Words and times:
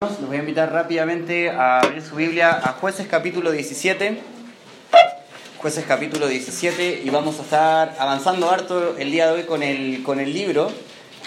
Los 0.00 0.28
voy 0.28 0.36
a 0.36 0.38
invitar 0.38 0.72
rápidamente 0.72 1.50
a 1.50 1.80
abrir 1.80 2.00
su 2.00 2.14
Biblia 2.14 2.50
a 2.50 2.74
Jueces 2.74 3.08
capítulo 3.08 3.50
17. 3.50 4.20
Jueces 5.58 5.84
capítulo 5.88 6.28
17 6.28 7.02
y 7.04 7.10
vamos 7.10 7.40
a 7.40 7.42
estar 7.42 7.96
avanzando 7.98 8.48
harto 8.48 8.96
el 8.96 9.10
día 9.10 9.26
de 9.26 9.32
hoy 9.32 9.42
con 9.42 9.64
el, 9.64 10.04
con 10.04 10.20
el 10.20 10.32
libro, 10.32 10.70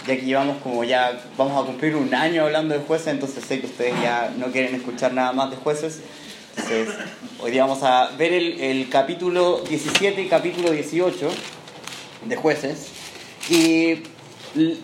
ya 0.08 0.16
que 0.16 0.22
llevamos 0.22 0.60
como 0.64 0.86
ya, 0.86 1.22
vamos 1.36 1.62
a 1.62 1.68
cumplir 1.68 1.98
un 1.98 2.16
año 2.16 2.44
hablando 2.44 2.74
de 2.74 2.80
jueces, 2.80 3.08
entonces 3.08 3.44
sé 3.44 3.60
que 3.60 3.68
ustedes 3.68 3.94
ya 4.02 4.34
no 4.38 4.54
quieren 4.54 4.74
escuchar 4.74 5.12
nada 5.12 5.34
más 5.34 5.52
de 5.52 5.58
jueces. 5.58 6.00
Hoy 7.42 7.52
día 7.52 7.66
vamos 7.66 7.84
a 7.84 8.12
ver 8.18 8.32
el, 8.32 8.58
el 8.62 8.88
capítulo 8.88 9.64
17 9.68 10.22
y 10.22 10.30
capítulo 10.30 10.72
18 10.72 11.30
de 12.24 12.36
jueces. 12.38 12.88
Y 13.50 14.04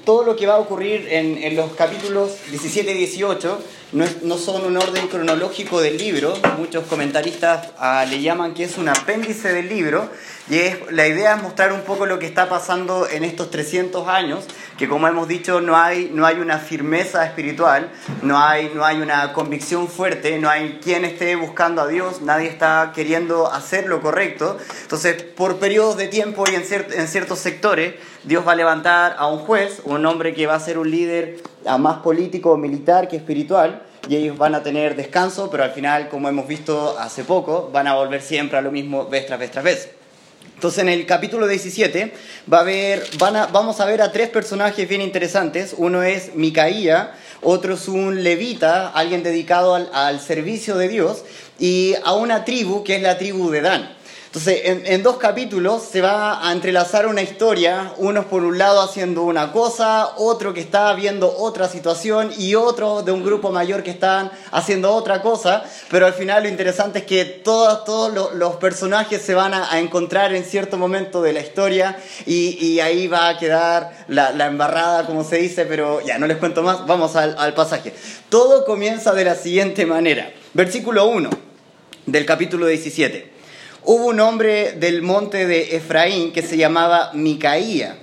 todo 0.05 0.23
lo 0.23 0.35
que 0.35 0.45
va 0.45 0.55
a 0.55 0.59
ocurrir 0.59 1.07
en, 1.09 1.37
en 1.41 1.55
los 1.55 1.71
capítulos 1.73 2.37
17 2.49 2.91
y 2.91 2.97
18 2.97 3.59
no, 3.93 4.05
no, 4.23 4.37
son 4.37 4.65
un 4.65 4.75
orden 4.75 5.07
cronológico 5.07 5.79
del 5.79 5.97
libro, 5.97 6.33
muchos 6.57 6.85
comentaristas 6.87 7.69
ah, 7.77 8.05
le 8.09 8.21
llaman 8.21 8.53
que 8.53 8.65
es 8.65 8.77
un 8.77 8.89
apéndice 8.89 9.53
del 9.53 9.69
libro, 9.69 10.09
y 10.49 10.57
es, 10.57 10.77
la 10.91 11.07
idea 11.07 11.35
es 11.35 11.43
mostrar 11.43 11.71
un 11.71 11.81
poco 11.81 12.05
lo 12.05 12.19
que 12.19 12.25
está 12.25 12.49
pasando 12.49 13.07
en 13.07 13.23
estos 13.23 13.49
300 13.49 14.07
años, 14.09 14.45
que 14.77 14.89
como 14.89 15.07
hemos 15.07 15.29
dicho 15.29 15.61
no 15.61 15.77
hay, 15.77 16.11
no 16.13 16.25
hay 16.25 16.39
una 16.39 16.59
firmeza 16.59 17.25
espiritual, 17.25 17.89
no 18.23 18.37
hay, 18.37 18.71
no 18.75 18.83
hay 18.83 18.99
una 18.99 19.31
convicción 19.31 19.87
fuerte, 19.87 20.37
no 20.37 20.49
hay 20.49 20.79
quien 20.83 21.05
esté 21.05 21.37
buscando 21.37 21.81
a 21.81 21.87
Dios, 21.87 22.21
nadie 22.21 22.49
está 22.49 22.91
queriendo 22.93 23.51
hacer 23.51 23.87
lo 23.87 24.01
correcto, 24.01 24.57
entonces 24.81 25.23
por 25.23 25.59
periodos 25.59 25.95
de 25.95 26.07
tiempo 26.07 26.43
y 26.51 26.55
en 26.55 27.07
ciertos 27.07 27.39
sectores, 27.39 27.95
Dios 28.27 28.45
va 28.45 28.51
a 28.51 28.55
levantar 28.55 29.15
a 29.17 29.27
un 29.27 29.39
juez, 29.39 29.81
un 29.85 30.05
hombre 30.05 30.33
que 30.33 30.47
va 30.47 30.55
a 30.55 30.59
ser 30.59 30.77
un 30.77 30.91
líder 30.91 31.37
más 31.79 31.99
político 31.99 32.51
o 32.51 32.57
militar 32.57 33.07
que 33.07 33.15
espiritual, 33.15 33.83
y 34.09 34.17
ellos 34.17 34.37
van 34.37 34.53
a 34.53 34.63
tener 34.63 34.97
descanso, 34.97 35.49
pero 35.49 35.63
al 35.63 35.71
final, 35.71 36.09
como 36.09 36.27
hemos 36.27 36.45
visto 36.45 36.99
hace 36.99 37.23
poco, 37.23 37.69
van 37.71 37.87
a 37.87 37.95
volver 37.95 38.21
siempre 38.21 38.57
a 38.57 38.61
lo 38.61 38.69
mismo 38.69 39.07
vez 39.07 39.27
tras 39.27 39.39
vez 39.39 39.51
tras 39.51 39.63
vez. 39.63 39.89
Entonces 40.55 40.79
en 40.79 40.89
el 40.89 41.05
capítulo 41.05 41.47
17 41.47 42.11
va 42.51 42.57
a 42.57 42.61
haber, 42.61 43.01
vamos 43.17 43.79
a 43.79 43.85
ver 43.85 44.01
a 44.01 44.11
tres 44.11 44.27
personajes 44.27 44.89
bien 44.89 45.01
interesantes. 45.01 45.73
Uno 45.77 46.03
es 46.03 46.35
Micaía, 46.35 47.13
otro 47.41 47.75
es 47.75 47.87
un 47.87 48.23
levita, 48.23 48.89
alguien 48.89 49.23
dedicado 49.23 49.73
al 49.73 50.19
servicio 50.19 50.75
de 50.75 50.89
Dios, 50.89 51.23
y 51.59 51.95
a 52.03 52.11
una 52.11 52.43
tribu 52.43 52.83
que 52.83 52.97
es 52.97 53.01
la 53.01 53.17
tribu 53.17 53.51
de 53.51 53.61
Dan. 53.61 53.96
Entonces, 54.27 54.61
en, 54.65 54.85
en, 54.85 55.03
dos 55.03 55.17
capítulos 55.17 55.83
se 55.83 56.01
va 56.01 56.45
a 56.45 56.51
entrelazar 56.51 57.07
una 57.07 57.21
historia, 57.21 57.93
unos 57.95 58.25
por 58.25 58.43
un 58.43 58.57
lado 58.57 58.81
haciendo 58.81 59.23
una 59.23 59.53
cosa, 59.53 60.15
otro 60.17 60.53
que 60.53 60.59
está 60.59 60.93
viendo 60.93 61.33
otra 61.37 61.69
situación 61.69 62.31
y 62.37 62.53
otro 62.53 63.03
de 63.03 63.13
un 63.13 63.23
grupo 63.23 63.51
mayor 63.51 63.83
que 63.83 63.91
están 63.91 64.29
haciendo 64.51 64.93
otra 64.93 65.21
cosa, 65.21 65.63
pero 65.89 66.05
al 66.05 66.13
final 66.13 66.43
lo 66.43 66.49
interesante 66.49 66.99
es 66.99 67.05
que 67.05 67.23
todos, 67.23 67.85
todos 67.85 68.35
los, 68.35 68.57
personajes 68.57 69.21
se 69.21 69.33
van 69.33 69.53
a, 69.53 69.79
encontrar 69.79 70.35
en 70.35 70.43
cierto 70.43 70.77
momento 70.77 71.21
de 71.21 71.31
la 71.31 71.39
historia 71.39 71.97
y, 72.25 72.79
ahí 72.81 73.07
va 73.07 73.29
a 73.29 73.37
quedar 73.37 74.05
la, 74.09 74.31
la, 74.31 74.47
embarrada, 74.47 75.05
como 75.05 75.23
se 75.23 75.37
dice, 75.37 75.65
pero 75.65 76.01
ya 76.05 76.19
no 76.19 76.27
les 76.27 76.37
cuento 76.37 76.63
más, 76.63 76.85
vamos 76.85 77.15
al, 77.15 77.35
al 77.37 77.53
pasaje. 77.53 77.93
Todo 78.27 78.65
comienza 78.65 79.13
de 79.13 79.23
la 79.23 79.35
siguiente 79.35 79.85
manera. 79.85 80.31
Versículo 80.53 81.07
1 81.07 81.29
del 82.05 82.25
capítulo 82.25 82.67
17. 82.67 83.36
Hubo 83.89 84.07
un 84.07 84.19
hombre 84.19 84.73
del 84.73 85.01
monte 85.01 85.47
de 85.47 85.77
Efraín 85.77 86.33
que 86.33 86.41
se 86.41 86.57
llamaba 86.57 87.11
Micaía, 87.13 87.95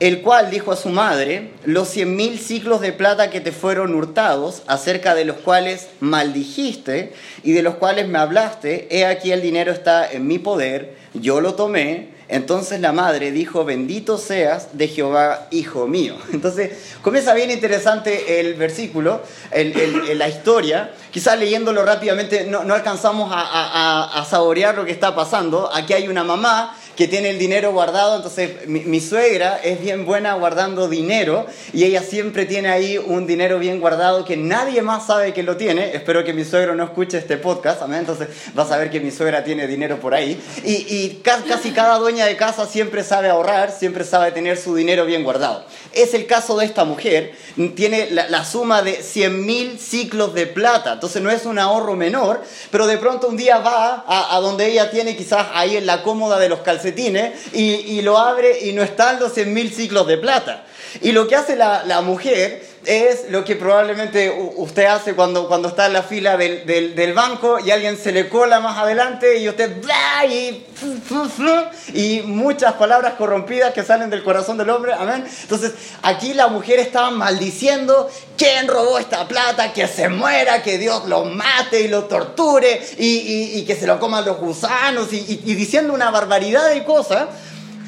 el 0.00 0.22
cual 0.22 0.50
dijo 0.50 0.72
a 0.72 0.76
su 0.76 0.88
madre, 0.88 1.52
los 1.64 1.86
cien 1.86 2.16
mil 2.16 2.36
ciclos 2.36 2.80
de 2.80 2.92
plata 2.92 3.30
que 3.30 3.40
te 3.40 3.52
fueron 3.52 3.94
hurtados, 3.94 4.64
acerca 4.66 5.14
de 5.14 5.24
los 5.24 5.36
cuales 5.36 5.86
maldijiste 6.00 7.12
y 7.44 7.52
de 7.52 7.62
los 7.62 7.76
cuales 7.76 8.08
me 8.08 8.18
hablaste, 8.18 8.88
he 8.90 9.06
aquí 9.06 9.30
el 9.30 9.40
dinero 9.40 9.70
está 9.70 10.10
en 10.10 10.26
mi 10.26 10.40
poder, 10.40 10.96
yo 11.14 11.40
lo 11.40 11.54
tomé. 11.54 12.08
Entonces 12.30 12.80
la 12.80 12.92
madre 12.92 13.32
dijo, 13.32 13.64
bendito 13.64 14.16
seas 14.16 14.68
de 14.78 14.86
Jehová, 14.86 15.48
hijo 15.50 15.88
mío. 15.88 16.14
Entonces 16.32 16.94
comienza 17.02 17.34
bien 17.34 17.50
interesante 17.50 18.38
el 18.40 18.54
versículo, 18.54 19.20
el, 19.50 20.16
la 20.16 20.28
historia. 20.28 20.92
Quizás 21.10 21.36
leyéndolo 21.38 21.84
rápidamente 21.84 22.44
no, 22.44 22.62
no 22.62 22.74
alcanzamos 22.74 23.32
a, 23.32 23.40
a, 23.40 24.20
a, 24.20 24.24
saborear 24.24 24.76
lo 24.76 24.84
que 24.84 24.92
está 24.92 25.14
pasando. 25.14 25.70
Aquí 25.74 25.92
hay 25.92 26.06
una 26.06 26.22
mamá 26.22 26.76
que 27.00 27.08
tiene 27.08 27.30
el 27.30 27.38
dinero 27.38 27.72
guardado, 27.72 28.16
entonces 28.16 28.68
mi, 28.68 29.00
suegra 29.00 29.58
es 29.64 29.80
bien 29.80 30.04
buena 30.04 30.34
guardando 30.34 30.86
dinero 30.86 31.46
y 31.72 31.84
ella 31.84 32.02
siempre 32.02 32.44
tiene 32.44 32.68
ahí 32.68 32.98
un 32.98 33.26
dinero 33.26 33.58
bien 33.58 33.80
guardado 33.80 34.26
que 34.26 34.36
nadie 34.36 34.82
más 34.82 35.06
sabe 35.06 35.32
que 35.32 35.42
lo 35.42 35.56
tiene. 35.56 35.96
Espero 35.96 36.24
que 36.24 36.34
mi 36.34 36.44
suegro 36.44 36.74
no 36.74 36.84
escuche 36.84 37.16
este 37.16 37.38
podcast. 37.38 37.80
Entonces 37.90 38.28
vas 38.52 38.70
a 38.70 38.76
ver 38.76 38.90
que 38.90 39.00
mi 39.00 39.10
suegra 39.10 39.42
tiene 39.42 39.66
dinero 39.66 39.98
por 39.98 40.12
ahí. 40.12 40.38
Y 40.62 41.22
casi 41.22 41.70
cada 41.70 41.96
dueña 41.96 42.26
de 42.26 42.36
casa 42.36 42.66
siempre 42.66 43.02
sabe 43.02 43.30
ahorrar, 43.30 43.70
siempre 43.72 44.04
sabe 44.04 44.30
tener 44.32 44.58
su 44.58 44.74
dinero 44.74 45.06
bien 45.06 45.24
guardado. 45.24 45.64
Es 45.92 46.14
el 46.14 46.26
caso 46.26 46.56
de 46.56 46.66
esta 46.66 46.84
mujer, 46.84 47.34
tiene 47.74 48.10
la, 48.10 48.44
suma 48.44 48.82
de 48.82 49.02
100 49.02 49.44
mil 49.44 49.78
ciclos 49.78 50.34
de 50.34 50.46
plata, 50.46 50.92
entonces 50.92 51.20
no 51.20 51.30
es 51.30 51.46
un 51.46 51.58
ahorro 51.58 51.96
menor, 51.96 52.42
pero 52.70 52.86
de 52.86 52.96
pronto 52.96 53.26
un 53.28 53.36
día 53.36 53.58
va 53.58 54.04
a, 54.06 54.38
donde 54.40 54.70
ella 54.70 54.90
tiene 54.90 55.16
quizás 55.16 55.48
ahí 55.52 55.76
en 55.76 55.86
la 55.86 56.02
cómoda 56.02 56.38
de 56.38 56.48
los 56.48 56.60
calcetines 56.60 57.32
y, 57.52 57.62
y, 57.62 58.02
lo 58.02 58.18
abre 58.18 58.66
y 58.66 58.72
no 58.72 58.82
están 58.82 59.18
los 59.18 59.34
100 59.34 59.52
mil 59.52 59.72
ciclos 59.72 60.06
de 60.06 60.16
plata. 60.18 60.64
Y 61.02 61.12
lo 61.12 61.26
que 61.26 61.36
hace 61.36 61.56
la, 61.56 61.84
la, 61.84 62.00
mujer 62.00 62.64
es 62.86 63.30
lo 63.30 63.44
que 63.44 63.56
probablemente 63.56 64.34
usted 64.56 64.86
hace 64.86 65.14
cuando, 65.14 65.48
cuando 65.48 65.68
está 65.68 65.86
en 65.86 65.92
la 65.92 66.02
fila 66.02 66.36
del, 66.36 66.64
del, 66.66 67.12
banco 67.12 67.58
y 67.58 67.70
alguien 67.70 67.98
se 67.98 68.10
le 68.10 68.28
cola 68.28 68.60
más 68.60 68.78
adelante 68.78 69.38
y 69.38 69.48
usted 69.48 69.82
y, 70.28 70.64
y 71.92 72.22
muchas 72.22 72.74
palabras 72.74 73.14
corrompidas 73.14 73.74
que 73.74 73.82
salen 73.82 74.08
del 74.08 74.22
corazón 74.24 74.56
del 74.56 74.70
hombre, 74.70 74.94
amén. 74.94 75.24
Entonces 75.42 75.72
aquí 76.02 76.32
la 76.32 76.48
mujer 76.48 76.78
estaba 76.78 77.10
maldiciendo 77.10 78.10
quién 78.36 78.66
robó 78.66 78.98
esta 78.98 79.28
plata, 79.28 79.72
que 79.72 79.86
se 79.86 80.08
muera, 80.08 80.62
que 80.62 80.78
Dios 80.78 81.06
lo 81.06 81.26
mate 81.26 81.82
y 81.82 81.88
lo 81.88 82.04
torture 82.04 82.80
y, 82.96 83.06
y, 83.06 83.58
y 83.58 83.64
que 83.66 83.76
se 83.76 83.86
lo 83.86 84.00
coman 84.00 84.24
los 84.24 84.38
gusanos 84.38 85.12
y, 85.12 85.36
diciendo 85.54 85.92
una 85.92 86.10
barbaridad 86.10 86.70
de 86.70 86.84
cosas. 86.84 87.28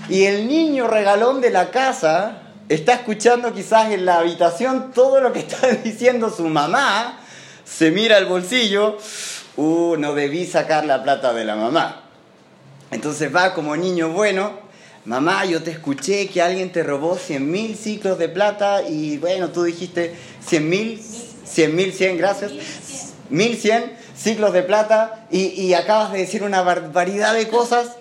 Y 0.09 0.25
el 0.25 0.49
niño 0.49 0.89
regalón 0.89 1.41
de 1.41 1.51
la 1.51 1.71
casa 1.71 2.52
está 2.69 2.95
escuchando 2.95 3.53
quizás 3.53 3.91
en 3.93 4.05
la 4.05 4.19
habitación 4.19 4.93
todo 4.93 5.21
lo 5.21 5.33
que 5.33 5.41
está 5.41 5.69
diciendo 5.85 6.31
su 6.31 6.45
mamá, 6.45 7.21
se 7.65 7.91
mira 7.91 8.17
al 8.17 8.27
bolsillo, 8.27 8.99
uh, 9.57 9.97
no 9.97 10.15
debí 10.15 10.47
sacar 10.47 10.85
la 10.85 11.03
plata 11.03 11.33
de 11.33 11.45
la 11.45 11.57
mamá. 11.57 12.03
Entonces 12.91 13.35
va 13.35 13.55
como 13.55 13.77
niño 13.77 14.11
bueno, 14.11 14.53
mamá, 15.05 15.45
yo 15.47 15.63
te 15.63 15.71
escuché 15.71 16.29
que 16.29 16.43
alguien 16.43 16.73
te 16.73 16.83
robó 16.83 17.17
100 17.17 17.51
mil 17.51 17.77
ciclos 17.77 18.19
de 18.19 18.29
plata 18.29 18.83
y 18.83 19.17
bueno, 19.19 19.49
tú 19.49 19.65
dijiste 19.65 20.15
100 20.47 20.69
mil, 20.69 21.03
100 21.45 21.75
mil, 21.77 21.93
100, 21.93 22.19
gracias, 22.19 22.53
1100 23.31 23.97
ciclos 24.15 24.53
de 24.53 24.63
plata 24.63 25.27
y, 25.31 25.49
y 25.61 25.75
acabas 25.75 26.13
de 26.13 26.19
decir 26.19 26.43
una 26.43 26.63
barbaridad 26.63 27.35
de 27.35 27.49
cosas, 27.49 27.97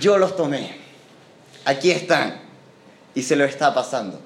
yo 0.00 0.18
los 0.18 0.36
tomé. 0.36 0.76
Aquí 1.64 1.92
están 1.92 2.47
y 3.18 3.22
se 3.24 3.34
lo 3.34 3.44
está 3.44 3.74
pasando. 3.74 4.20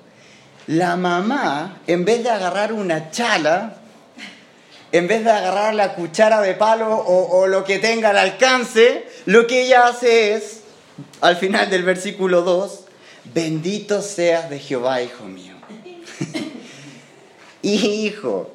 La 0.67 0.97
mamá, 0.97 1.81
en 1.87 2.05
vez 2.05 2.23
de 2.23 2.29
agarrar 2.29 2.75
una 2.75 3.11
chala, 3.11 3.77
en 4.93 5.09
vez 5.09 5.25
de 5.25 5.31
agarrar 5.31 5.75
la 5.75 5.95
cuchara 5.95 6.43
de 6.43 6.53
palo 6.53 6.95
o, 6.95 7.47
lo 7.47 7.65
que 7.65 7.79
tenga 7.79 8.11
al 8.11 8.19
alcance, 8.19 9.07
lo 9.25 9.47
que 9.47 9.63
ella 9.63 9.87
hace 9.87 10.35
es, 10.35 10.61
al 11.23 11.37
final 11.37 11.71
del 11.71 11.85
versículo 11.85 12.43
2, 12.43 12.81
bendito 13.33 14.03
seas 14.03 14.51
de 14.51 14.59
Jehová, 14.59 15.01
hijo 15.01 15.25
mío. 15.25 15.55
hijo, 17.63 18.51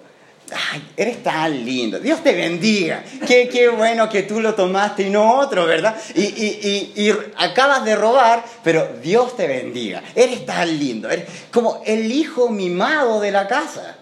Ay, 0.54 0.82
eres 0.96 1.22
tan 1.24 1.66
lindo, 1.66 2.00
Dios 2.00 2.24
te 2.24 2.34
bendiga, 2.34 3.04
qué, 3.28 3.50
qué 3.50 3.68
bueno 3.68 4.08
que 4.08 4.24
tú 4.24 4.40
lo 4.40 4.56
tomaste 4.56 5.04
y 5.04 5.10
no 5.10 5.40
otro, 5.40 5.66
¿verdad? 5.66 5.98
Y, 6.16 6.22
y, 6.22 6.94
y, 6.96 7.10
y, 7.10 7.14
acabas 7.36 7.84
de 7.84 7.98
robar, 7.98 8.46
pero 8.64 8.88
Dios 9.02 9.36
te 9.36 9.46
bendiga, 9.46 10.02
eres 10.16 10.46
tan 10.46 10.80
lindo, 10.80 11.10
eres 11.10 11.26
como 11.52 11.82
el 11.86 12.10
hijo 12.12 12.50
mimado 12.50 13.20
de 13.20 13.32
la 13.32 13.48
casa. 13.48 13.97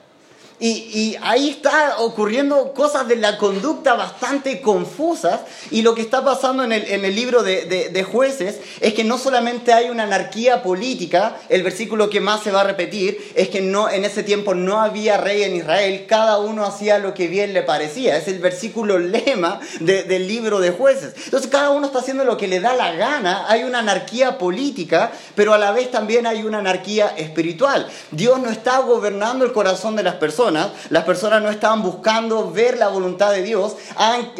Y, 0.57 1.18
ahí 1.22 1.50
está 1.50 1.98
ocurriendo 2.00 2.72
cosas 2.72 3.10
de 3.10 3.18
la 3.18 3.38
conducta 3.38 3.96
bastante 3.96 4.62
confusas 4.62 5.42
y 5.69 5.81
lo 5.81 5.96
que 5.96 6.02
está 6.02 6.24
pasando 6.24 6.63
en 6.63 6.72
el, 6.72 6.86
en 6.86 7.13
libro 7.13 7.44
de, 7.44 8.07
jueces 8.10 8.60
es 8.80 8.94
que 8.94 9.04
no 9.04 9.18
solamente 9.18 9.74
hay 9.74 9.90
una 9.90 10.04
anarquía 10.04 10.63
política, 10.63 11.38
el 11.50 11.63
versículo 11.63 12.10
que 12.10 12.22
más 12.22 12.42
se 12.42 12.52
va 12.52 12.62
a 12.62 12.63
repetir 12.63 13.34
es 13.36 13.50
que 13.50 13.62
no, 13.62 13.90
en 13.90 14.06
ese 14.06 14.24
tiempo 14.24 14.54
no 14.54 14.80
había 14.80 15.18
rey 15.18 15.44
en 15.44 15.57
Israel, 15.57 16.06
cada 16.07 16.40
uno 16.40 16.63
hacía 16.63 17.00
lo 17.00 17.13
que 17.13 17.28
bien 17.28 17.54
le 17.54 17.63
parecía, 17.63 18.16
es 18.16 18.30
el 18.30 18.40
versículo 18.40 18.98
lema 19.00 19.60
de, 19.81 20.04
del 20.04 20.28
libro 20.28 20.62
de 20.62 20.72
jueces. 20.72 21.16
Entonces 21.25 21.51
cada 21.51 21.72
uno 21.72 21.88
está 21.88 22.00
haciendo 22.00 22.24
lo 22.24 22.38
que 22.38 22.48
le 22.48 22.62
da 22.62 22.74
la 22.74 22.94
gana, 22.94 23.46
hay 23.50 23.63
una 23.63 23.80
anarquía 23.80 24.38
política, 24.38 25.12
pero 25.36 25.54
a 25.54 25.58
la 25.58 25.72
vez 25.72 25.92
también 25.92 26.25
hay 26.25 26.44
una 26.44 26.60
anarquía 26.60 27.13
espiritual. 27.18 27.88
Dios 28.12 28.40
no 28.40 28.50
está 28.50 28.80
gobernando 28.80 29.44
el 29.44 29.51
corazón 29.51 29.98
de 29.98 30.04
las 30.04 30.16
personas 30.16 30.44
las 30.51 31.03
personas 31.03 31.42
no 31.42 31.50
estaban 31.50 31.81
buscando 31.81 32.51
ver 32.51 32.77
la 32.77 32.88
voluntad 32.88 33.31
de 33.31 33.44
Dios, 33.44 33.75
han 33.95 34.33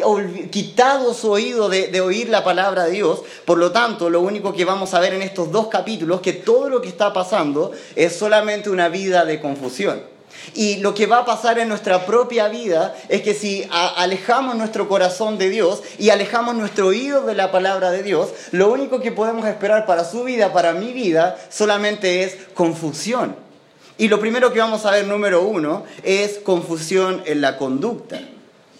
quitado 0.50 1.14
su 1.14 1.30
oído 1.30 1.68
de, 1.68 1.88
de 1.88 2.00
oír 2.00 2.28
la 2.28 2.44
palabra 2.44 2.84
de 2.84 2.92
Dios. 2.92 3.22
Por 3.44 3.58
lo 3.58 3.72
tanto, 3.72 4.10
lo 4.10 4.20
único 4.20 4.52
que 4.52 4.64
vamos 4.64 4.94
a 4.94 5.00
ver 5.00 5.14
en 5.14 5.22
estos 5.22 5.50
dos 5.50 5.68
capítulos, 5.68 6.20
que 6.20 6.32
todo 6.32 6.68
lo 6.68 6.80
que 6.80 6.88
está 6.88 7.12
pasando 7.12 7.72
es 7.94 8.16
solamente 8.16 8.70
una 8.70 8.88
vida 8.88 9.24
de 9.24 9.40
confusión. 9.40 10.16
Y 10.54 10.76
lo 10.76 10.94
que 10.94 11.06
va 11.06 11.18
a 11.18 11.24
pasar 11.24 11.58
en 11.58 11.68
nuestra 11.68 12.06
propia 12.06 12.48
vida 12.48 12.94
es 13.08 13.22
que 13.22 13.34
si 13.34 13.68
alejamos 13.70 14.56
nuestro 14.56 14.88
corazón 14.88 15.38
de 15.38 15.50
Dios 15.50 15.82
y 15.98 16.10
alejamos 16.10 16.54
nuestro 16.54 16.88
oído 16.88 17.22
de 17.22 17.34
la 17.34 17.50
palabra 17.50 17.90
de 17.90 18.02
Dios, 18.02 18.30
lo 18.52 18.70
único 18.70 19.00
que 19.00 19.12
podemos 19.12 19.46
esperar 19.46 19.86
para 19.86 20.04
su 20.04 20.24
vida, 20.24 20.52
para 20.52 20.72
mi 20.72 20.92
vida, 20.92 21.36
solamente 21.50 22.22
es 22.22 22.36
confusión. 22.54 23.45
Y 23.98 24.08
lo 24.08 24.20
primero 24.20 24.52
que 24.52 24.58
vamos 24.58 24.84
a 24.84 24.90
ver, 24.90 25.06
número 25.06 25.42
uno, 25.42 25.84
es 26.02 26.38
confusión 26.38 27.22
en 27.26 27.40
la 27.40 27.56
conducta. 27.56 28.20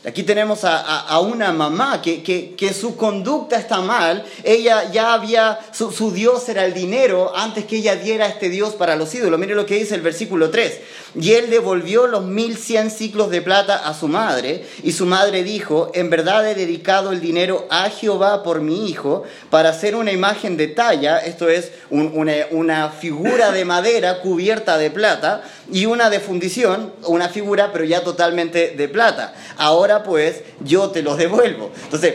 Aquí 0.06 0.22
tenemos 0.22 0.60
a, 0.62 1.18
una 1.18 1.52
mamá 1.52 2.00
que, 2.00 2.22
que, 2.22 2.72
su 2.72 2.96
conducta 2.96 3.56
está 3.58 3.80
mal. 3.80 4.24
Ella 4.44 4.92
ya 4.92 5.14
había, 5.14 5.58
su, 5.72 5.90
su, 5.90 6.12
Dios 6.12 6.48
era 6.48 6.64
el 6.64 6.74
dinero 6.74 7.32
antes 7.34 7.64
que 7.64 7.78
ella 7.78 7.96
diera 7.96 8.28
este 8.28 8.48
Dios 8.48 8.74
para 8.74 8.94
los 8.94 9.12
ídolos. 9.16 9.40
Mire 9.40 9.56
lo 9.56 9.66
que 9.66 9.80
dice 9.80 9.96
el 9.96 10.02
versículo 10.02 10.50
3. 10.50 10.80
Y 11.18 11.32
él 11.32 11.48
devolvió 11.50 12.06
los 12.06 12.24
mil 12.24 12.56
cien 12.56 12.90
ciclos 12.90 13.30
de 13.30 13.40
plata 13.40 13.88
a 13.88 13.94
su 13.94 14.08
madre. 14.08 14.66
Y 14.82 14.92
su 14.92 15.06
madre 15.06 15.42
dijo, 15.42 15.90
en 15.94 16.10
verdad 16.10 16.46
he 16.46 16.54
dedicado 16.54 17.12
el 17.12 17.20
dinero 17.20 17.66
a 17.70 17.88
Jehová 17.88 18.42
por 18.42 18.60
mi 18.60 18.88
hijo 18.88 19.24
para 19.50 19.70
hacer 19.70 19.96
una 19.96 20.12
imagen 20.12 20.56
de 20.56 20.68
talla, 20.68 21.18
esto 21.18 21.48
es 21.48 21.72
una, 21.90 22.34
una 22.50 22.90
figura 22.90 23.50
de 23.50 23.64
madera 23.64 24.20
cubierta 24.20 24.78
de 24.78 24.90
plata, 24.90 25.42
y 25.72 25.86
una 25.86 26.10
de 26.10 26.20
fundición, 26.20 26.92
una 27.04 27.28
figura 27.28 27.72
pero 27.72 27.84
ya 27.84 28.02
totalmente 28.02 28.74
de 28.76 28.88
plata. 28.88 29.34
Ahora 29.56 30.02
pues 30.02 30.42
yo 30.60 30.90
te 30.90 31.02
los 31.02 31.16
devuelvo. 31.16 31.70
Entonces, 31.84 32.14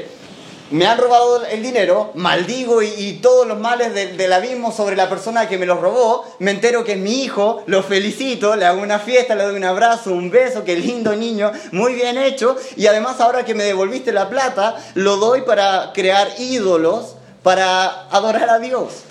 me 0.71 0.87
han 0.87 0.97
robado 0.97 1.45
el 1.45 1.61
dinero, 1.61 2.11
maldigo 2.15 2.81
y, 2.81 3.19
todos 3.21 3.45
los 3.45 3.59
males 3.59 3.93
del 3.93 4.33
abismo 4.33 4.71
sobre 4.71 4.95
la 4.95 5.09
persona 5.09 5.47
que 5.47 5.57
me 5.57 5.65
los 5.65 5.79
robó, 5.79 6.25
me 6.39 6.51
entero 6.51 6.83
que 6.83 6.93
es 6.93 6.97
mi 6.97 7.23
hijo, 7.23 7.63
lo 7.67 7.83
felicito, 7.83 8.55
le 8.55 8.65
hago 8.65 8.81
una 8.81 8.99
fiesta, 8.99 9.35
le 9.35 9.43
doy 9.43 9.55
un 9.55 9.63
abrazo, 9.63 10.11
un 10.11 10.31
beso, 10.31 10.63
qué 10.63 10.75
lindo 10.75 11.15
niño, 11.15 11.51
muy 11.71 11.93
bien 11.93 12.17
hecho, 12.17 12.55
y 12.77 12.87
además 12.87 13.19
ahora 13.19 13.45
que 13.45 13.53
me 13.53 13.65
devolviste 13.65 14.11
la 14.11 14.29
plata, 14.29 14.75
lo 14.95 15.17
doy 15.17 15.41
para 15.41 15.91
crear 15.93 16.29
ídolos, 16.39 17.15
para 17.43 18.07
adorar 18.09 18.49
a 18.49 18.59
Dios. 18.59 19.03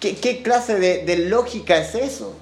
¿Qué, 0.00 0.42
clase 0.42 0.78
de 0.78 1.16
lógica 1.18 1.76
es 1.76 1.94
eso? 1.96 2.34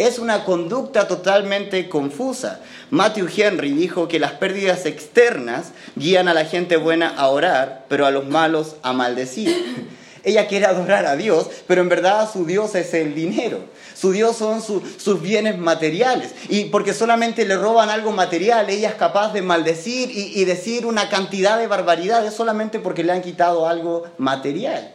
Es 0.00 0.18
una 0.18 0.46
conducta 0.46 1.06
totalmente 1.06 1.90
confusa. 1.90 2.60
Matthew 2.88 3.28
Henry 3.36 3.72
dijo 3.72 4.08
que 4.08 4.18
las 4.18 4.32
pérdidas 4.32 4.86
externas 4.86 5.72
guían 5.94 6.26
a 6.26 6.32
la 6.32 6.46
gente 6.46 6.78
buena 6.78 7.10
a 7.10 7.28
orar, 7.28 7.84
pero 7.86 8.06
a 8.06 8.10
los 8.10 8.26
malos 8.26 8.76
a 8.82 8.94
maldecir. 8.94 9.54
Ella 10.24 10.48
quiere 10.48 10.64
adorar 10.64 11.04
a 11.04 11.16
Dios, 11.16 11.50
pero 11.66 11.82
en 11.82 11.90
verdad 11.90 12.30
su 12.32 12.46
Dios 12.46 12.74
es 12.76 12.94
el 12.94 13.14
dinero. 13.14 13.58
Su 13.94 14.12
Dios 14.12 14.38
son 14.38 14.62
sus 14.62 15.20
bienes 15.20 15.58
materiales. 15.58 16.34
Y 16.48 16.70
porque 16.70 16.94
solamente 16.94 17.44
le 17.44 17.58
roban 17.58 17.90
algo 17.90 18.10
material, 18.10 18.70
ella 18.70 18.88
es 18.88 18.94
capaz 18.94 19.34
de 19.34 19.42
maldecir 19.42 20.10
y, 20.10 20.32
y 20.40 20.46
decir 20.46 20.86
una 20.86 21.10
cantidad 21.10 21.58
de 21.58 21.66
barbaridades 21.66 22.32
solamente 22.32 22.78
porque 22.78 23.04
le 23.04 23.12
han 23.12 23.20
quitado 23.20 23.68
algo 23.68 24.04
material. 24.16 24.94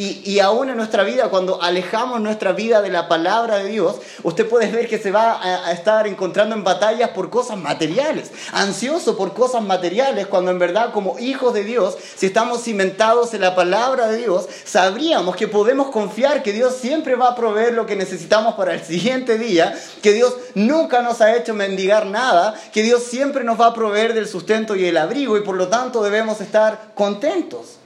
Y, 0.00 0.38
aún 0.38 0.70
en 0.70 0.76
nuestra 0.76 1.02
vida, 1.02 1.28
cuando 1.28 1.60
alejamos 1.60 2.20
nuestra 2.20 2.52
vida 2.52 2.82
de 2.82 2.88
la 2.88 3.08
palabra 3.08 3.56
de 3.58 3.68
Dios, 3.68 3.96
usted 4.22 4.48
puede 4.48 4.70
ver 4.70 4.86
que 4.86 4.96
se 4.96 5.10
va 5.10 5.42
a, 5.42 5.72
estar 5.72 6.06
encontrando 6.06 6.54
en 6.54 6.62
batallas 6.62 7.10
por 7.10 7.30
cosas 7.30 7.58
materiales, 7.58 8.30
ansioso 8.52 9.16
por 9.16 9.34
cosas 9.34 9.60
materiales, 9.60 10.28
cuando 10.28 10.52
en 10.52 10.60
verdad 10.60 10.92
como 10.92 11.18
hijos 11.18 11.52
de 11.52 11.64
Dios, 11.64 11.98
si 12.14 12.26
estamos 12.26 12.62
cimentados 12.62 13.34
en 13.34 13.40
la 13.40 13.56
palabra 13.56 14.06
de 14.06 14.18
Dios, 14.18 14.48
sabríamos 14.64 15.34
que 15.34 15.48
podemos 15.48 15.88
confiar 15.88 16.44
que 16.44 16.52
Dios 16.52 16.76
siempre 16.76 17.16
va 17.16 17.30
a 17.30 17.34
proveer 17.34 17.74
lo 17.74 17.84
que 17.84 17.96
necesitamos 17.96 18.54
para 18.54 18.74
el 18.74 18.84
siguiente 18.84 19.36
día, 19.36 19.76
que 20.00 20.12
Dios 20.12 20.36
nunca 20.54 21.02
nos 21.02 21.20
ha 21.20 21.34
hecho 21.34 21.54
mendigar 21.54 22.06
nada, 22.06 22.54
que 22.72 22.84
Dios 22.84 23.02
siempre 23.02 23.42
nos 23.42 23.60
va 23.60 23.66
a 23.66 23.74
proveer 23.74 24.14
del 24.14 24.28
sustento 24.28 24.76
y 24.76 24.84
el 24.84 24.96
abrigo 24.96 25.36
y 25.36 25.40
por 25.40 25.56
lo 25.56 25.66
tanto 25.66 26.04
debemos 26.04 26.40
estar 26.40 26.92
contentos. 26.94 27.78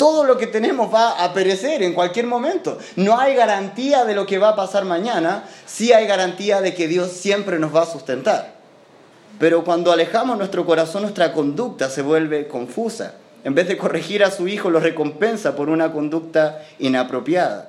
Todo 0.00 0.24
lo 0.24 0.38
que 0.38 0.46
tenemos 0.46 0.90
va 0.90 1.22
a 1.22 1.34
perecer 1.34 1.82
en 1.82 1.92
cualquier 1.92 2.26
momento. 2.26 2.78
No 2.96 3.20
hay 3.20 3.34
garantía 3.34 4.06
de 4.06 4.14
lo 4.14 4.24
que 4.24 4.38
va 4.38 4.48
a 4.48 4.56
pasar 4.56 4.86
mañana, 4.86 5.44
sí 5.66 5.92
hay 5.92 6.06
garantía 6.06 6.62
de 6.62 6.72
que 6.72 6.88
Dios 6.88 7.10
siempre 7.10 7.58
nos 7.58 7.76
va 7.76 7.82
a 7.82 7.86
sustentar. 7.86 8.54
Pero 9.38 9.62
cuando 9.62 9.92
alejamos 9.92 10.38
nuestro 10.38 10.64
corazón, 10.64 11.02
nuestra 11.02 11.34
conducta 11.34 11.90
se 11.90 12.00
vuelve 12.00 12.48
confusa. 12.48 13.12
En 13.44 13.54
vez 13.54 13.68
de 13.68 13.76
corregir 13.76 14.24
a 14.24 14.30
su 14.30 14.48
hijo, 14.48 14.70
lo 14.70 14.80
recompensa 14.80 15.54
por 15.54 15.68
una 15.68 15.92
conducta 15.92 16.62
inapropiada. 16.78 17.68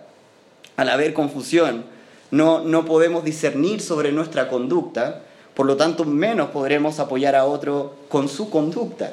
Al 0.77 0.87
haber 0.87 1.13
confusión, 1.13 1.83
no, 2.31 2.61
no 2.61 2.85
podemos 2.85 3.25
discernir 3.25 3.81
sobre 3.81 4.13
nuestra 4.13 4.47
conducta, 4.47 5.23
por 5.53 5.65
lo 5.65 5.75
tanto 5.75 6.05
menos 6.05 6.51
podremos 6.51 6.97
apoyar 6.99 7.35
a 7.35 7.43
otro 7.43 7.93
con 8.07 8.29
su 8.29 8.49
conducta 8.49 9.11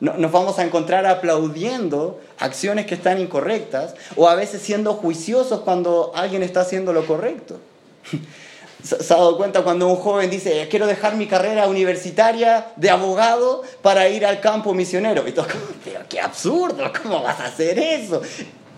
nos 0.00 0.32
vamos 0.32 0.58
a 0.58 0.64
encontrar 0.64 1.06
aplaudiendo 1.06 2.20
acciones 2.38 2.86
que 2.86 2.94
están 2.94 3.20
incorrectas 3.20 3.94
o 4.16 4.28
a 4.28 4.34
veces 4.34 4.62
siendo 4.62 4.94
juiciosos 4.94 5.60
cuando 5.60 6.12
alguien 6.14 6.42
está 6.42 6.60
haciendo 6.60 6.92
lo 6.92 7.06
correcto. 7.06 7.58
¿Se 8.82 9.12
ha 9.12 9.16
dado 9.16 9.36
cuenta 9.36 9.62
cuando 9.62 9.88
un 9.88 9.96
joven 9.96 10.30
dice, 10.30 10.68
quiero 10.70 10.86
dejar 10.86 11.16
mi 11.16 11.26
carrera 11.26 11.66
universitaria 11.66 12.68
de 12.76 12.90
abogado 12.90 13.64
para 13.82 14.08
ir 14.08 14.24
al 14.24 14.40
campo 14.40 14.72
misionero? 14.72 15.26
Y 15.26 15.32
todo, 15.32 15.48
pero 15.84 16.00
qué 16.08 16.20
absurdo, 16.20 16.84
¿cómo 17.02 17.20
vas 17.20 17.40
a 17.40 17.46
hacer 17.46 17.76
eso? 17.76 18.22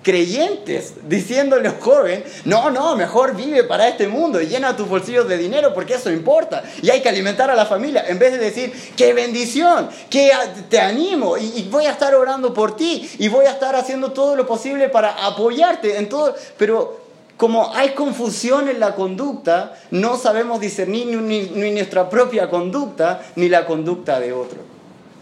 Creyentes 0.02 0.94
diciéndole 1.08 1.68
a 1.68 1.72
un 1.72 1.80
joven, 1.80 2.24
no, 2.44 2.70
no, 2.70 2.96
mejor 2.96 3.36
vive 3.36 3.64
para 3.64 3.88
este 3.88 4.08
mundo 4.08 4.40
y 4.40 4.46
llena 4.46 4.76
tus 4.76 4.88
bolsillos 4.88 5.28
de 5.28 5.36
dinero 5.36 5.74
porque 5.74 5.94
eso 5.94 6.10
importa 6.10 6.62
y 6.82 6.90
hay 6.90 7.02
que 7.02 7.08
alimentar 7.08 7.50
a 7.50 7.54
la 7.54 7.66
familia, 7.66 8.04
en 8.08 8.18
vez 8.18 8.32
de 8.32 8.38
decir, 8.38 8.72
qué 8.96 9.12
bendición, 9.12 9.88
que 10.08 10.30
te 10.68 10.80
animo 10.80 11.36
y, 11.36 11.68
voy 11.70 11.84
a 11.84 11.92
estar 11.92 12.14
orando 12.14 12.52
por 12.54 12.76
ti 12.76 13.08
y 13.18 13.28
voy 13.28 13.46
a 13.46 13.50
estar 13.50 13.76
haciendo 13.76 14.12
todo 14.12 14.34
lo 14.34 14.46
posible 14.46 14.88
para 14.88 15.26
apoyarte 15.26 15.98
en 15.98 16.08
todo, 16.08 16.34
pero 16.56 17.00
como 17.36 17.74
hay 17.74 17.90
confusión 17.90 18.68
en 18.68 18.80
la 18.80 18.94
conducta, 18.94 19.74
no 19.90 20.16
sabemos 20.16 20.60
discernir 20.60 21.06
ni, 21.16 21.72
nuestra 21.72 22.08
propia 22.08 22.50
conducta 22.50 23.22
ni 23.36 23.48
la 23.48 23.66
conducta 23.66 24.20
de 24.20 24.32
otro. 24.32 24.58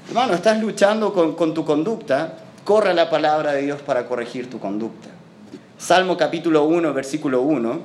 Hermano, 0.08 0.34
estás 0.34 0.58
luchando 0.60 1.12
con 1.12 1.54
tu 1.54 1.64
conducta 1.64 2.38
corra 2.68 2.92
la 2.92 3.08
palabra 3.08 3.54
de 3.54 3.62
Dios 3.62 3.80
para 3.80 4.04
corregir 4.06 4.50
tu 4.50 4.60
conducta. 4.60 5.08
Salmo 5.78 6.18
capítulo 6.18 6.64
1, 6.64 6.92
versículo 6.92 7.40
1. 7.40 7.80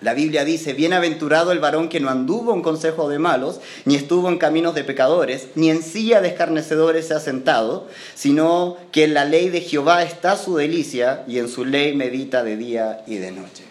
La 0.00 0.14
Biblia 0.14 0.44
dice, 0.44 0.72
bienaventurado 0.72 1.52
el 1.52 1.60
varón 1.60 1.88
que 1.88 2.00
no 2.00 2.10
anduvo 2.10 2.52
en 2.54 2.62
consejo 2.62 3.08
de 3.08 3.20
malos, 3.20 3.60
ni 3.84 3.94
estuvo 3.94 4.28
en 4.30 4.38
caminos 4.38 4.74
de 4.74 4.82
pecadores, 4.82 5.50
ni 5.54 5.70
en 5.70 5.84
silla 5.84 6.20
de 6.20 6.26
escarnecedores 6.26 7.06
se 7.06 7.14
ha 7.14 7.20
sentado, 7.20 7.86
sino 8.16 8.76
que 8.90 9.04
en 9.04 9.14
la 9.14 9.24
ley 9.24 9.48
de 9.48 9.60
Jehová 9.60 10.02
está 10.02 10.36
su 10.36 10.56
delicia, 10.56 11.22
y 11.28 11.38
en 11.38 11.48
su 11.48 11.64
ley 11.64 11.94
medita 11.94 12.42
de 12.42 12.56
día 12.56 13.04
y 13.06 13.18
de 13.18 13.30
noche. 13.30 13.62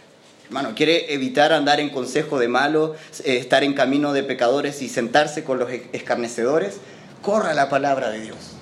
Hermano, 0.45 0.71
¿quiere 0.73 1.13
evitar 1.13 1.51
andar 1.51 1.81
en 1.81 1.89
consejo 1.89 2.39
de 2.39 2.47
malos, 2.47 2.91
eh, 3.25 3.39
estar 3.39 3.65
en 3.65 3.73
camino 3.73 4.13
de 4.13 4.23
pecadores 4.23 4.81
y 4.81 4.87
sentarse 4.87 5.43
con 5.43 5.59
los 5.59 5.69
escarnecedores? 5.91 6.77
Corra 7.21 7.53
la 7.53 7.67
palabra 7.67 8.09
de 8.09 8.21
Dios 8.21 8.56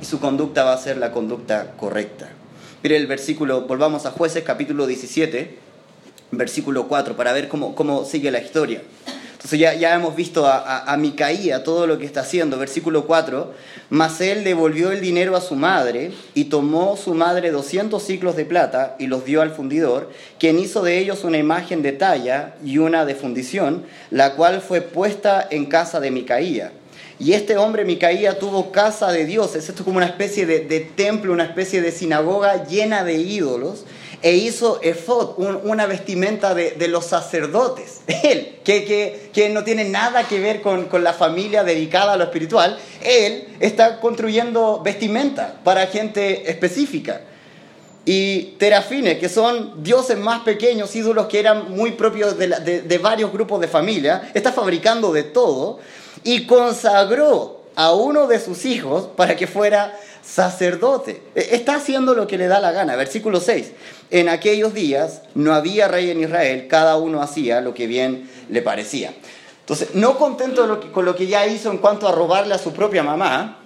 y 0.00 0.04
su 0.04 0.20
conducta 0.20 0.64
va 0.64 0.72
a 0.72 0.78
ser 0.78 0.96
la 0.96 1.12
conducta 1.12 1.72
correcta. 1.76 2.28
Mire 2.82 2.96
el 2.96 3.06
versículo, 3.06 3.62
volvamos 3.62 4.06
a 4.06 4.10
jueces 4.10 4.42
capítulo 4.42 4.86
17, 4.86 5.58
versículo 6.30 6.88
4, 6.88 7.16
para 7.16 7.32
ver 7.32 7.48
cómo, 7.48 7.74
cómo 7.74 8.04
sigue 8.04 8.30
la 8.30 8.40
historia. 8.40 8.82
Entonces 9.32 9.58
ya, 9.58 9.72
ya 9.72 9.94
hemos 9.94 10.16
visto 10.16 10.46
a, 10.46 10.84
a, 10.84 10.96
Micaía 10.98 11.64
todo 11.64 11.86
lo 11.86 11.98
que 11.98 12.04
está 12.04 12.20
haciendo. 12.20 12.58
Versículo 12.58 13.06
4, 13.06 13.54
mas 13.88 14.20
él 14.20 14.44
devolvió 14.44 14.92
el 14.92 15.00
dinero 15.00 15.34
a 15.34 15.40
su 15.40 15.56
madre 15.56 16.12
y 16.34 16.44
tomó 16.44 16.98
su 16.98 17.14
madre 17.14 17.50
200 17.50 18.02
ciclos 18.02 18.36
de 18.36 18.44
plata 18.44 18.96
y 18.98 19.06
los 19.06 19.24
dio 19.24 19.40
al 19.40 19.50
fundidor, 19.50 20.10
quien 20.38 20.58
hizo 20.58 20.82
de 20.82 20.98
ellos 20.98 21.24
una 21.24 21.38
imagen 21.38 21.80
de 21.80 21.92
talla 21.92 22.54
y 22.62 22.76
una 22.76 23.06
de 23.06 23.14
fundición, 23.14 23.84
la 24.10 24.34
cual 24.34 24.60
fue 24.60 24.82
puesta 24.82 25.46
en 25.50 25.66
casa 25.66 26.00
de 26.00 26.10
Micaía. 26.10 26.72
Y 27.20 27.34
este 27.34 27.58
hombre, 27.58 27.84
Micaía, 27.84 28.38
tuvo 28.38 28.72
casa 28.72 29.12
de 29.12 29.26
dioses, 29.26 29.68
esto 29.68 29.82
es 29.82 29.84
como 29.84 29.98
una 29.98 30.06
especie 30.06 30.46
de, 30.46 30.80
templo, 30.80 31.34
una 31.34 31.44
especie 31.44 31.82
de 31.82 31.92
sinagoga 31.92 32.64
llena 32.64 33.04
de 33.04 33.16
ídolos, 33.16 33.84
e 34.22 34.36
hizo 34.36 34.80
efod, 34.82 35.34
una 35.64 35.84
vestimenta 35.84 36.54
de, 36.54 36.88
los 36.88 37.04
sacerdotes. 37.04 38.00
Él, 38.22 38.56
que, 38.64 39.30
que, 39.34 39.50
no 39.50 39.64
tiene 39.64 39.84
nada 39.84 40.26
que 40.26 40.40
ver 40.40 40.62
con, 40.62 40.86
con, 40.86 41.04
la 41.04 41.12
familia 41.12 41.62
dedicada 41.62 42.14
a 42.14 42.16
lo 42.16 42.24
espiritual, 42.24 42.78
él 43.04 43.48
está 43.60 44.00
construyendo 44.00 44.80
vestimenta 44.82 45.60
para 45.62 45.86
gente 45.88 46.50
específica. 46.50 47.20
y 48.06 48.54
terafines, 48.58 49.18
que 49.18 49.28
son 49.28 49.82
dioses 49.82 50.16
más 50.16 50.40
pequeños, 50.40 50.96
ídolos 50.96 51.26
que 51.26 51.38
eran 51.38 51.70
muy 51.70 51.92
propios 51.92 52.38
de, 52.38 52.48
de 52.80 52.98
varios 52.98 53.30
grupos 53.30 53.60
de 53.60 53.68
familia, 53.68 54.30
está 54.32 54.52
fabricando 54.52 55.12
de 55.12 55.22
todo, 55.22 55.80
y 56.24 56.46
consagró 56.46 57.60
a 57.76 57.92
uno 57.94 58.26
de 58.26 58.40
sus 58.40 58.64
hijos 58.64 59.08
para 59.16 59.36
que 59.36 59.46
fuera 59.46 59.98
sacerdote. 60.22 61.22
E, 61.34 61.54
está 61.54 61.76
haciendo 61.76 62.14
lo 62.14 62.26
que 62.26 62.38
le 62.38 62.46
da 62.46 62.60
la 62.60 62.72
gana. 62.72 62.96
Versículo 62.96 63.40
6. 63.40 63.72
En 64.10 64.28
aquellos 64.28 64.74
días 64.74 65.22
no 65.34 65.54
había 65.54 65.88
rey 65.88 66.10
en 66.10 66.20
Israel, 66.20 66.66
cada 66.68 66.96
uno 66.96 67.22
hacía 67.22 67.60
lo 67.60 67.74
que 67.74 67.86
bien 67.86 68.28
le 68.48 68.62
parecía. 68.62 69.14
Entonces, 69.60 69.94
no 69.94 70.18
contento 70.18 70.80
con 70.92 71.04
lo 71.04 71.14
que 71.14 71.28
ya 71.28 71.46
hizo 71.46 71.70
en 71.70 71.78
cuanto 71.78 72.08
a 72.08 72.12
robarle 72.12 72.54
a 72.54 72.58
su 72.58 72.72
propia 72.72 73.04
mamá, 73.04 73.58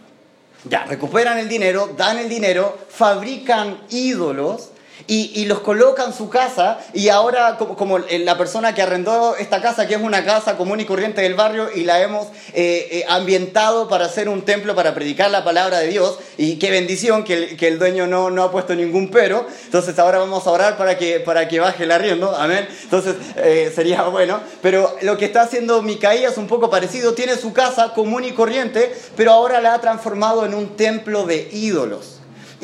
ya, 0.68 0.84
recuperan 0.84 1.38
el 1.38 1.48
dinero, 1.48 1.90
dan 1.96 2.18
el 2.18 2.28
dinero, 2.28 2.76
fabrican 2.88 3.78
ídolos 3.90 4.70
y, 5.06 5.44
los 5.44 5.60
coloca 5.60 6.04
en 6.04 6.14
su 6.14 6.30
casa 6.30 6.78
y 6.94 7.08
ahora 7.08 7.58
como, 7.58 7.98
la 7.98 8.38
persona 8.38 8.74
que 8.74 8.82
arrendó 8.82 9.36
esta 9.36 9.60
casa, 9.60 9.86
que 9.86 9.94
es 9.94 10.00
una 10.00 10.24
casa 10.24 10.56
común 10.56 10.80
y 10.80 10.84
corriente 10.84 11.20
del 11.20 11.34
barrio 11.34 11.68
y 11.74 11.84
la 11.84 12.00
hemos 12.00 12.28
eh, 12.54 12.88
eh, 12.90 13.04
ambientado 13.08 13.88
para 13.88 14.06
hacer 14.06 14.28
un 14.28 14.42
templo, 14.42 14.74
para 14.74 14.94
predicar 14.94 15.30
la 15.30 15.44
palabra 15.44 15.78
de 15.80 15.88
Dios 15.88 16.18
y 16.38 16.58
qué 16.58 16.70
bendición 16.70 17.24
que 17.24 17.56
el, 17.60 17.78
dueño 17.78 18.06
no, 18.06 18.42
ha 18.42 18.50
puesto 18.50 18.74
ningún 18.74 19.10
pero, 19.10 19.46
entonces 19.64 19.98
ahora 19.98 20.18
vamos 20.18 20.46
a 20.46 20.50
orar 20.50 20.76
para 20.76 20.96
que, 20.96 21.20
para 21.20 21.48
que 21.48 21.60
baje 21.60 21.84
el 21.84 21.90
arriendo, 21.90 22.34
amén, 22.34 22.66
entonces 22.82 23.16
eh, 23.36 23.72
sería 23.74 24.02
bueno, 24.04 24.40
pero 24.62 24.96
lo 25.02 25.18
que 25.18 25.26
está 25.26 25.42
haciendo 25.42 25.82
Micaías 25.82 26.32
es 26.32 26.38
un 26.38 26.46
poco 26.46 26.70
parecido, 26.70 27.14
tiene 27.14 27.36
su 27.36 27.52
casa 27.52 27.92
común 27.94 28.24
y 28.24 28.32
corriente, 28.32 28.94
pero 29.16 29.32
ahora 29.32 29.60
la 29.60 29.74
ha 29.74 29.80
transformado 29.80 30.46
en 30.46 30.54
un 30.54 30.76
templo 30.76 31.24
de 31.24 31.48
ídolos. 31.52 32.13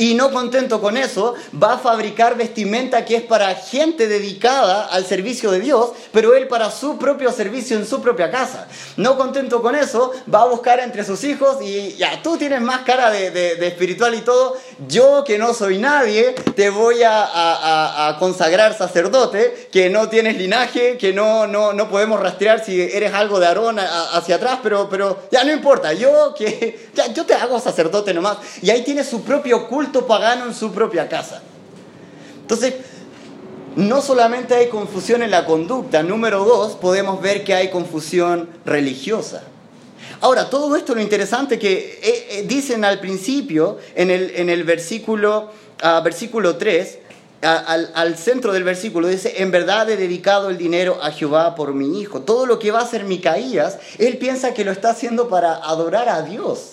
Y 0.01 0.15
no 0.15 0.33
contento 0.33 0.81
con 0.81 0.97
eso, 0.97 1.35
va 1.63 1.75
a 1.75 1.79
fabricar 1.79 2.35
vestimenta 2.35 3.05
que 3.05 3.17
es 3.17 3.23
para 3.23 3.55
gente 3.55 4.09
dedicada 4.09 4.87
al 4.87 5.05
servicio 5.05 5.51
de 5.51 5.61
Dios, 5.61 5.91
pero 6.11 6.35
él 6.35 6.49
para 6.49 6.71
su 6.71 6.97
propio 6.97 7.31
servicio 7.33 7.77
en 7.77 7.87
su 7.87 8.01
propia 8.01 8.31
casa. 8.31 8.67
No 8.97 9.19
contento 9.19 9.61
con 9.61 9.77
eso, 9.77 10.13
va 10.33 10.41
a 10.41 10.47
buscar 10.47 10.81
entre 10.81 11.05
sus 11.05 11.23
hijos 11.25 11.59
y 11.61 11.97
ya, 11.97 12.23
tú 12.23 12.39
tienes 12.39 12.63
más 12.63 12.81
cara 12.81 13.11
de, 13.11 13.59
espiritual 13.67 14.15
y 14.15 14.23
todo, 14.23 14.57
yo 14.89 15.23
que 15.23 15.37
no 15.37 15.53
soy 15.53 15.77
nadie, 15.77 16.35
te 16.57 16.71
voy 16.71 17.03
a, 17.05 18.17
consagrar 18.19 18.73
sacerdote, 18.79 19.69
que 19.71 19.91
no 19.91 20.09
tienes 20.09 20.39
linaje, 20.39 20.97
que 20.97 21.13
no, 21.13 21.47
no, 21.47 21.75
no 21.75 21.91
podemos 21.91 22.19
rastrear 22.21 22.65
si 22.65 22.81
eres 22.81 23.13
algo 23.13 23.39
de 23.39 23.49
Aarón 23.49 23.79
hacia 23.79 24.37
atrás, 24.37 24.61
pero, 24.63 24.89
pero 24.89 25.25
ya 25.31 25.45
no 25.45 25.53
importa, 25.53 25.93
yo 25.93 26.35
que 26.35 26.89
ya, 26.95 27.13
yo 27.13 27.27
te 27.27 27.35
hago 27.35 27.61
sacerdote 27.61 28.15
nomás. 28.15 28.39
Y 28.63 28.71
ahí 28.71 28.83
tiene 28.83 29.05
su 29.05 29.23
propio 29.23 29.69
culto 29.69 29.90
pagano 30.07 30.47
en 30.47 30.55
su 30.55 30.73
propia 30.73 31.09
casa. 31.09 31.43
Entonces, 32.43 32.75
no 33.77 34.03
solamente 34.03 34.55
hay 34.55 34.69
confusión 34.69 35.23
en 35.23 35.31
la 35.31 35.45
conducta, 35.45 36.03
número 36.03 36.45
dos, 36.45 36.73
podemos 36.73 37.21
ver 37.23 37.45
que 37.45 37.55
hay 37.55 37.71
confusión 37.71 38.49
religiosa. 38.65 39.45
Ahora, 40.21 40.51
todo 40.51 40.77
esto 40.77 40.95
lo 40.95 41.01
interesante 41.01 41.59
que 41.59 42.01
eh, 42.03 42.27
eh, 42.31 42.45
dicen 42.47 42.85
al 42.85 43.01
principio, 43.01 43.79
en 43.95 44.11
el, 44.11 44.33
en 44.35 44.51
el 44.51 44.65
versículo, 44.65 45.51
uh, 45.83 46.03
versículo 46.03 46.57
3, 46.57 46.99
al, 47.43 47.91
al, 47.95 48.19
centro 48.19 48.53
del 48.53 48.65
versículo 48.65 49.09
dice, 49.09 49.41
en 49.43 49.51
verdad 49.51 49.89
he 49.89 49.97
dedicado 49.97 50.51
el 50.51 50.59
dinero 50.59 50.99
a 51.03 51.11
Jehová 51.11 51.55
por 51.55 51.73
mi 51.73 52.01
hijo. 52.01 52.21
Todo 52.21 52.45
lo 52.45 52.59
que 52.59 52.71
va 52.71 52.81
a 52.81 52.83
hacer 52.83 53.05
Micaías, 53.05 53.79
él 53.99 54.19
piensa 54.19 54.53
que 54.53 54.63
lo 54.63 54.73
está 54.73 54.91
haciendo 54.91 55.29
para 55.29 55.55
adorar 55.55 56.11
a 56.11 56.21
Dios. 56.21 56.73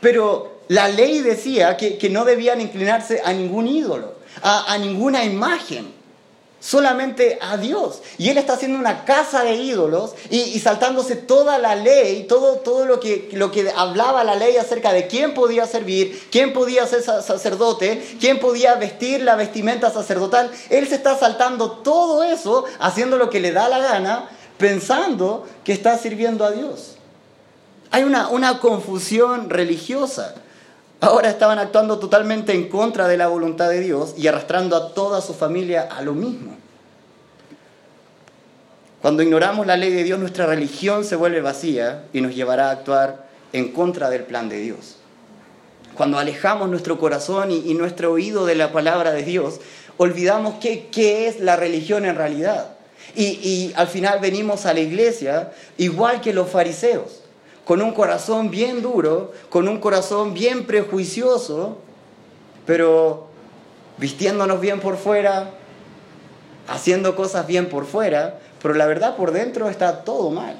Pero 0.00 0.59
la 0.70 0.86
ley 0.86 1.20
decía 1.20 1.76
que, 1.76 2.08
no 2.10 2.24
debían 2.24 2.60
inclinarse 2.60 3.20
a 3.24 3.32
ningún 3.32 3.66
ídolo, 3.66 4.14
a, 4.40 4.78
ninguna 4.78 5.24
imagen, 5.24 5.92
solamente 6.60 7.40
a 7.40 7.56
Dios. 7.56 8.02
Y 8.18 8.28
él 8.28 8.38
está 8.38 8.52
haciendo 8.52 8.78
una 8.78 9.04
casa 9.04 9.42
de 9.42 9.56
ídolos 9.56 10.14
y, 10.30 10.56
saltándose 10.60 11.16
toda 11.16 11.58
la 11.58 11.74
ley, 11.74 12.22
todo, 12.28 12.58
todo 12.58 12.86
lo, 12.86 13.00
que, 13.00 13.30
lo 13.32 13.50
que 13.50 13.68
hablaba 13.74 14.22
la 14.22 14.36
ley 14.36 14.58
acerca 14.58 14.92
de 14.92 15.08
quién 15.08 15.34
podía 15.34 15.66
servir, 15.66 16.28
quién 16.30 16.52
podía 16.52 16.86
ser 16.86 17.02
sacerdote, 17.02 18.16
quién 18.20 18.38
podía 18.38 18.76
vestir 18.76 19.22
la 19.22 19.34
vestimenta 19.34 19.90
sacerdotal. 19.90 20.52
Él 20.68 20.86
se 20.86 20.94
está 20.94 21.18
saltando 21.18 21.72
todo 21.82 22.22
eso, 22.22 22.64
haciendo 22.78 23.18
lo 23.18 23.28
que 23.28 23.40
le 23.40 23.50
da 23.50 23.68
la 23.68 23.80
gana, 23.80 24.28
pensando 24.56 25.48
que 25.64 25.72
está 25.72 25.98
sirviendo 25.98 26.44
a 26.44 26.52
Dios. 26.52 26.94
Hay 27.90 28.04
una, 28.04 28.28
una 28.28 28.60
confusión 28.60 29.50
religiosa. 29.50 30.36
Ahora 31.00 31.30
estaban 31.30 31.58
actuando 31.58 31.98
totalmente 31.98 32.52
en 32.52 32.68
contra 32.68 33.08
de 33.08 33.16
la 33.16 33.28
voluntad 33.28 33.70
de 33.70 33.80
Dios 33.80 34.14
y 34.18 34.26
arrastrando 34.26 34.76
a 34.76 34.92
toda 34.92 35.22
su 35.22 35.32
familia 35.32 35.88
a 35.90 36.02
lo 36.02 36.12
mismo. 36.12 36.56
Cuando 39.00 39.22
ignoramos 39.22 39.66
la 39.66 39.78
ley 39.78 39.90
de 39.90 40.04
Dios, 40.04 40.18
nuestra 40.18 40.44
religión 40.44 41.04
se 41.04 41.16
vuelve 41.16 41.40
vacía 41.40 42.04
y 42.12 42.20
nos 42.20 42.34
llevará 42.34 42.68
a 42.68 42.72
actuar 42.72 43.28
en 43.54 43.72
contra 43.72 44.10
del 44.10 44.24
plan 44.24 44.50
de 44.50 44.60
Dios. 44.60 44.96
Cuando 45.94 46.18
alejamos 46.18 46.68
nuestro 46.68 46.98
corazón 46.98 47.50
y, 47.50 47.72
nuestro 47.72 48.12
oído 48.12 48.44
de 48.44 48.54
la 48.54 48.70
palabra 48.70 49.12
de 49.12 49.22
Dios, 49.22 49.60
olvidamos 49.96 50.56
qué, 50.60 51.26
es 51.28 51.40
la 51.40 51.56
religión 51.56 52.04
en 52.04 52.16
realidad. 52.16 52.76
Y 53.16 53.72
al 53.74 53.88
final 53.88 54.20
venimos 54.20 54.66
a 54.66 54.74
la 54.74 54.80
iglesia 54.80 55.50
igual 55.78 56.20
que 56.20 56.34
los 56.34 56.50
fariseos 56.50 57.19
con 57.64 57.82
un 57.82 57.92
corazón 57.92 58.50
bien 58.50 58.82
duro, 58.82 59.32
con 59.48 59.68
un 59.68 59.78
corazón 59.78 60.34
bien 60.34 60.66
prejuicioso, 60.66 61.78
pero 62.66 63.28
vistiéndonos 63.98 64.60
bien 64.60 64.80
por 64.80 64.96
fuera, 64.96 65.50
haciendo 66.68 67.16
cosas 67.16 67.46
bien 67.46 67.68
por 67.68 67.86
fuera, 67.86 68.40
pero 68.62 68.74
la 68.74 68.86
verdad 68.86 69.16
por 69.16 69.32
dentro 69.32 69.68
está 69.68 70.04
todo 70.04 70.30
mal. 70.30 70.56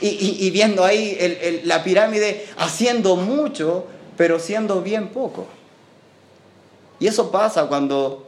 Y, 0.00 0.48
viendo 0.50 0.84
ahí 0.84 1.60
la 1.64 1.84
pirámide 1.84 2.46
haciendo 2.56 3.16
mucho, 3.16 3.86
pero 4.16 4.38
siendo 4.38 4.80
bien 4.80 5.08
poco. 5.08 5.46
Y 6.98 7.08
eso 7.08 7.30
pasa 7.30 7.66
cuando 7.66 8.26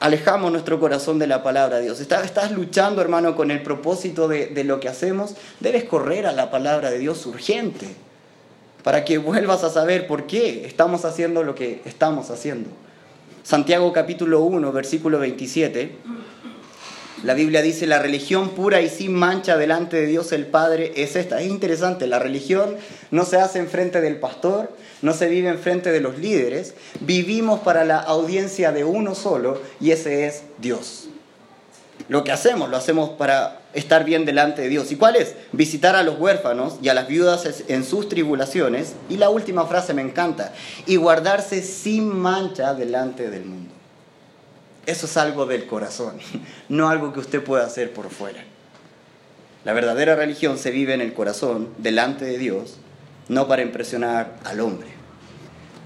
alejamos 0.00 0.52
nuestro 0.52 0.78
corazón 0.78 1.18
de 1.18 1.26
la 1.26 1.42
palabra 1.42 1.76
de 1.76 1.84
Dios. 1.84 2.00
Estás, 2.00 2.52
luchando, 2.52 3.00
hermano, 3.00 3.36
con 3.36 3.50
el 3.50 3.62
propósito 3.62 4.28
de, 4.28 4.46
de, 4.46 4.64
lo 4.64 4.80
que 4.80 4.88
hacemos. 4.88 5.34
Debes 5.60 5.84
correr 5.84 6.26
a 6.26 6.32
la 6.32 6.50
palabra 6.50 6.90
de 6.90 6.98
Dios 6.98 7.24
urgente 7.26 7.88
para 8.82 9.04
que 9.04 9.18
vuelvas 9.18 9.64
a 9.64 9.70
saber 9.70 10.06
por 10.06 10.26
qué 10.26 10.64
estamos 10.66 11.04
haciendo 11.04 11.42
lo 11.42 11.54
que 11.54 11.80
estamos 11.84 12.30
haciendo. 12.30 12.70
Santiago 13.42 13.92
capítulo 13.92 14.42
1, 14.42 14.72
versículo 14.72 15.18
27. 15.18 15.96
La 17.26 17.34
Biblia 17.34 17.60
dice, 17.60 17.88
la 17.88 17.98
religión 17.98 18.50
pura 18.50 18.80
y 18.82 18.88
sin 18.88 19.12
mancha 19.12 19.56
delante 19.56 19.96
de 19.96 20.06
Dios 20.06 20.30
el 20.30 20.46
Padre 20.46 20.92
es 20.94 21.16
esta. 21.16 21.40
Es 21.40 21.48
interesante, 21.48 22.06
la 22.06 22.20
religión 22.20 22.76
no 23.10 23.24
se 23.24 23.36
hace 23.36 23.58
en 23.58 23.66
frente 23.66 24.00
del 24.00 24.20
pastor, 24.20 24.70
no 25.02 25.12
se 25.12 25.26
vive 25.26 25.48
en 25.48 25.58
frente 25.58 25.90
de 25.90 26.00
los 26.00 26.18
líderes, 26.20 26.74
vivimos 27.00 27.58
para 27.58 27.84
la 27.84 27.98
audiencia 27.98 28.70
de 28.70 28.84
uno 28.84 29.16
solo 29.16 29.60
y 29.80 29.90
ese 29.90 30.28
es 30.28 30.44
Dios. 30.58 31.08
Lo 32.08 32.22
que 32.22 32.30
hacemos, 32.30 32.70
lo 32.70 32.76
hacemos 32.76 33.10
para 33.10 33.60
estar 33.74 34.04
bien 34.04 34.24
delante 34.24 34.62
de 34.62 34.68
Dios. 34.68 34.92
¿Y 34.92 34.96
cuál 34.96 35.16
es? 35.16 35.34
Visitar 35.50 35.96
a 35.96 36.04
los 36.04 36.20
huérfanos 36.20 36.76
y 36.80 36.90
a 36.90 36.94
las 36.94 37.08
viudas 37.08 37.64
en 37.66 37.82
sus 37.82 38.08
tribulaciones. 38.08 38.92
Y 39.10 39.16
la 39.16 39.30
última 39.30 39.66
frase 39.66 39.94
me 39.94 40.02
encanta, 40.02 40.52
y 40.86 40.94
guardarse 40.94 41.60
sin 41.60 42.06
mancha 42.06 42.72
delante 42.74 43.28
del 43.30 43.46
mundo. 43.46 43.75
Eso 44.86 45.06
es 45.06 45.16
algo 45.16 45.46
del 45.46 45.66
corazón, 45.66 46.18
no 46.68 46.88
algo 46.88 47.12
que 47.12 47.20
usted 47.20 47.42
pueda 47.42 47.66
hacer 47.66 47.92
por 47.92 48.10
fuera. 48.10 48.44
La 49.64 49.72
verdadera 49.72 50.14
religión 50.14 50.58
se 50.58 50.70
vive 50.70 50.94
en 50.94 51.00
el 51.00 51.12
corazón, 51.12 51.70
delante 51.78 52.24
de 52.24 52.38
Dios, 52.38 52.76
no 53.28 53.48
para 53.48 53.62
impresionar 53.62 54.36
al 54.44 54.60
hombre. 54.60 54.86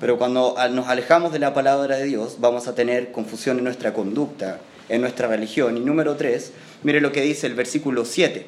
Pero 0.00 0.19
cuando 0.19 0.54
nos 0.71 0.88
alejamos 0.88 1.33
de 1.33 1.38
la 1.38 1.54
palabra 1.54 1.97
de 1.97 2.04
Dios, 2.04 2.37
vamos 2.40 2.69
a 2.69 2.75
tener 2.75 3.11
confusión 3.11 3.59
en 3.59 3.64
nuestra 3.64 3.92
conducta, 3.95 4.61
en 4.90 5.00
nuestra 5.00 5.28
religión. 5.28 5.76
Y 5.76 5.80
número 5.80 6.16
tres, 6.16 6.52
mire 6.83 7.00
lo 7.00 7.12
que 7.12 7.23
dice 7.23 7.47
el 7.47 7.54
versículo 7.54 8.04
7. 8.04 8.47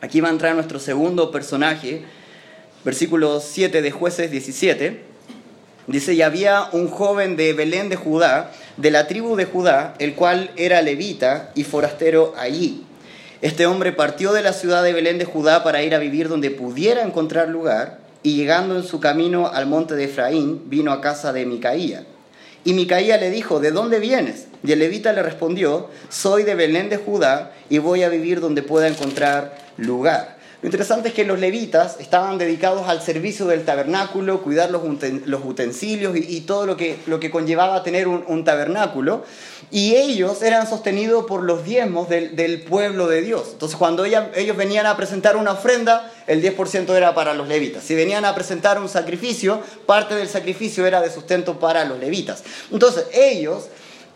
Aquí 0.00 0.20
va 0.20 0.28
a 0.28 0.32
entrar 0.32 0.54
nuestro 0.54 0.78
segundo 0.78 1.32
personaje, 1.32 2.02
versículo 2.84 3.40
7 3.40 3.82
de 3.82 3.90
jueces 3.90 4.30
17. 4.30 5.02
Dice, 5.88 6.14
y 6.14 6.22
había 6.22 6.68
un 6.72 6.88
joven 6.88 7.36
de 7.36 7.52
Belén 7.54 7.88
de 7.88 7.96
Judá, 7.96 8.52
de 8.78 8.90
la 8.90 9.06
tribu 9.06 9.36
de 9.36 9.44
Judá, 9.44 9.94
el 9.98 10.14
cual 10.14 10.50
era 10.56 10.80
levita 10.82 11.50
y 11.54 11.64
forastero 11.64 12.34
allí. 12.38 12.84
Este 13.42 13.66
hombre 13.66 13.92
partió 13.92 14.32
de 14.32 14.42
la 14.42 14.52
ciudad 14.52 14.82
de 14.82 14.92
Belén 14.92 15.18
de 15.18 15.24
Judá 15.24 15.62
para 15.62 15.82
ir 15.82 15.94
a 15.94 15.98
vivir 15.98 16.28
donde 16.28 16.50
pudiera 16.50 17.02
encontrar 17.02 17.48
lugar, 17.48 17.98
y 18.22 18.34
llegando 18.34 18.76
en 18.76 18.82
su 18.82 18.98
camino 18.98 19.48
al 19.48 19.66
monte 19.66 19.94
de 19.94 20.04
Efraín, 20.04 20.68
vino 20.68 20.92
a 20.92 21.00
casa 21.00 21.32
de 21.32 21.46
Micaía. 21.46 22.04
Y 22.64 22.72
Micaía 22.72 23.16
le 23.16 23.30
dijo, 23.30 23.60
¿de 23.60 23.70
dónde 23.70 24.00
vienes? 24.00 24.48
Y 24.64 24.72
el 24.72 24.80
levita 24.80 25.12
le 25.12 25.22
respondió, 25.22 25.88
soy 26.08 26.42
de 26.42 26.54
Belén 26.54 26.88
de 26.88 26.96
Judá 26.96 27.52
y 27.70 27.78
voy 27.78 28.02
a 28.02 28.08
vivir 28.08 28.40
donde 28.40 28.62
pueda 28.62 28.88
encontrar 28.88 29.56
lugar. 29.76 30.37
Lo 30.60 30.66
interesante 30.66 31.10
es 31.10 31.14
que 31.14 31.24
los 31.24 31.38
levitas 31.38 31.98
estaban 32.00 32.36
dedicados 32.36 32.88
al 32.88 33.00
servicio 33.00 33.46
del 33.46 33.64
tabernáculo, 33.64 34.42
cuidar 34.42 34.72
los, 34.72 34.82
utensilios 34.82 36.16
y, 36.16 36.40
todo 36.40 36.66
lo 36.66 36.76
que, 36.76 36.98
lo 37.06 37.20
que 37.20 37.30
conllevaba 37.30 37.84
tener 37.84 38.08
un, 38.08 38.44
tabernáculo. 38.44 39.22
Y 39.70 39.94
ellos 39.94 40.42
eran 40.42 40.68
sostenidos 40.68 41.26
por 41.26 41.44
los 41.44 41.64
diezmos 41.64 42.08
del, 42.08 42.64
pueblo 42.68 43.06
de 43.06 43.22
Dios. 43.22 43.50
Entonces 43.52 43.78
cuando 43.78 44.04
ellos 44.04 44.56
venían 44.56 44.86
a 44.86 44.96
presentar 44.96 45.36
una 45.36 45.52
ofrenda, 45.52 46.12
el 46.26 46.42
10% 46.42 46.92
era 46.96 47.14
para 47.14 47.34
los 47.34 47.46
levitas. 47.46 47.84
Si 47.84 47.94
venían 47.94 48.24
a 48.24 48.34
presentar 48.34 48.80
un 48.80 48.88
sacrificio, 48.88 49.62
parte 49.86 50.16
del 50.16 50.28
sacrificio 50.28 50.84
era 50.86 51.00
de 51.00 51.12
sustento 51.12 51.60
para 51.60 51.84
los 51.84 52.00
levitas. 52.00 52.42
Entonces 52.72 53.06
ellos 53.14 53.66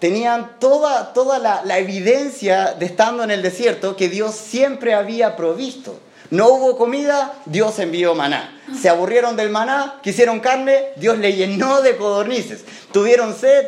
tenían 0.01 0.59
toda, 0.59 1.13
toda 1.13 1.39
la, 1.39 1.63
la 1.65 1.79
evidencia 1.79 2.75
de 2.77 2.87
estando 2.87 3.23
en 3.23 3.31
el 3.31 3.43
desierto 3.43 3.95
que 3.95 4.09
Dios 4.09 4.35
siempre 4.35 4.95
había 4.95 5.37
provisto. 5.37 6.01
No 6.33 6.49
hubo 6.49 6.79
comida, 6.79 7.35
Dios 7.45 7.79
envió 7.79 8.15
maná. 8.15 8.59
Se 8.81 8.89
aburrieron 8.89 9.37
del 9.37 9.51
maná, 9.51 10.01
quisieron 10.03 10.41
carne, 10.41 10.93
Dios 10.97 11.19
le 11.19 11.35
llenó 11.35 11.83
de 11.83 11.99
codornices. 11.99 12.65
Tuvieron 12.91 13.37
sed, 13.37 13.67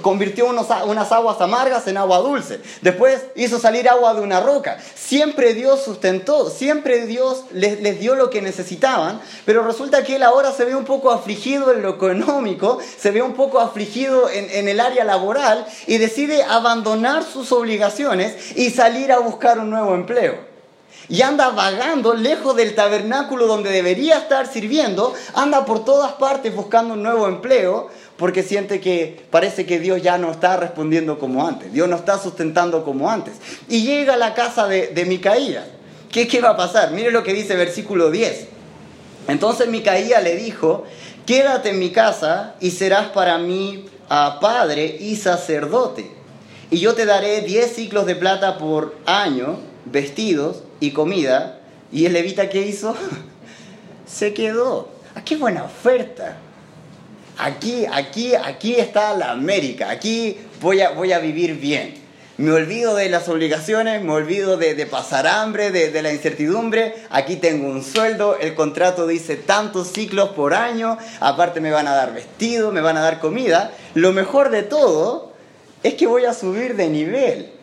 convirtió 0.00 0.46
unas 0.46 1.12
aguas 1.12 1.42
amargas 1.42 1.86
en 1.88 1.98
agua 1.98 2.20
dulce. 2.20 2.60
Después 2.80 3.20
hizo 3.34 3.58
salir 3.58 3.86
agua 3.86 4.14
de 4.14 4.22
una 4.22 4.40
roca. 4.40 4.78
Siempre 4.94 5.52
Dios 5.52 5.82
sustentó, 5.84 6.48
siempre 6.48 7.04
Dios 7.04 7.44
les, 7.52 8.00
dio 8.00 8.14
lo 8.14 8.30
que 8.30 8.40
necesitaban, 8.40 9.20
pero 9.44 9.62
resulta 9.62 10.02
que 10.02 10.16
él 10.16 10.22
ahora 10.22 10.52
se 10.52 10.64
ve 10.64 10.74
un 10.74 10.86
poco 10.86 11.10
afligido 11.10 11.70
en 11.70 11.82
lo 11.82 11.90
económico, 11.90 12.78
se 12.98 13.10
ve 13.10 13.20
un 13.20 13.34
poco 13.34 13.60
afligido 13.60 14.30
en, 14.30 14.48
en 14.52 14.68
el 14.68 14.80
área 14.80 15.04
laboral 15.04 15.66
y 15.86 15.98
decide 15.98 16.44
abandonar 16.44 17.24
sus 17.24 17.52
obligaciones 17.52 18.56
y 18.56 18.70
salir 18.70 19.12
a 19.12 19.18
buscar 19.18 19.58
un 19.58 19.68
nuevo 19.68 19.94
empleo 19.94 20.55
y 21.08 21.22
anda 21.22 21.50
vagando 21.50 22.14
lejos 22.14 22.56
del 22.56 22.74
tabernáculo 22.74 23.46
donde 23.46 23.70
debería 23.70 24.18
estar 24.18 24.46
sirviendo, 24.46 25.14
anda 25.34 25.64
por 25.64 25.84
todas 25.84 26.12
partes 26.12 26.54
buscando 26.54 26.94
un 26.94 27.02
nuevo 27.02 27.28
empleo 27.28 27.88
porque 28.16 28.42
siente 28.42 28.80
que 28.80 29.24
parece 29.30 29.66
que 29.66 29.78
Dios 29.78 30.02
ya 30.02 30.18
no 30.18 30.30
está 30.30 30.56
respondiendo 30.56 31.18
como 31.18 31.46
antes, 31.46 31.72
Dios 31.72 31.88
no 31.88 31.96
está 31.96 32.18
sustentando 32.18 32.84
como 32.84 33.10
antes. 33.10 33.34
Y 33.68 33.82
llega 33.82 34.14
a 34.14 34.16
la 34.16 34.34
casa 34.34 34.66
de, 34.66 34.88
de 34.88 35.04
Micaía. 35.04 35.66
¿Qué, 36.10 36.26
¿Qué 36.26 36.40
va 36.40 36.50
a 36.50 36.56
pasar? 36.56 36.92
Mire 36.92 37.10
lo 37.10 37.22
que 37.22 37.34
dice 37.34 37.56
versículo 37.56 38.10
10. 38.10 38.48
Entonces 39.28 39.68
Micaía 39.68 40.20
le 40.20 40.36
dijo, 40.36 40.84
quédate 41.26 41.70
en 41.70 41.78
mi 41.78 41.90
casa 41.90 42.54
y 42.60 42.70
serás 42.70 43.08
para 43.08 43.38
mí 43.38 43.86
a 44.08 44.38
padre 44.40 44.96
y 44.98 45.16
sacerdote. 45.16 46.10
Y 46.70 46.78
yo 46.78 46.94
te 46.94 47.04
daré 47.04 47.42
10 47.42 47.70
ciclos 47.70 48.06
de 48.06 48.16
plata 48.16 48.58
por 48.58 48.96
año, 49.04 49.58
vestidos 49.84 50.62
y 50.80 50.90
comida. 50.90 51.60
¿Y 51.92 52.06
el 52.06 52.12
levita 52.12 52.48
qué 52.48 52.62
hizo? 52.62 52.96
Se 54.06 54.34
quedó. 54.34 54.88
¡Ah, 55.14 55.22
qué 55.24 55.36
buena 55.36 55.64
oferta! 55.64 56.36
Aquí, 57.38 57.84
aquí, 57.90 58.34
aquí 58.34 58.74
está 58.74 59.14
la 59.14 59.30
América. 59.30 59.90
Aquí 59.90 60.38
voy 60.60 60.80
a, 60.80 60.90
voy 60.90 61.12
a 61.12 61.18
vivir 61.18 61.54
bien. 61.56 61.94
Me 62.38 62.52
olvido 62.52 62.94
de 62.94 63.08
las 63.08 63.30
obligaciones, 63.30 64.02
me 64.02 64.12
olvido 64.12 64.58
de, 64.58 64.74
pasar 64.84 65.26
hambre, 65.26 65.70
de, 65.70 65.90
de, 65.90 66.02
la 66.02 66.12
incertidumbre. 66.12 66.94
Aquí 67.08 67.36
tengo 67.36 67.68
un 67.68 67.82
sueldo, 67.82 68.36
el 68.38 68.54
contrato 68.54 69.06
dice 69.06 69.36
tantos 69.36 69.92
ciclos 69.92 70.30
por 70.30 70.52
año, 70.52 70.98
aparte 71.20 71.62
me 71.62 71.70
van 71.70 71.88
a 71.88 71.94
dar 71.94 72.12
vestido, 72.12 72.72
me 72.72 72.82
van 72.82 72.98
a 72.98 73.00
dar 73.00 73.20
comida. 73.20 73.72
Lo 73.94 74.12
mejor 74.12 74.50
de 74.50 74.62
todo 74.62 75.32
es 75.82 75.94
que 75.94 76.06
voy 76.06 76.26
a 76.26 76.34
subir 76.34 76.76
de 76.76 76.88
nivel 76.90 77.55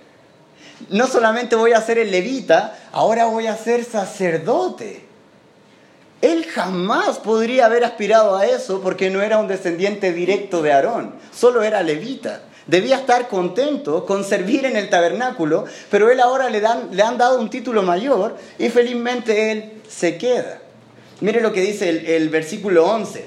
no 0.89 1.07
solamente 1.07 1.55
voy 1.55 1.73
a 1.73 1.81
ser 1.81 1.97
el 1.97 2.11
levita, 2.11 2.77
ahora 2.91 3.25
voy 3.25 3.47
a 3.47 3.57
ser 3.57 3.83
sacerdote. 3.83 5.05
Él 6.21 6.45
jamás 6.45 7.19
podría 7.19 7.65
haber 7.65 7.83
aspirado 7.83 8.37
a 8.37 8.45
eso 8.45 8.81
porque 8.81 9.09
no 9.09 9.21
era 9.21 9.39
un 9.39 9.47
descendiente 9.47 10.13
directo 10.13 10.61
de 10.61 10.71
Aarón, 10.71 11.15
solo 11.33 11.63
era 11.63 11.83
levita. 11.83 12.43
Debía 12.65 12.95
estar 12.95 13.27
contento 13.27 14.05
con 14.05 14.23
servir 14.23 14.65
en 14.65 14.77
el 14.77 14.89
tabernáculo, 14.89 15.65
pero 15.91 16.09
él 16.09 16.21
ahora 16.21 16.49
le, 16.49 16.61
dan, 16.61 16.89
le 16.91 17.03
han 17.03 17.17
dado 17.17 17.41
un 17.41 17.49
título 17.49 17.83
mayor 17.83 18.37
y 18.57 18.69
felizmente 18.69 19.51
él 19.51 19.81
se 19.89 20.17
queda. 20.17 20.59
Mire 21.19 21.41
lo 21.41 21.51
que 21.51 21.59
dice 21.59 21.89
el, 21.89 22.05
el 22.05 22.29
versículo 22.29 22.85
11. 22.85 23.25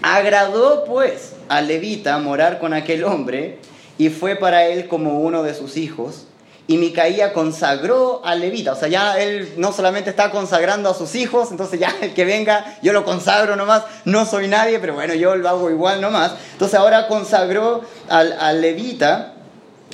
Agradó 0.00 0.84
pues 0.84 1.34
al 1.50 1.68
levita 1.68 2.16
morar 2.18 2.58
con 2.58 2.72
aquel 2.72 3.04
hombre 3.04 3.58
y 3.98 4.08
fue 4.08 4.36
para 4.36 4.64
él 4.66 4.88
como 4.88 5.20
uno 5.20 5.42
de 5.42 5.54
sus 5.54 5.76
hijos 5.76 6.26
y 6.72 6.78
Micaía 6.78 7.34
consagró 7.34 8.22
al 8.24 8.40
levita. 8.40 8.72
O 8.72 8.76
sea, 8.76 8.88
ya 8.88 9.20
él 9.20 9.52
no 9.58 9.74
solamente 9.74 10.08
está 10.08 10.30
consagrando 10.30 10.88
a 10.88 10.94
sus 10.94 11.14
hijos, 11.14 11.50
entonces 11.50 11.78
ya 11.78 11.94
el 12.00 12.14
que 12.14 12.24
venga, 12.24 12.78
yo 12.82 12.94
lo 12.94 13.04
consagro 13.04 13.56
nomás, 13.56 13.82
no 14.06 14.24
soy 14.24 14.48
nadie, 14.48 14.78
pero 14.78 14.94
bueno, 14.94 15.12
yo 15.12 15.36
lo 15.36 15.50
hago 15.50 15.70
igual 15.70 16.00
nomás. 16.00 16.32
Entonces 16.52 16.78
ahora 16.78 17.08
consagró 17.08 17.82
al, 18.08 18.62
levita, 18.62 19.34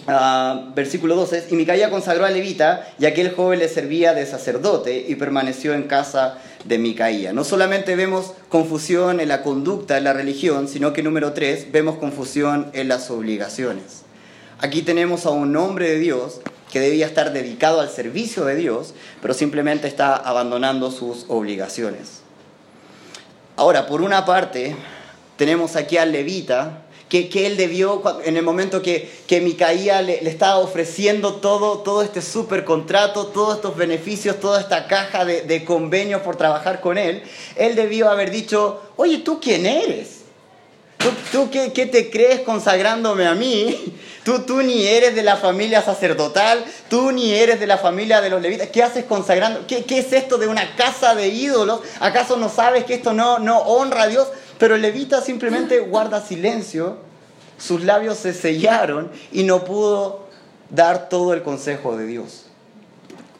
ah, 0.06 0.68
versículo 0.76 1.16
12, 1.16 1.48
y 1.50 1.56
Micaía 1.56 1.90
consagró 1.90 2.24
al 2.24 2.34
levita, 2.34 2.88
y 3.00 3.06
aquel 3.06 3.34
joven 3.34 3.58
le 3.58 3.68
servía 3.68 4.14
de 4.14 4.24
sacerdote 4.24 5.04
y 5.08 5.16
permaneció 5.16 5.74
en 5.74 5.82
casa 5.88 6.38
de 6.64 6.78
Micaía. 6.78 7.32
No 7.32 7.42
solamente 7.42 7.96
vemos 7.96 8.34
confusión 8.48 9.18
en 9.18 9.26
la 9.26 9.42
conducta, 9.42 9.98
en 9.98 10.04
la 10.04 10.12
religión, 10.12 10.68
sino 10.68 10.92
que 10.92 11.02
número 11.02 11.32
3, 11.32 11.72
vemos 11.72 11.96
confusión 11.96 12.70
en 12.72 12.86
las 12.86 13.10
obligaciones. 13.10 14.04
Aquí 14.60 14.82
tenemos 14.82 15.26
a 15.26 15.30
un 15.30 15.56
hombre 15.56 15.90
de 15.90 15.98
Dios 15.98 16.40
que 16.70 16.80
debía 16.80 17.06
estar 17.06 17.32
dedicado 17.32 17.80
al 17.80 17.90
servicio 17.90 18.44
de 18.44 18.56
Dios, 18.56 18.94
pero 19.22 19.34
simplemente 19.34 19.88
está 19.88 20.16
abandonando 20.16 20.90
sus 20.90 21.24
obligaciones. 21.28 22.20
Ahora, 23.56 23.86
por 23.86 24.02
una 24.02 24.24
parte, 24.24 24.76
tenemos 25.36 25.76
aquí 25.76 25.96
al 25.96 26.12
levita, 26.12 26.82
que, 27.08 27.46
él 27.46 27.56
debió, 27.56 28.02
en 28.24 28.36
el 28.36 28.42
momento 28.42 28.82
que, 28.82 29.10
que 29.26 29.40
Micaía 29.40 30.02
le, 30.02 30.28
estaba 30.28 30.58
ofreciendo 30.58 31.36
todo, 31.36 31.78
todo 31.78 32.02
este 32.02 32.20
super 32.20 32.64
contrato, 32.64 33.28
todos 33.28 33.56
estos 33.56 33.76
beneficios, 33.76 34.38
toda 34.40 34.60
esta 34.60 34.86
caja 34.86 35.24
de 35.24 35.64
convenios 35.64 36.20
por 36.20 36.36
trabajar 36.36 36.80
con 36.80 36.98
él, 36.98 37.22
él 37.56 37.74
debió 37.76 38.10
haber 38.10 38.30
dicho, 38.30 38.82
oye, 38.96 39.18
¿tú 39.18 39.40
quién 39.40 39.64
eres? 39.64 40.17
¿Tú, 41.32 41.50
qué, 41.50 41.68
te 41.86 42.10
crees 42.10 42.40
consagrándome 42.40 43.26
a 43.26 43.34
mí? 43.34 43.94
Tú, 44.24 44.40
tú 44.40 44.62
ni 44.62 44.86
eres 44.86 45.14
de 45.14 45.22
la 45.22 45.36
familia 45.36 45.80
sacerdotal, 45.80 46.64
tú 46.90 47.12
ni 47.12 47.32
eres 47.32 47.60
de 47.60 47.66
la 47.66 47.78
familia 47.78 48.20
de 48.20 48.30
los 48.30 48.42
levitas. 48.42 48.68
¿Qué 48.68 48.82
haces 48.82 49.04
consagrando? 49.04 49.66
¿Qué, 49.66 49.84
es 49.88 50.12
esto 50.12 50.36
de 50.36 50.46
una 50.46 50.76
casa 50.76 51.14
de 51.14 51.28
ídolos? 51.28 51.80
¿Acaso 52.00 52.36
no 52.36 52.48
sabes 52.48 52.84
que 52.84 52.94
esto 52.94 53.12
no, 53.14 53.38
no 53.38 53.58
honra 53.60 54.02
a 54.02 54.08
Dios? 54.08 54.28
Pero 54.58 54.74
el 54.74 54.82
levita 54.82 55.20
simplemente 55.20 55.78
guarda 55.80 56.20
silencio, 56.20 56.98
sus 57.58 57.84
labios 57.84 58.18
se 58.18 58.34
sellaron 58.34 59.10
y 59.32 59.44
no 59.44 59.64
pudo 59.64 60.26
dar 60.70 61.08
todo 61.08 61.32
el 61.32 61.42
consejo 61.42 61.96
de 61.96 62.06
Dios. 62.06 62.46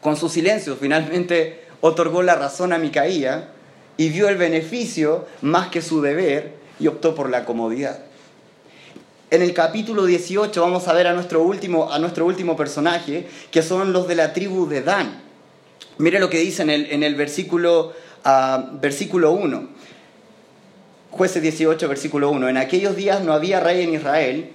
Con 0.01 0.17
su 0.17 0.29
silencio 0.29 0.75
finalmente 0.75 1.65
otorgó 1.81 2.23
la 2.23 2.35
razón 2.35 2.73
a 2.73 2.77
Micaía 2.77 3.49
y 3.97 4.09
vio 4.09 4.29
el 4.29 4.37
beneficio 4.37 5.27
más 5.41 5.67
que 5.67 5.81
su 5.81 6.01
deber 6.01 6.58
y 6.79 6.87
optó 6.87 7.15
por 7.15 7.29
la 7.29 7.45
comodidad. 7.45 7.99
En 9.31 9.43
el 9.43 9.53
capítulo 9.53 10.05
18 10.05 10.59
vamos 10.59 10.87
a 10.87 10.93
ver 10.93 11.05
a 11.07 11.13
nuestro 11.13 11.43
último, 11.43 11.91
a 11.91 11.99
nuestro 11.99 12.25
último 12.25 12.57
personaje, 12.57 13.27
que 13.51 13.61
son 13.61 13.93
los 13.93 14.07
de 14.07 14.15
la 14.15 14.33
tribu 14.33 14.67
de 14.67 14.81
Dan. 14.81 15.21
Mire 15.99 16.19
lo 16.19 16.29
que 16.29 16.39
dice 16.39 16.63
en 16.63 16.71
el, 16.71 16.91
en 16.91 17.03
el 17.03 17.13
versículo, 17.15 17.93
uh, 18.25 18.79
versículo 18.79 19.31
1. 19.31 19.69
Jueces 21.11 21.43
18, 21.43 21.87
versículo 21.87 22.31
1. 22.31 22.49
En 22.49 22.57
aquellos 22.57 22.95
días 22.95 23.23
no 23.23 23.33
había 23.33 23.59
rey 23.59 23.83
en 23.83 23.93
Israel, 23.93 24.51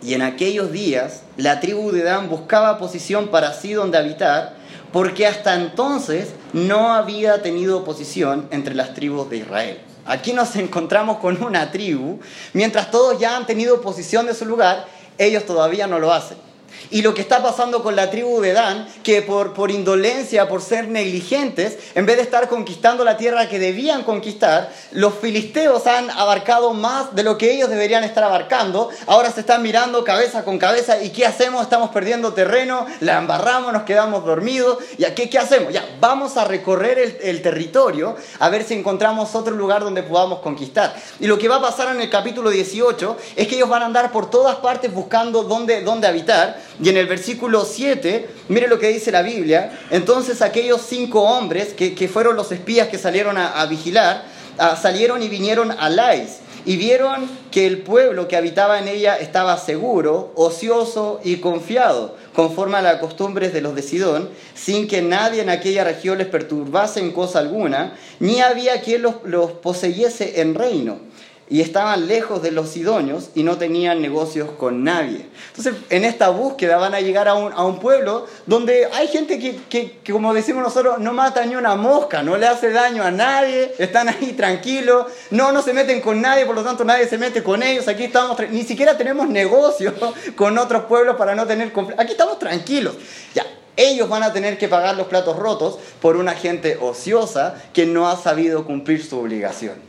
y 0.00 0.14
en 0.14 0.22
aquellos 0.22 0.70
días 0.70 1.22
la 1.36 1.60
tribu 1.60 1.90
de 1.90 2.04
Dan 2.04 2.28
buscaba 2.28 2.78
posición 2.78 3.28
para 3.28 3.52
sí 3.52 3.72
donde 3.72 3.98
habitar, 3.98 4.56
porque 4.92 5.26
hasta 5.26 5.54
entonces 5.54 6.34
no 6.52 6.94
había 6.94 7.42
tenido 7.42 7.84
posición 7.84 8.46
entre 8.50 8.74
las 8.74 8.94
tribus 8.94 9.28
de 9.28 9.38
Israel. 9.38 9.78
Aquí 10.08 10.32
nos 10.32 10.56
encontramos 10.56 11.18
con 11.18 11.42
una 11.42 11.70
tribu, 11.70 12.18
mientras 12.54 12.90
todos 12.90 13.18
ya 13.18 13.36
han 13.36 13.44
tenido 13.44 13.82
posición 13.82 14.24
de 14.24 14.32
su 14.32 14.46
lugar, 14.46 14.86
ellos 15.18 15.44
todavía 15.44 15.86
no 15.86 15.98
lo 15.98 16.14
hacen. 16.14 16.47
Y 16.90 17.02
lo 17.02 17.14
que 17.14 17.20
está 17.20 17.42
pasando 17.42 17.82
con 17.82 17.96
la 17.96 18.10
tribu 18.10 18.40
de 18.40 18.52
Dan, 18.52 18.88
que 19.02 19.22
por, 19.22 19.52
por 19.52 19.70
indolencia, 19.70 20.48
por 20.48 20.62
ser 20.62 20.88
negligentes, 20.88 21.78
en 21.94 22.06
vez 22.06 22.16
de 22.16 22.22
estar 22.22 22.48
conquistando 22.48 23.04
la 23.04 23.16
tierra 23.16 23.48
que 23.48 23.58
debían 23.58 24.04
conquistar, 24.04 24.72
los 24.92 25.14
filisteos 25.14 25.86
han 25.86 26.10
abarcado 26.10 26.72
más 26.72 27.14
de 27.14 27.24
lo 27.24 27.36
que 27.36 27.52
ellos 27.52 27.68
deberían 27.68 28.04
estar 28.04 28.24
abarcando. 28.24 28.88
Ahora 29.06 29.30
se 29.30 29.40
están 29.40 29.62
mirando 29.62 30.04
cabeza 30.04 30.44
con 30.44 30.58
cabeza 30.58 31.02
y 31.02 31.10
¿qué 31.10 31.26
hacemos? 31.26 31.62
Estamos 31.62 31.90
perdiendo 31.90 32.32
terreno, 32.32 32.86
la 33.00 33.18
embarramos, 33.18 33.72
nos 33.72 33.82
quedamos 33.82 34.24
dormidos. 34.24 34.78
¿Y 34.96 35.04
qué, 35.12 35.28
qué 35.28 35.38
hacemos? 35.38 35.72
Ya, 35.72 35.84
vamos 36.00 36.36
a 36.36 36.44
recorrer 36.44 36.98
el, 36.98 37.18
el 37.22 37.42
territorio 37.42 38.16
a 38.38 38.48
ver 38.48 38.64
si 38.64 38.74
encontramos 38.74 39.34
otro 39.34 39.54
lugar 39.54 39.84
donde 39.84 40.02
podamos 40.02 40.40
conquistar. 40.40 40.94
Y 41.20 41.26
lo 41.26 41.38
que 41.38 41.48
va 41.48 41.56
a 41.56 41.60
pasar 41.60 41.94
en 41.94 42.00
el 42.00 42.08
capítulo 42.08 42.50
18 42.50 43.16
es 43.36 43.48
que 43.48 43.56
ellos 43.56 43.68
van 43.68 43.82
a 43.82 43.86
andar 43.86 44.10
por 44.10 44.30
todas 44.30 44.56
partes 44.56 44.92
buscando 44.92 45.42
dónde, 45.42 45.82
dónde 45.82 46.06
habitar 46.06 46.57
Y 46.82 46.88
en 46.88 46.96
el 46.96 47.06
versículo 47.06 47.64
7, 47.64 48.28
mire 48.48 48.68
lo 48.68 48.78
que 48.78 48.88
dice 48.88 49.10
la 49.10 49.22
Biblia. 49.22 49.78
Entonces 49.90 50.42
aquellos 50.42 50.82
cinco 50.82 51.22
hombres, 51.22 51.74
que, 51.74 52.08
fueron 52.08 52.36
los 52.36 52.52
espías 52.52 52.88
que 52.88 52.98
salieron 52.98 53.36
a, 53.38 53.64
vigilar, 53.66 54.24
ah, 54.58 54.76
salieron 54.76 55.22
y 55.22 55.28
vinieron 55.28 55.70
a 55.70 55.88
Lais 55.88 56.38
y 56.64 56.76
vieron 56.76 57.28
que 57.50 57.66
el 57.66 57.78
pueblo 57.78 58.28
que 58.28 58.36
habitaba 58.36 58.78
en 58.78 58.88
ella 58.88 59.16
estaba 59.16 59.56
seguro, 59.56 60.32
ocioso 60.34 61.20
y 61.24 61.36
confiado, 61.36 62.16
conforme 62.34 62.76
a 62.76 62.82
las 62.82 62.96
costumbres 62.96 63.54
de 63.54 63.62
los 63.62 63.74
de 63.74 63.82
Sidón, 63.82 64.28
sin 64.54 64.86
que 64.86 65.00
nadie 65.00 65.40
en 65.40 65.48
aquella 65.48 65.84
región 65.84 66.18
les 66.18 66.26
perturbase 66.26 67.00
en 67.00 67.12
cosa 67.12 67.38
alguna, 67.38 67.94
ni 68.20 68.40
había 68.40 68.82
quien 68.82 69.02
los, 69.02 69.14
los 69.24 69.52
poseyese 69.52 70.42
en 70.42 70.54
reino 70.54 71.07
y 71.50 71.60
estaban 71.60 72.06
lejos 72.06 72.42
de 72.42 72.50
los 72.50 72.68
sidonios 72.68 73.30
y 73.34 73.42
no 73.42 73.56
tenían 73.56 74.02
negocios 74.02 74.50
con 74.58 74.84
nadie. 74.84 75.26
Entonces, 75.48 75.74
en 75.90 76.04
esta 76.04 76.28
búsqueda 76.28 76.76
van 76.76 76.94
a 76.94 77.00
llegar 77.00 77.28
a 77.28 77.34
un, 77.34 77.52
a 77.52 77.64
un 77.64 77.78
pueblo 77.78 78.26
donde 78.46 78.86
hay 78.92 79.08
gente 79.08 79.38
que, 79.38 79.56
que, 79.68 79.98
que, 80.04 80.12
como 80.12 80.34
decimos 80.34 80.62
nosotros, 80.62 80.98
no 80.98 81.12
mata 81.12 81.44
ni 81.46 81.56
una 81.56 81.74
mosca, 81.74 82.22
no 82.22 82.36
le 82.36 82.46
hace 82.46 82.70
daño 82.70 83.02
a 83.02 83.10
nadie, 83.10 83.74
están 83.78 84.08
ahí 84.08 84.34
tranquilos, 84.36 85.06
no, 85.30 85.52
no 85.52 85.62
se 85.62 85.72
meten 85.72 86.00
con 86.00 86.20
nadie, 86.20 86.44
por 86.44 86.54
lo 86.54 86.62
tanto 86.62 86.84
nadie 86.84 87.06
se 87.06 87.18
mete 87.18 87.42
con 87.42 87.62
ellos, 87.62 87.88
aquí 87.88 88.04
estamos, 88.04 88.38
ni 88.50 88.64
siquiera 88.64 88.96
tenemos 88.96 89.28
negocios 89.28 89.94
con 90.36 90.58
otros 90.58 90.84
pueblos 90.84 91.16
para 91.16 91.34
no 91.34 91.46
tener 91.46 91.72
aquí 91.96 92.12
estamos 92.12 92.38
tranquilos. 92.38 92.94
Ya, 93.34 93.46
ellos 93.76 94.08
van 94.08 94.24
a 94.24 94.32
tener 94.32 94.58
que 94.58 94.68
pagar 94.68 94.96
los 94.96 95.06
platos 95.06 95.36
rotos 95.36 95.78
por 96.00 96.16
una 96.16 96.34
gente 96.34 96.78
ociosa 96.80 97.54
que 97.72 97.86
no 97.86 98.08
ha 98.08 98.16
sabido 98.16 98.64
cumplir 98.64 99.04
su 99.04 99.18
obligación. 99.18 99.87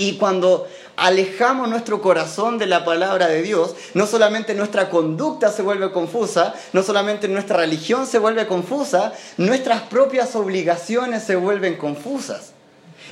Y 0.00 0.14
cuando 0.14 0.66
alejamos 0.96 1.68
nuestro 1.68 2.00
corazón 2.00 2.56
de 2.56 2.64
la 2.64 2.86
palabra 2.86 3.28
de 3.28 3.42
Dios, 3.42 3.74
no 3.92 4.06
solamente 4.06 4.54
nuestra 4.54 4.88
conducta 4.88 5.52
se 5.52 5.60
vuelve 5.60 5.92
confusa, 5.92 6.54
no 6.72 6.82
solamente 6.82 7.28
nuestra 7.28 7.58
religión 7.58 8.06
se 8.06 8.18
vuelve 8.18 8.46
confusa, 8.46 9.12
nuestras 9.36 9.82
propias 9.82 10.34
obligaciones 10.36 11.22
se 11.22 11.36
vuelven 11.36 11.76
confusas. 11.76 12.52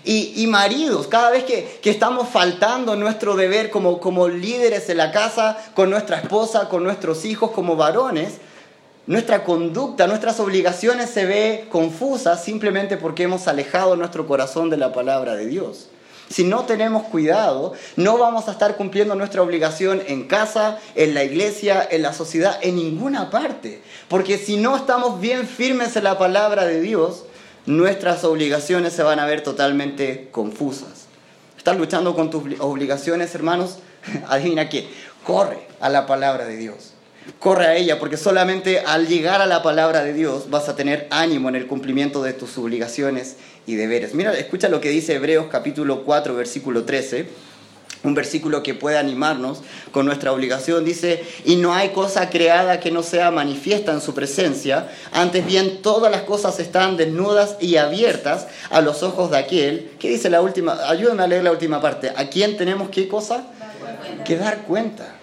Y, 0.03 0.47
maridos, 0.47 1.09
cada 1.09 1.29
vez 1.29 1.45
que, 1.45 1.79
estamos 1.85 2.31
faltando 2.31 2.97
nuestro 2.97 3.37
deber 3.37 3.69
como, 3.69 4.01
como 4.01 4.29
líderes 4.29 4.89
en 4.89 4.97
la 4.97 5.13
casa, 5.13 5.59
con 5.75 5.91
nuestra 5.91 6.21
esposa, 6.21 6.71
con 6.71 6.85
nuestros 6.85 7.27
hijos, 7.27 7.51
como 7.51 7.77
varones, 7.77 8.39
nuestra 9.07 9.45
conducta, 9.45 10.07
nuestras 10.07 10.41
obligaciones 10.41 11.11
se 11.11 11.27
ve 11.27 11.67
confusa 11.71 12.39
simplemente 12.39 12.97
porque 12.97 13.25
hemos 13.25 13.47
alejado 13.47 13.95
nuestro 13.95 14.27
corazón 14.27 14.71
de 14.71 14.79
la 14.79 14.95
palabra 14.95 15.37
de 15.37 15.45
Dios. 15.45 15.91
Si 16.31 16.45
no 16.45 16.65
tenemos 16.65 17.05
cuidado, 17.05 17.73
no 17.97 18.19
vamos 18.19 18.49
a 18.49 18.53
estar 18.53 18.77
cumpliendo 18.77 19.15
nuestra 19.15 19.43
obligación 19.43 20.03
en 20.07 20.27
casa, 20.27 20.79
en 20.95 21.15
la 21.15 21.25
iglesia, 21.25 21.87
en 21.91 22.03
la 22.03 22.13
sociedad, 22.13 22.59
en 22.63 22.77
ninguna 22.77 23.31
parte. 23.31 23.83
Porque 24.09 24.37
si 24.37 24.57
no 24.57 24.77
estamos 24.77 25.21
bien 25.21 25.47
firmes 25.47 25.97
en 25.97 26.05
la 26.05 26.19
palabra 26.19 26.67
de 26.67 26.81
Dios, 26.81 27.25
nuestras 27.67 28.25
obligaciones 28.25 28.93
se 28.93 29.03
van 29.03 29.21
a 29.21 29.27
ver 29.27 29.43
totalmente 29.43 30.29
confusas. 30.31 31.07
¿Estás 31.57 31.79
luchando 31.79 32.15
con 32.15 32.31
tus 32.31 32.43
obligaciones, 32.61 33.35
hermanos? 33.35 33.79
Adivina 34.29 34.69
qué, 34.69 34.89
corre 35.25 35.67
a 35.81 35.89
la 35.89 36.07
palabra 36.07 36.45
de 36.45 36.57
Dios 36.57 36.93
corre 37.39 37.67
a 37.67 37.77
ella, 37.77 37.99
porque 37.99 38.17
solamente 38.17 38.81
al 38.81 39.07
llegar 39.07 39.41
a 39.41 39.47
la 39.47 39.63
palabra 39.63 40.03
de 40.03 40.13
Dios 40.13 40.51
vas 40.51 40.69
a 40.69 40.77
tener 40.77 41.07
ánimo 41.11 41.49
en 41.49 41.57
el 41.57 41.67
cumplimiento 41.67 42.23
de 42.23 42.33
tus 42.33 42.57
obligaciones 42.59 43.37
y 43.69 43.77
deberes. 43.77 44.15
Mira, 44.15 44.33
escucha 44.33 44.69
lo 44.69 44.81
que 44.81 44.89
dice 44.89 45.15
Hebreos 45.15 45.47
capítulo 45.51 46.03
4, 46.05 46.35
versículo 46.35 46.85
13 46.85 47.49
un 48.05 48.15
versículo 48.15 48.63
que 48.63 48.75
puede 48.75 48.97
animarnos 48.97 49.61
con 49.91 50.07
nuestra 50.07 50.33
obligación, 50.33 50.85
dice, 50.85 51.25
y 51.45 51.57
no 51.57 51.75
hay 51.75 51.89
cosa 51.89 52.31
creada 52.31 52.79
que 52.79 52.93
no 52.93 53.03
sea 53.03 53.33
manifiesta 53.33 53.93
en 53.93 54.01
su 54.01 54.15
presencia, 54.15 54.89
antes 55.13 55.45
bien 55.45 55.83
todas 55.83 56.11
las 56.11 56.23
cosas 56.23 56.61
están 56.61 56.97
desnudas 56.97 57.57
y 57.61 57.77
abiertas 57.77 58.47
a 58.71 58.83
los 58.83 59.03
ojos 59.03 59.33
de 59.33 59.39
aquel, 59.39 59.91
¿qué 59.99 60.11
dice 60.11 60.31
la 60.31 60.41
última? 60.41 60.79
Ayúdame 60.89 61.25
a 61.25 61.27
leer 61.27 61.43
la 61.43 61.51
última 61.51 61.81
parte, 61.81 62.13
¿a 62.15 62.29
quién 62.29 62.57
tenemos 62.57 62.89
qué 62.89 63.09
cosa? 63.09 63.49
Que 64.25 64.37
dar 64.37 64.59
cuenta. 64.59 65.18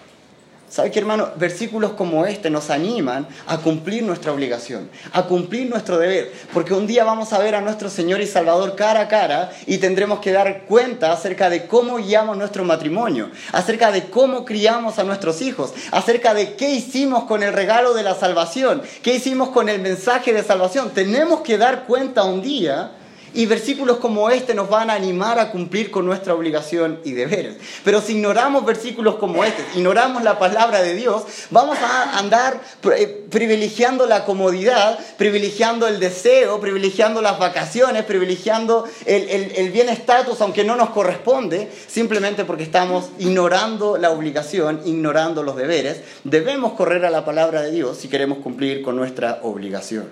¿Sabe 0.68 0.90
qué, 0.90 0.98
hermano? 0.98 1.28
Versículos 1.36 1.92
como 1.92 2.26
este 2.26 2.50
nos 2.50 2.70
animan 2.70 3.28
a 3.46 3.58
cumplir 3.58 4.02
nuestra 4.02 4.32
obligación, 4.32 4.90
a 5.12 5.22
cumplir 5.22 5.70
nuestro 5.70 5.96
deber, 5.96 6.32
porque 6.52 6.74
un 6.74 6.88
día 6.88 7.04
vamos 7.04 7.32
a 7.32 7.38
ver 7.38 7.54
a 7.54 7.60
nuestro 7.60 7.88
Señor 7.88 8.20
y 8.20 8.26
Salvador 8.26 8.74
cara 8.74 9.02
a 9.02 9.08
cara 9.08 9.52
y 9.66 9.78
tendremos 9.78 10.18
que 10.18 10.32
dar 10.32 10.62
cuenta 10.62 11.12
acerca 11.12 11.50
de 11.50 11.66
cómo 11.68 11.98
guiamos 11.98 12.36
nuestro 12.36 12.64
matrimonio, 12.64 13.30
acerca 13.52 13.92
de 13.92 14.10
cómo 14.10 14.44
criamos 14.44 14.98
a 14.98 15.04
nuestros 15.04 15.40
hijos, 15.40 15.72
acerca 15.92 16.34
de 16.34 16.56
qué 16.56 16.70
hicimos 16.70 17.24
con 17.24 17.44
el 17.44 17.52
regalo 17.52 17.94
de 17.94 18.02
la 18.02 18.16
salvación, 18.16 18.82
qué 19.02 19.14
hicimos 19.14 19.50
con 19.50 19.68
el 19.68 19.80
mensaje 19.80 20.32
de 20.32 20.42
salvación. 20.42 20.90
Tenemos 20.90 21.42
que 21.42 21.58
dar 21.58 21.84
cuenta 21.84 22.24
un 22.24 22.42
día 22.42 22.90
y 23.36 23.44
versículos 23.44 23.98
como 23.98 24.30
este 24.30 24.54
nos 24.54 24.70
van 24.70 24.88
a 24.88 24.94
animar 24.94 25.38
a 25.38 25.50
cumplir 25.50 25.90
con 25.90 26.06
nuestra 26.06 26.34
obligación 26.34 27.00
y 27.04 27.12
deberes. 27.12 27.56
Pero 27.84 28.00
si 28.00 28.14
ignoramos 28.14 28.64
versículos 28.64 29.16
como 29.16 29.44
este, 29.44 29.62
ignoramos 29.76 30.22
la 30.22 30.38
palabra 30.38 30.82
de 30.82 30.94
Dios, 30.94 31.22
vamos 31.50 31.76
a 31.78 32.18
andar 32.18 32.60
eh, 32.96 33.26
privilegiando 33.30 34.06
la 34.06 34.24
comodidad, 34.24 34.98
privilegiando 35.18 35.86
el 35.86 36.00
deseo, 36.00 36.60
privilegiando 36.60 37.20
las 37.20 37.38
vacaciones, 37.38 38.04
privilegiando 38.04 38.86
el, 39.04 39.28
el, 39.28 39.96
aunque 40.40 40.64
no 40.64 40.76
nos 40.76 40.90
corresponde, 40.90 41.70
simplemente 41.88 42.46
porque 42.46 42.62
estamos 42.62 43.10
ignorando 43.18 43.98
la 43.98 44.10
obligación, 44.10 44.80
ignorando 44.86 45.42
los 45.42 45.56
deberes. 45.56 46.00
Debemos 46.24 46.72
correr 46.72 47.04
a 47.04 47.10
la 47.10 47.26
palabra 47.26 47.60
de 47.60 47.70
Dios 47.70 47.98
si 47.98 48.08
queremos 48.08 48.38
cumplir 48.38 48.80
con 48.80 48.96
nuestra 48.96 49.40
obligación. 49.42 50.08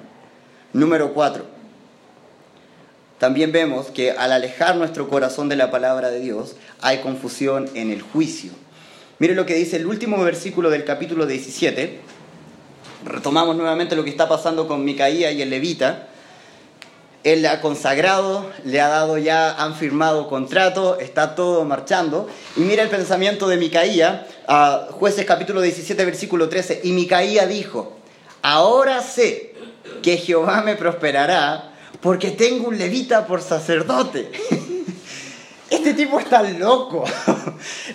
Número 0.75 1.15
cuatro 1.15 1.54
también 3.19 3.53
vemos 3.53 3.87
que 3.87 4.11
al 4.11 4.33
alejar 4.33 4.77
nuestro 4.77 5.09
corazón 5.09 5.49
de 5.49 5.57
la 5.57 5.71
palabra 5.71 6.11
de 6.11 6.21
Dios, 6.21 6.57
hay 6.81 6.99
confusión 6.99 7.71
en 7.75 7.91
el 7.91 8.03
juicio. 8.03 8.51
Mire 9.19 9.35
lo 9.35 9.47
que 9.47 9.55
dice 9.55 9.77
el 9.77 9.87
último 9.87 10.23
versículo 10.23 10.71
del 10.71 10.85
capítulo 10.85 11.25
17. 11.25 12.01
Retomamos 13.05 13.57
nuevamente 13.57 13.95
lo 13.95 14.03
que 14.03 14.11
está 14.11 14.29
pasando 14.29 14.67
con 14.67 14.85
Micaía 14.85 15.31
y 15.31 15.41
el 15.41 15.51
levita. 15.51 16.09
Él 17.23 17.43
le 17.43 17.49
ha 17.49 17.61
consagrado, 17.61 18.51
le 18.65 18.81
ha 18.81 18.89
dado 18.89 19.17
ya, 19.17 19.53
han 19.53 19.77
firmado 19.77 20.29
contrato, 20.29 20.99
está 20.99 21.35
todo 21.35 21.65
marchando. 21.65 22.29
Y 22.57 22.61
mira 22.61 22.83
el 22.83 22.91
pensamiento 22.91 23.49
de 23.49 23.57
Micaía, 23.57 24.27
jueces 24.91 25.25
capítulo 25.25 25.61
17, 25.61 26.05
versículo 26.05 26.49
13. 26.49 26.81
Y 26.83 26.93
Micaía 26.93 27.47
dijo, 27.47 27.97
ahora 28.43 29.01
sé 29.01 29.55
que 30.03 30.17
Jehová 30.17 30.63
me 30.63 30.75
prosperará 30.75 31.74
porque 32.05 32.33
tengo 32.33 32.69
un 32.69 32.77
levita 32.77 33.27
por 33.27 33.41
sacerdote. 33.41 34.31
Este 35.71 35.95
tipo 35.95 36.21
está 36.21 36.43
loco. 36.43 37.03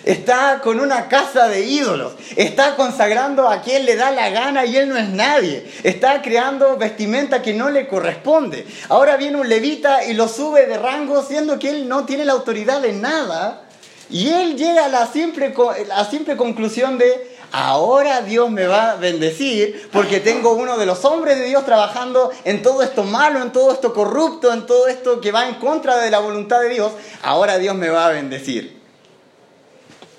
Está 0.04 0.60
con 0.60 0.80
una 0.80 1.06
casa 1.06 1.46
de 1.46 1.64
ídolos. 1.64 2.14
Está 2.34 2.74
consagrando 2.74 3.48
a 3.48 3.62
quien 3.62 3.86
le 3.86 3.94
da 3.94 4.10
la 4.10 4.30
gana 4.30 4.66
y 4.66 4.76
él 4.76 4.88
no 4.88 4.96
es 4.96 5.08
nadie. 5.10 5.70
Está 5.84 6.22
creando 6.22 6.76
vestimenta 6.76 7.40
que 7.40 7.54
no 7.54 7.70
le 7.70 7.86
corresponde. 7.86 8.66
Ahora 8.88 9.16
viene 9.16 9.36
un 9.36 9.48
levita 9.48 10.04
y 10.04 10.14
lo 10.14 10.26
sube 10.26 10.66
de 10.66 10.76
rango 10.76 11.22
siendo 11.22 11.60
que 11.60 11.70
él 11.70 11.88
no 11.88 12.04
tiene 12.04 12.24
la 12.24 12.32
autoridad 12.32 12.82
de 12.82 12.92
nada. 12.92 13.62
Y 14.10 14.28
él 14.30 14.56
llega 14.56 14.86
a 14.86 14.88
la 14.88 15.06
simple, 15.06 15.54
a 15.94 16.04
simple 16.04 16.36
conclusión 16.36 16.98
de, 16.98 17.29
ahora 17.52 18.22
Dios 18.22 18.50
me 18.50 18.66
va 18.66 18.92
a 18.92 18.96
bendecir 18.96 19.88
porque 19.92 20.20
tengo 20.20 20.52
uno 20.52 20.78
de 20.78 20.86
los 20.86 21.04
hombres 21.04 21.38
de 21.38 21.46
Dios 21.46 21.64
trabajando 21.64 22.30
en 22.44 22.62
todo 22.62 22.82
esto 22.82 23.04
malo, 23.04 23.42
en 23.42 23.52
todo 23.52 23.72
esto 23.72 23.92
corrupto, 23.92 24.52
en 24.52 24.66
todo 24.66 24.88
esto 24.88 25.20
que 25.20 25.32
va 25.32 25.48
en 25.48 25.54
contra 25.56 25.96
de 25.98 26.10
la 26.10 26.18
voluntad 26.18 26.60
de 26.60 26.70
Dios, 26.70 26.92
ahora 27.22 27.58
Dios 27.58 27.74
me 27.74 27.88
va 27.88 28.06
a 28.06 28.10
bendecir. 28.10 28.80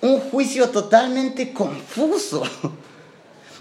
Un 0.01 0.19
juicio 0.19 0.69
totalmente 0.69 1.53
confuso. 1.53 2.43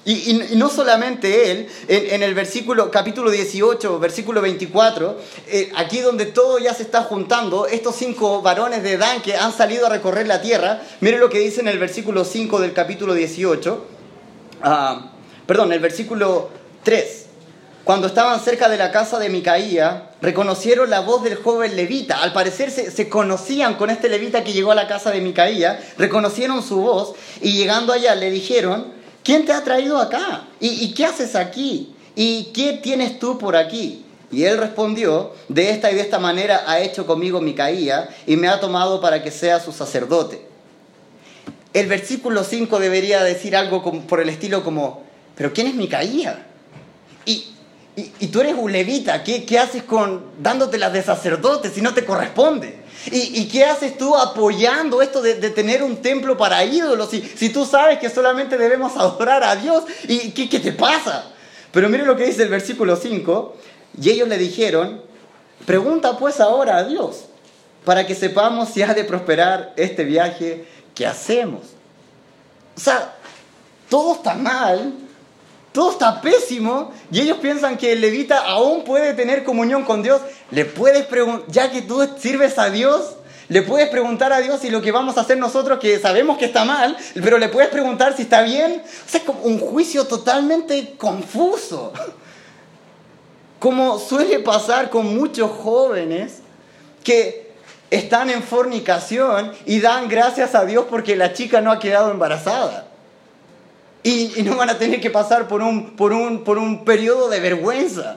Y, 0.04 0.56
no 0.56 0.70
solamente 0.70 1.50
él, 1.50 1.68
en, 1.88 2.22
el 2.22 2.34
versículo, 2.34 2.90
capítulo 2.90 3.30
18, 3.30 3.98
versículo 3.98 4.40
24, 4.40 5.18
eh, 5.48 5.70
aquí 5.76 6.00
donde 6.00 6.26
todo 6.26 6.58
ya 6.58 6.72
se 6.72 6.84
está 6.84 7.02
juntando, 7.02 7.66
estos 7.66 7.96
cinco 7.96 8.40
varones 8.40 8.82
de 8.82 8.96
Dan 8.96 9.20
que 9.20 9.36
han 9.36 9.52
salido 9.52 9.86
a 9.86 9.90
recorrer 9.90 10.26
la 10.26 10.40
tierra, 10.40 10.80
mire 11.00 11.18
lo 11.18 11.28
que 11.28 11.38
dice 11.38 11.60
en 11.60 11.68
el 11.68 11.78
versículo 11.78 12.24
5 12.24 12.60
del 12.60 12.72
capítulo 12.72 13.12
18, 13.12 13.86
ah, 14.62 15.10
perdón, 15.46 15.72
el 15.72 15.80
versículo 15.80 16.48
3. 16.82 17.26
Cuando 17.84 18.06
estaban 18.06 18.40
cerca 18.40 18.68
de 18.68 18.78
la 18.78 18.92
casa 18.92 19.18
de 19.18 19.28
Micaía, 19.28 20.12
reconocieron 20.22 20.88
la 20.88 21.00
voz 21.00 21.24
del 21.24 21.36
joven 21.36 21.76
levita. 21.76 22.22
Al 22.22 22.32
parecer 22.32 22.70
se, 22.70 22.90
se, 22.90 23.08
conocían 23.08 23.74
con 23.74 23.90
este 23.90 24.08
levita 24.08 24.44
que 24.44 24.52
llegó 24.52 24.70
a 24.70 24.74
la 24.74 24.86
casa 24.86 25.10
de 25.10 25.20
Micaía, 25.20 25.80
reconocieron 25.98 26.62
su 26.62 26.80
voz 26.80 27.14
y 27.40 27.52
llegando 27.52 27.92
allá 27.92 28.14
le 28.14 28.30
dijeron, 28.30 28.99
¿quién 29.22 29.44
te 29.44 29.52
ha 29.52 29.62
traído 29.62 29.98
acá? 29.98 30.44
¿Y, 30.60 30.92
qué 30.94 31.06
haces 31.06 31.34
aquí? 31.34 31.94
¿Y 32.14 32.44
qué 32.54 32.74
tienes 32.82 33.18
tú 33.18 33.38
por 33.38 33.56
aquí? 33.56 34.04
Y 34.32 34.44
él 34.44 34.58
respondió, 34.58 35.32
de 35.48 35.70
esta 35.70 35.90
y 35.90 35.94
de 35.94 36.02
esta 36.02 36.18
manera 36.18 36.64
ha 36.66 36.80
hecho 36.80 37.06
conmigo 37.06 37.40
Micaía 37.40 38.08
y 38.26 38.36
me 38.36 38.48
ha 38.48 38.60
tomado 38.60 39.00
para 39.00 39.22
que 39.22 39.30
sea 39.30 39.58
su 39.58 39.72
sacerdote. 39.72 40.46
El 41.72 41.86
versículo 41.86 42.44
5 42.44 42.78
debería 42.78 43.22
decir 43.22 43.56
algo 43.56 43.82
por 44.02 44.20
el 44.20 44.28
estilo 44.28 44.62
como, 44.62 45.02
pero 45.36 45.52
¿quién 45.52 45.66
es 45.66 45.74
Micaía? 45.74 46.46
Y, 47.24 47.46
y, 47.96 48.26
tú 48.28 48.40
eres 48.40 48.54
un 48.56 48.72
¿qué, 48.72 49.44
qué 49.44 49.58
haces 49.58 49.82
con 49.82 50.24
dándotelas 50.40 50.92
de 50.92 51.02
sacerdote 51.02 51.70
si 51.70 51.80
no 51.80 51.92
te 51.92 52.04
corresponde? 52.04 52.79
¿Y, 53.06 53.40
¿Y, 53.40 53.48
qué 53.48 53.64
haces 53.64 53.96
tú 53.96 54.14
apoyando 54.14 55.00
esto 55.00 55.22
de, 55.22 55.34
tener 55.50 55.82
un 55.82 56.02
templo 56.02 56.36
para 56.36 56.62
ídolos 56.64 57.10
si, 57.10 57.22
si 57.22 57.48
tú 57.48 57.64
sabes 57.64 57.98
que 57.98 58.10
solamente 58.10 58.58
debemos 58.58 58.96
adorar 58.96 59.42
a 59.42 59.56
Dios? 59.56 59.84
¿Y 60.06 60.30
qué, 60.32 60.48
qué 60.48 60.60
te 60.60 60.72
pasa? 60.72 61.24
Pero 61.72 61.88
mire 61.88 62.04
lo 62.04 62.16
que 62.16 62.26
dice 62.26 62.42
el 62.42 62.48
versículo 62.48 62.96
5. 62.96 63.56
Y 64.00 64.10
ellos 64.10 64.28
le 64.28 64.38
dijeron, 64.38 65.02
pregunta 65.66 66.18
pues 66.18 66.40
ahora 66.40 66.76
a 66.76 66.84
Dios, 66.84 67.24
para 67.84 68.06
que 68.06 68.14
sepamos 68.14 68.68
si 68.68 68.82
ha 68.82 68.94
de 68.94 69.04
prosperar 69.04 69.72
este 69.76 70.04
viaje 70.04 70.66
que 70.94 71.06
hacemos. 71.06 71.62
O 72.76 72.80
sea, 72.80 73.14
todo 73.88 74.14
está 74.14 74.34
mal, 74.34 74.92
todo 75.72 75.92
está 75.92 76.20
pésimo, 76.20 76.92
y 77.12 77.20
ellos 77.20 77.38
piensan 77.38 77.78
que 77.78 77.92
el 77.92 78.00
levita 78.00 78.38
aún 78.38 78.82
puede 78.82 79.14
tener 79.14 79.44
comunión 79.44 79.84
con 79.84 80.02
Dios. 80.02 80.20
Le 80.50 80.64
puedes 80.64 81.06
preguntar, 81.06 81.48
ya 81.48 81.70
que 81.70 81.82
tú 81.82 82.04
sirves 82.18 82.58
a 82.58 82.70
Dios, 82.70 83.16
le 83.48 83.62
puedes 83.62 83.88
preguntar 83.88 84.32
a 84.32 84.40
Dios 84.40 84.60
si 84.60 84.70
lo 84.70 84.80
que 84.80 84.92
vamos 84.92 85.16
a 85.16 85.22
hacer 85.22 85.38
nosotros, 85.38 85.78
que 85.78 85.98
sabemos 85.98 86.38
que 86.38 86.44
está 86.44 86.64
mal, 86.64 86.96
pero 87.14 87.38
le 87.38 87.48
puedes 87.48 87.70
preguntar 87.70 88.16
si 88.16 88.22
está 88.22 88.42
bien. 88.42 88.82
O 88.84 89.08
sea, 89.08 89.20
es 89.20 89.26
como 89.26 89.40
un 89.42 89.58
juicio 89.58 90.06
totalmente 90.06 90.94
confuso. 90.96 91.92
Como 93.58 93.98
suele 93.98 94.38
pasar 94.38 94.88
con 94.88 95.16
muchos 95.16 95.50
jóvenes 95.50 96.38
que 97.02 97.52
están 97.90 98.30
en 98.30 98.42
fornicación 98.42 99.52
y 99.66 99.80
dan 99.80 100.08
gracias 100.08 100.54
a 100.54 100.64
Dios 100.64 100.86
porque 100.88 101.16
la 101.16 101.32
chica 101.32 101.60
no 101.60 101.72
ha 101.72 101.78
quedado 101.78 102.10
embarazada. 102.10 102.89
Y, 104.02 104.42
no 104.44 104.56
van 104.56 104.70
a 104.70 104.78
tener 104.78 105.00
que 105.00 105.10
pasar 105.10 105.46
por 105.46 105.62
un, 105.62 105.96
por 105.96 106.12
un, 106.12 106.44
por 106.44 106.58
un 106.58 106.84
periodo 106.84 107.28
de 107.28 107.40
vergüenza. 107.40 108.16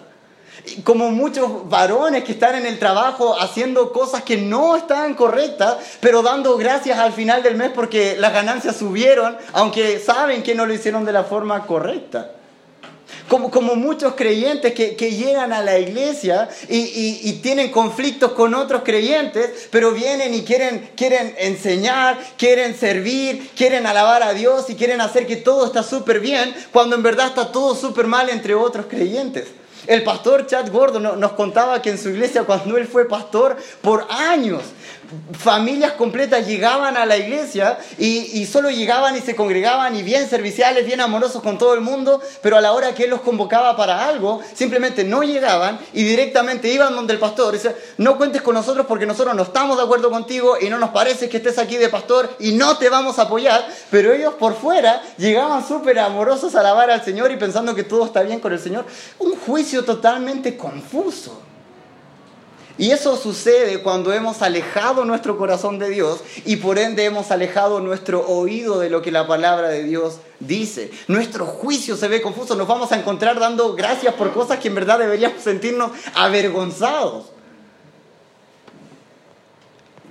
Como 0.84 1.10
muchos 1.10 1.68
varones 1.70 2.24
que 2.24 2.32
están 2.32 2.56
en 2.56 2.66
el 2.66 2.80
trabajo 2.80 3.38
haciendo 3.38 3.92
cosas 3.92 4.24
que 4.24 4.38
no 4.38 4.78
están 4.78 5.14
correctas, 5.14 5.78
pero 6.00 6.22
dando 6.22 6.56
gracias 6.58 6.98
al 7.00 7.12
final 7.12 7.44
del 7.44 7.56
mes 7.56 7.72
porque 7.76 8.16
las 8.18 8.32
ganancias 8.32 8.78
subieron, 8.78 9.36
aunque 9.52 10.00
saben 10.00 10.42
que 10.42 10.56
no 10.56 10.66
lo 10.66 10.74
hicieron 10.74 11.04
de 11.04 11.12
la 11.12 11.26
forma 11.26 11.66
correcta. 11.66 12.32
Como, 13.30 13.50
como 13.50 13.76
muchos 13.76 14.14
creyentes 14.16 14.74
que, 14.74 14.96
que, 14.96 15.12
llegan 15.12 15.54
a 15.54 15.62
la 15.62 15.80
iglesia 15.80 16.50
y, 16.70 17.20
y, 17.24 17.34
tienen 17.42 17.72
conflictos 17.72 18.34
con 18.34 18.54
otros 18.54 18.84
creyentes, 18.84 19.70
pero 19.72 19.92
vienen 19.92 20.34
y 20.34 20.44
quieren, 20.44 20.92
quieren 20.96 21.34
enseñar, 21.38 22.20
quieren 22.38 22.76
servir, 22.78 23.50
quieren 23.56 23.88
alabar 23.88 24.24
a 24.24 24.34
Dios 24.34 24.70
y 24.70 24.76
quieren 24.76 25.00
hacer 25.00 25.26
que 25.26 25.38
todo 25.38 25.66
está 25.66 25.84
súper 25.84 26.20
bien, 26.20 26.54
cuando 26.72 26.96
en 26.96 27.04
verdad 27.04 27.28
está 27.28 27.52
todo 27.52 27.76
súper 27.76 28.08
mal 28.08 28.30
entre 28.30 28.56
otros 28.56 28.88
creyentes. 28.88 29.48
El 29.88 30.04
pastor 30.04 30.48
Chad 30.48 30.72
Gordon 30.72 31.20
nos 31.20 31.34
contaba 31.34 31.82
que 31.82 31.90
en 31.90 31.98
su 31.98 32.10
iglesia, 32.10 32.44
cuando 32.44 32.78
él 32.78 32.88
fue 32.88 33.08
pastor, 33.08 33.58
por 33.82 34.06
años 34.10 34.62
familias 35.34 35.94
completas 35.94 36.48
llegaban 36.48 36.98
a 36.98 37.06
la 37.06 37.18
iglesia 37.18 37.78
y, 37.98 38.46
solo 38.46 38.70
llegaban 38.70 39.16
y 39.16 39.22
se 39.22 39.36
congregaban 39.36 39.96
y 39.96 40.04
bien 40.04 40.30
serviciales, 40.30 40.86
bien 40.86 41.02
amorosos 41.02 41.42
con 41.42 41.58
todo 41.58 41.74
el 41.74 41.82
mundo, 41.82 42.22
pero 42.42 42.58
a 42.58 42.62
la 42.62 42.74
hora 42.74 42.94
que 42.94 43.06
él 43.06 43.10
los 43.10 43.22
convocaba 43.22 43.76
para 43.76 44.08
algo, 44.08 44.42
simplemente 44.54 45.04
no 45.04 45.24
llegaban 45.24 45.80
y 45.94 46.04
directamente 46.04 46.72
iban 46.72 46.96
donde 46.96 47.14
el 47.14 47.20
pastor. 47.20 47.54
Dice, 47.54 47.76
no 47.98 48.18
cuentes 48.18 48.42
con 48.42 48.56
nosotros 48.56 48.86
porque 48.88 49.06
nosotros 49.06 49.36
no 49.36 49.44
estamos 49.44 49.78
de 49.78 49.84
acuerdo 49.84 50.10
contigo 50.10 50.58
y 50.60 50.70
no 50.70 50.78
nos 50.78 50.90
parece 50.90 51.30
que 51.30 51.38
estés 51.38 51.58
aquí 51.58 51.78
de 51.78 51.90
pastor 51.90 52.36
y 52.40 52.54
no 52.54 52.78
te 52.78 52.90
vamos 52.90 53.20
a 53.20 53.24
apoyar, 53.24 53.66
pero 53.90 54.14
ellos 54.14 54.34
por 54.36 54.56
fuera 54.56 55.02
llegaban 55.18 55.68
súper 55.68 56.00
amorosos 56.00 56.56
a 56.56 56.60
alabar 56.60 56.92
al 56.92 57.04
Señor 57.04 57.32
y 57.32 57.38
pensando 57.38 57.76
que 57.76 57.84
todo 57.84 58.06
está 58.06 58.24
bien 58.24 58.40
con 58.40 58.54
el 58.54 58.60
Señor. 58.60 58.86
Un 59.20 59.36
juicio 59.36 59.84
totalmente 59.84 60.58
confuso. 60.58 61.53
Y 62.78 62.90
eso 62.90 63.16
sucede 63.18 63.84
cuando 63.84 64.12
hemos 64.14 64.42
alejado 64.42 65.06
nuestro 65.06 65.38
corazón 65.38 65.78
de 65.78 65.90
Dios 65.90 66.22
y 66.44 66.56
por 66.56 66.80
ende 66.80 67.06
hemos 67.06 67.30
alejado 67.30 67.80
nuestro 67.80 68.28
oído 68.28 68.80
de 68.80 68.90
lo 68.90 69.04
que 69.04 69.12
la 69.12 69.28
palabra 69.28 69.70
de 69.70 69.84
Dios 69.84 70.18
dice. 70.40 70.90
Nuestro 71.08 71.46
juicio 71.46 71.96
se 71.96 72.08
ve 72.08 72.22
confuso, 72.22 72.56
nos 72.56 72.68
vamos 72.68 72.92
a 72.92 72.98
encontrar 72.98 73.40
dando 73.40 73.76
gracias 73.76 74.16
por 74.16 74.34
cosas 74.34 74.58
que 74.58 74.70
en 74.70 74.76
verdad 74.76 74.98
deberíamos 74.98 75.44
sentirnos 75.44 75.92
avergonzados. 76.16 77.28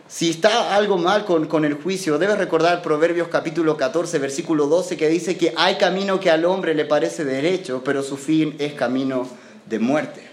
Si 0.07 0.31
está 0.31 0.77
algo 0.77 0.99
mal 0.99 1.25
con, 1.25 1.47
con, 1.49 1.65
el 1.65 1.75
juicio, 1.75 2.19
debes 2.19 2.39
recordar 2.39 2.83
Proverbios 2.83 3.29
capítulo 3.29 3.77
14, 3.79 4.19
versículo 4.19 4.67
12, 4.67 4.97
que 4.97 5.09
dice 5.09 5.39
que 5.39 5.55
hay 5.57 5.79
camino 5.79 6.21
que 6.21 6.31
al 6.31 6.45
hombre 6.45 6.75
le 6.75 6.85
parece 6.85 7.25
derecho, 7.25 7.83
pero 7.83 8.03
su 8.03 8.19
fin 8.19 8.55
es 8.59 8.75
camino 8.75 9.27
de 9.67 9.79
muerte. 9.79 10.33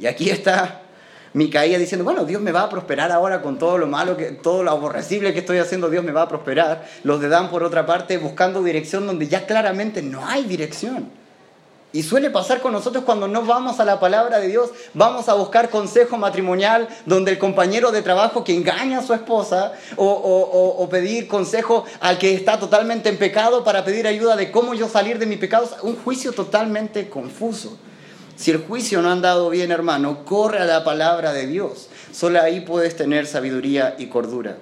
Y 0.00 0.06
aquí 0.06 0.30
está 0.30 0.79
Micaía 1.32 1.78
diciendo, 1.78 2.04
bueno, 2.04 2.24
Dios 2.24 2.42
me 2.42 2.50
va 2.50 2.62
a 2.62 2.68
prosperar 2.68 3.12
ahora 3.12 3.40
con 3.40 3.58
todo 3.58 3.78
lo 3.78 3.86
malo, 3.86 4.16
que, 4.16 4.32
todo 4.32 4.64
lo 4.64 4.72
aborrecible 4.72 5.32
que 5.32 5.38
estoy 5.40 5.58
haciendo, 5.58 5.88
Dios 5.88 6.02
me 6.02 6.12
va 6.12 6.22
a 6.22 6.28
prosperar. 6.28 6.86
Los 7.04 7.20
de 7.20 7.28
Dan, 7.28 7.50
por 7.50 7.62
otra 7.62 7.86
parte, 7.86 8.18
buscando 8.18 8.62
dirección 8.64 9.06
donde 9.06 9.28
ya 9.28 9.46
claramente 9.46 10.02
no 10.02 10.26
hay 10.26 10.44
dirección. 10.44 11.20
Y 11.92 12.04
suele 12.04 12.30
pasar 12.30 12.60
con 12.60 12.72
nosotros 12.72 13.02
cuando 13.04 13.26
no 13.26 13.42
vamos 13.42 13.80
a 13.80 13.84
la 13.84 13.98
palabra 13.98 14.38
de 14.38 14.46
Dios, 14.46 14.70
vamos 14.94 15.28
a 15.28 15.34
buscar 15.34 15.70
consejo 15.70 16.16
matrimonial 16.16 16.88
donde 17.04 17.32
el 17.32 17.38
compañero 17.38 17.90
de 17.90 18.02
trabajo 18.02 18.44
que 18.44 18.54
engaña 18.54 18.98
a 18.98 19.02
su 19.02 19.12
esposa 19.12 19.72
o, 19.96 20.06
o, 20.06 20.82
o, 20.82 20.88
pedir 20.88 21.26
consejo 21.26 21.84
al 22.00 22.18
que 22.18 22.32
está 22.32 22.60
totalmente 22.60 23.08
en 23.08 23.18
pecado 23.18 23.64
para 23.64 23.84
pedir 23.84 24.06
ayuda 24.06 24.36
de 24.36 24.52
cómo 24.52 24.74
yo 24.74 24.88
salir 24.88 25.18
de 25.18 25.26
mi 25.26 25.36
pecado, 25.36 25.68
un 25.82 25.96
juicio 25.96 26.32
totalmente 26.32 27.08
confuso. 27.08 27.76
Si 28.40 28.50
el 28.50 28.56
juicio 28.56 29.02
no 29.02 29.10
ha 29.10 29.12
andado 29.12 29.50
bien, 29.50 29.70
hermano, 29.70 30.24
corre 30.24 30.60
a 30.60 30.64
la 30.64 30.82
palabra 30.82 31.34
de 31.34 31.46
Dios. 31.46 31.90
Solo 32.10 32.40
ahí 32.40 32.60
puedes 32.62 32.96
tener 32.96 33.26
sabiduría 33.26 33.96
y 33.98 34.06
cordura. 34.06 34.56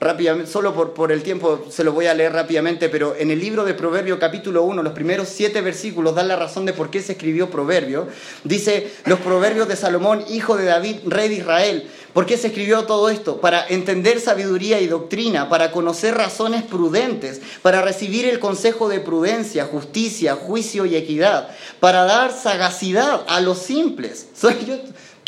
Rápidamente, 0.00 0.50
solo 0.50 0.72
por, 0.72 0.94
por 0.94 1.12
el 1.12 1.22
tiempo 1.22 1.66
se 1.68 1.84
lo 1.84 1.92
voy 1.92 2.06
a 2.06 2.14
leer 2.14 2.32
rápidamente, 2.32 2.88
pero 2.88 3.14
en 3.18 3.30
el 3.30 3.38
libro 3.38 3.66
de 3.66 3.74
Proverbio 3.74 4.18
capítulo 4.18 4.62
1, 4.62 4.82
los 4.82 4.94
primeros 4.94 5.28
siete 5.28 5.60
versículos 5.60 6.14
dan 6.14 6.28
la 6.28 6.36
razón 6.36 6.64
de 6.64 6.72
por 6.72 6.88
qué 6.88 7.02
se 7.02 7.12
escribió 7.12 7.50
Proverbio. 7.50 8.08
Dice, 8.44 8.90
los 9.04 9.18
proverbios 9.18 9.68
de 9.68 9.76
Salomón, 9.76 10.24
hijo 10.30 10.56
de 10.56 10.64
David, 10.64 11.00
rey 11.04 11.28
de 11.28 11.34
Israel. 11.34 11.90
¿Por 12.12 12.24
qué 12.26 12.36
se 12.38 12.48
escribió 12.48 12.84
todo 12.84 13.10
esto? 13.10 13.40
Para 13.40 13.66
entender 13.68 14.20
sabiduría 14.20 14.80
y 14.80 14.86
doctrina, 14.86 15.48
para 15.48 15.70
conocer 15.70 16.14
razones 16.14 16.62
prudentes, 16.62 17.40
para 17.62 17.82
recibir 17.82 18.24
el 18.24 18.40
consejo 18.40 18.88
de 18.88 19.00
prudencia, 19.00 19.66
justicia, 19.66 20.34
juicio 20.34 20.86
y 20.86 20.96
equidad, 20.96 21.50
para 21.80 22.04
dar 22.04 22.32
sagacidad 22.32 23.22
a 23.28 23.40
los 23.40 23.58
simples. 23.58 24.28
Soy 24.34 24.56
yo, 24.66 24.76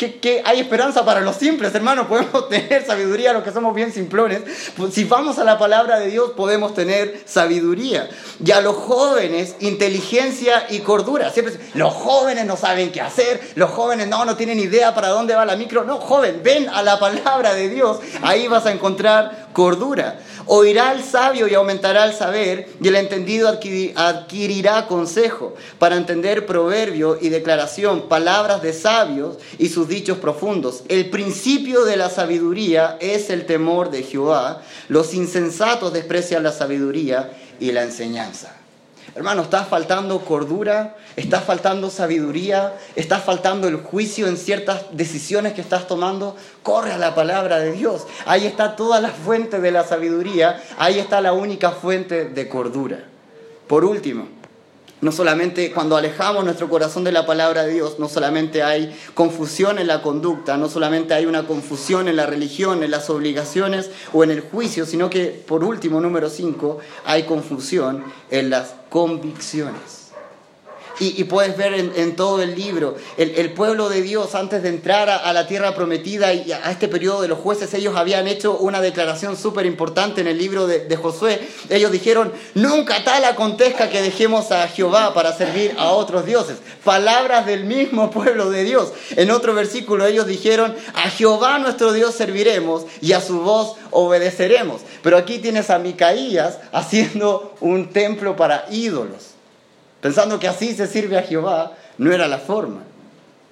que, 0.09 0.41
hay 0.43 0.59
esperanza 0.59 1.05
para 1.05 1.21
los 1.21 1.35
simples, 1.35 1.73
hermanos. 1.75 2.07
Podemos 2.09 2.49
tener 2.49 2.85
sabiduría 2.85 3.33
los 3.33 3.43
que 3.43 3.51
somos 3.51 3.73
bien 3.75 3.93
simplones. 3.93 4.41
Pues, 4.75 4.93
si 4.93 5.03
vamos 5.03 5.39
a 5.39 5.43
la 5.43 5.57
palabra 5.57 5.99
de 5.99 6.07
Dios, 6.07 6.31
podemos 6.35 6.73
tener 6.73 7.21
sabiduría. 7.25 8.09
Y 8.43 8.51
a 8.51 8.61
los 8.61 8.75
jóvenes, 8.75 9.55
inteligencia 9.59 10.65
y 10.69 10.79
cordura. 10.79 11.29
Siempre 11.29 11.55
los 11.73 11.93
jóvenes 11.93 12.45
no 12.45 12.57
saben 12.57 12.91
qué 12.91 13.01
hacer, 13.01 13.39
los 13.55 13.69
jóvenes 13.69 14.07
no, 14.07 14.25
no 14.25 14.35
tienen 14.35 14.59
idea 14.59 14.93
para 14.93 15.09
dónde 15.09 15.35
va 15.35 15.45
la 15.45 15.55
micro. 15.55 15.83
No, 15.83 15.97
joven, 15.97 16.41
ven 16.43 16.69
a 16.69 16.81
la 16.83 16.99
palabra 16.99 17.53
de 17.53 17.69
Dios. 17.69 17.99
Ahí 18.21 18.47
vas 18.47 18.65
a 18.65 18.71
encontrar 18.71 19.49
cordura. 19.53 20.19
Oirá 20.45 20.91
el 20.93 21.03
sabio 21.03 21.47
y 21.47 21.53
aumentará 21.53 22.05
el 22.05 22.13
saber, 22.13 22.69
y 22.81 22.87
el 22.87 22.95
entendido 22.95 23.47
adquirirá 23.47 24.87
consejo 24.87 25.55
para 25.79 25.95
entender 25.95 26.45
proverbio 26.45 27.17
y 27.19 27.29
declaración, 27.29 28.07
palabras 28.09 28.61
de 28.61 28.73
sabios 28.73 29.37
y 29.57 29.69
sus 29.69 29.87
dichos 29.87 30.17
profundos. 30.17 30.83
El 30.87 31.09
principio 31.09 31.85
de 31.85 31.97
la 31.97 32.09
sabiduría 32.09 32.97
es 32.99 33.29
el 33.29 33.45
temor 33.45 33.91
de 33.91 34.03
Jehová. 34.03 34.61
Los 34.87 35.13
insensatos 35.13 35.93
desprecian 35.93 36.43
la 36.43 36.51
sabiduría 36.51 37.31
y 37.59 37.71
la 37.71 37.83
enseñanza. 37.83 38.60
Hermano, 39.13 39.41
está 39.41 39.65
faltando 39.65 40.21
cordura, 40.21 40.95
está 41.15 41.41
faltando 41.41 41.89
sabiduría, 41.89 42.73
está 42.95 43.19
faltando 43.19 43.67
el 43.67 43.77
juicio 43.77 44.27
en 44.27 44.37
ciertas 44.37 44.85
decisiones 44.91 45.53
que 45.53 45.61
estás 45.61 45.87
tomando. 45.87 46.35
Corre 46.63 46.93
a 46.93 46.97
la 46.97 47.13
palabra 47.13 47.59
de 47.59 47.73
Dios. 47.73 48.07
Ahí 48.25 48.45
está 48.45 48.75
toda 48.75 49.01
la 49.01 49.09
fuente 49.09 49.59
de 49.59 49.71
la 49.71 49.83
sabiduría, 49.83 50.63
ahí 50.77 50.99
está 50.99 51.19
la 51.19 51.33
única 51.33 51.71
fuente 51.71 52.25
de 52.25 52.47
cordura. 52.47 53.03
Por 53.67 53.83
último, 53.83 54.27
no 55.01 55.11
solamente 55.11 55.71
cuando 55.71 55.97
alejamos 55.97 56.45
nuestro 56.45 56.69
corazón 56.69 57.03
de 57.03 57.11
la 57.11 57.25
palabra 57.25 57.63
de 57.63 57.73
Dios, 57.73 57.97
no 57.99 58.07
solamente 58.07 58.63
hay 58.63 58.95
confusión 59.13 59.79
en 59.79 59.87
la 59.87 60.01
conducta, 60.01 60.57
no 60.57 60.69
solamente 60.69 61.13
hay 61.13 61.25
una 61.25 61.43
confusión 61.43 62.07
en 62.07 62.15
la 62.15 62.27
religión, 62.27 62.83
en 62.83 62.91
las 62.91 63.09
obligaciones 63.09 63.89
o 64.13 64.23
en 64.23 64.31
el 64.31 64.41
juicio, 64.41 64.85
sino 64.85 65.09
que, 65.09 65.25
por 65.25 65.63
último, 65.63 65.99
número 65.99 66.29
5, 66.29 66.79
hay 67.05 67.23
confusión 67.23 68.03
en 68.29 68.49
las 68.49 68.75
convicciones. 68.89 70.00
Y, 70.99 71.23
puedes 71.23 71.57
ver 71.57 71.73
en, 71.73 72.15
todo 72.15 72.41
el 72.41 72.55
libro, 72.55 72.95
el, 73.17 73.53
pueblo 73.53 73.89
de 73.89 74.01
Dios 74.01 74.35
antes 74.35 74.61
de 74.61 74.69
entrar 74.69 75.09
a, 75.09 75.33
la 75.33 75.47
tierra 75.47 75.73
prometida 75.73 76.33
y 76.33 76.51
a 76.51 76.69
este 76.69 76.87
periodo 76.87 77.21
de 77.21 77.27
los 77.27 77.39
jueces, 77.39 77.73
ellos 77.73 77.95
habían 77.95 78.27
hecho 78.27 78.57
una 78.57 78.81
declaración 78.81 79.35
súper 79.37 79.65
importante 79.65 80.21
en 80.21 80.27
el 80.27 80.37
libro 80.37 80.67
de, 80.67 80.85
de, 80.85 80.95
Josué. 80.95 81.39
Ellos 81.69 81.91
dijeron, 81.91 82.31
nunca 82.53 83.03
tal 83.03 83.25
acontezca 83.25 83.89
que 83.89 84.01
dejemos 84.01 84.51
a 84.51 84.67
Jehová 84.67 85.13
para 85.13 85.35
servir 85.35 85.73
a 85.77 85.91
otros 85.91 86.25
dioses. 86.25 86.57
Palabras 86.83 87.45
del 87.45 87.63
mismo 87.63 88.11
pueblo 88.11 88.49
de 88.51 88.63
Dios. 88.63 88.91
En 89.11 89.31
otro 89.31 89.53
versículo 89.53 90.05
ellos 90.05 90.27
dijeron, 90.27 90.75
a 90.93 91.09
Jehová 91.09 91.57
nuestro 91.59 91.93
Dios 91.93 92.15
serviremos 92.15 92.85
y 93.01 93.13
a 93.13 93.21
su 93.21 93.39
voz 93.39 93.75
obedeceremos. 93.89 94.81
Pero 95.01 95.17
aquí 95.17 95.39
tienes 95.39 95.69
a 95.69 95.79
Micaías 95.79 96.59
haciendo 96.71 97.55
un 97.59 97.89
templo 97.89 98.35
para 98.35 98.65
ídolos 98.69 99.31
pensando 100.01 100.39
que 100.39 100.47
así 100.47 100.75
se 100.75 100.87
sirve 100.87 101.17
a 101.17 101.23
Jehová, 101.23 101.77
no 101.97 102.11
era 102.11 102.27
la 102.27 102.39
forma. 102.39 102.81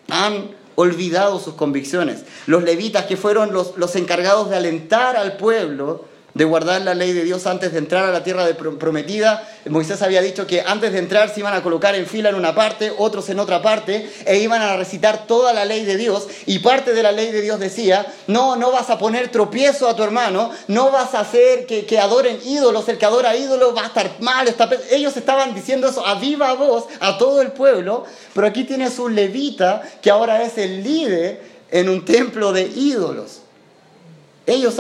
Han 0.10 0.52
olvidado 0.76 1.40
sus 1.40 1.54
convicciones. 1.54 2.26
Los 2.48 2.64
levitas 2.64 3.06
que 3.06 3.18
fueron 3.18 3.54
los, 3.54 3.78
los 3.78 3.96
encargados 3.96 4.50
de 4.50 4.58
alentar 4.58 5.16
al 5.16 5.38
pueblo, 5.38 6.06
de 6.34 6.46
guardar 6.46 6.82
la 6.82 6.94
ley 6.94 7.14
de 7.14 7.24
Dios 7.24 7.48
antes 7.48 7.72
de 7.72 7.80
entrar 7.80 8.06
a 8.06 8.12
la 8.12 8.24
tierra 8.24 8.46
prometida. 8.80 9.48
Moisés 9.68 10.02
había 10.02 10.22
dicho 10.22 10.48
que 10.48 10.62
antes 10.62 10.94
de 10.94 11.00
entrar 11.00 11.30
se 11.30 11.40
iban 11.40 11.54
a 11.54 11.64
colocar 11.64 11.96
en 11.96 12.06
fila 12.06 12.30
en 12.30 12.36
una 12.36 12.56
parte, 12.56 12.94
otros 12.98 13.30
en 13.30 13.40
otra 13.40 13.62
parte, 13.62 14.10
e 14.26 14.38
iban 14.38 14.62
a 14.62 14.78
recitar 14.78 15.28
toda 15.28 15.54
la 15.54 15.66
ley 15.66 15.86
de 15.86 15.98
Dios. 15.98 16.28
Y 16.46 16.60
parte 16.60 16.94
de 16.94 17.04
la 17.04 17.12
ley 17.12 17.32
de 17.32 17.42
Dios 17.42 17.60
decía, 17.60 18.06
no, 18.28 18.56
no 18.56 18.72
vas 18.72 18.90
a 18.90 18.98
poner 18.98 19.30
tropiezo 19.32 19.88
a 19.88 19.96
tu 19.96 20.04
hermano, 20.04 20.52
no 20.68 20.92
vas 20.92 21.14
a 21.16 21.22
hacer 21.22 21.66
que, 21.66 21.86
que 21.86 22.00
adoren 22.00 22.40
ídolos, 22.46 22.88
el 22.90 22.98
que 22.98 23.06
adora 23.06 23.36
ídolos 23.36 23.76
va 23.76 23.84
a 23.84 23.88
estar 23.88 24.10
mal. 24.20 24.48
Ellos 24.92 25.18
estaban 25.18 25.54
diciendo 25.54 25.88
eso 25.88 26.06
a 26.06 26.16
viva 26.16 26.54
voz 26.54 26.86
a 27.00 27.18
todo 27.18 27.42
el 27.42 27.52
pueblo, 27.52 28.06
pero 28.34 28.48
aquí 28.48 28.64
tienes 28.64 29.00
un 29.00 29.16
levita 29.16 29.82
que 30.02 30.12
ahora 30.12 30.44
es 30.44 30.58
el 30.58 30.84
líder 30.84 31.42
en 31.72 31.90
un 31.90 32.06
templo 32.06 32.52
de 32.52 32.64
ídolos. 32.64 33.42
Ellos 34.50 34.78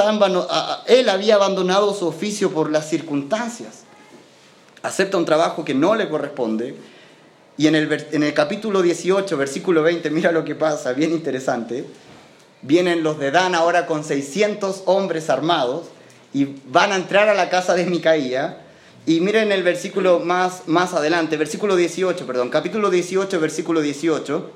él 0.87 1.09
había 1.09 1.35
abandonado 1.35 1.93
su 1.93 2.07
oficio 2.07 2.49
por 2.51 2.71
las 2.71 2.89
circunstancias. 2.89 3.83
Acepta 4.81 5.17
un 5.17 5.25
trabajo 5.25 5.63
que 5.63 5.75
no 5.75 5.93
le 5.93 6.09
corresponde. 6.09 6.75
Y 7.55 7.67
en 7.67 7.75
el, 7.75 8.07
en 8.11 8.23
el 8.23 8.33
capítulo 8.33 8.81
18, 8.81 9.37
versículo 9.37 9.83
20, 9.83 10.09
mira 10.09 10.31
lo 10.31 10.43
que 10.43 10.55
pasa, 10.55 10.93
bien 10.93 11.11
interesante. 11.11 11.85
Vienen 12.63 13.03
los 13.03 13.19
de 13.19 13.29
Dan 13.29 13.53
ahora 13.53 13.85
con 13.85 14.03
600 14.03 14.83
hombres 14.85 15.29
armados 15.29 15.85
y 16.33 16.45
van 16.65 16.91
a 16.91 16.95
entrar 16.95 17.29
a 17.29 17.35
la 17.35 17.51
casa 17.51 17.75
de 17.75 17.85
Micaía. 17.85 18.61
Y 19.05 19.19
miren 19.19 19.51
el 19.51 19.61
versículo 19.61 20.19
más, 20.19 20.63
más 20.65 20.95
adelante, 20.95 21.37
versículo 21.37 21.75
18, 21.75 22.25
perdón, 22.25 22.49
capítulo 22.49 22.89
18, 22.89 23.39
versículo 23.39 23.81
18. 23.81 24.51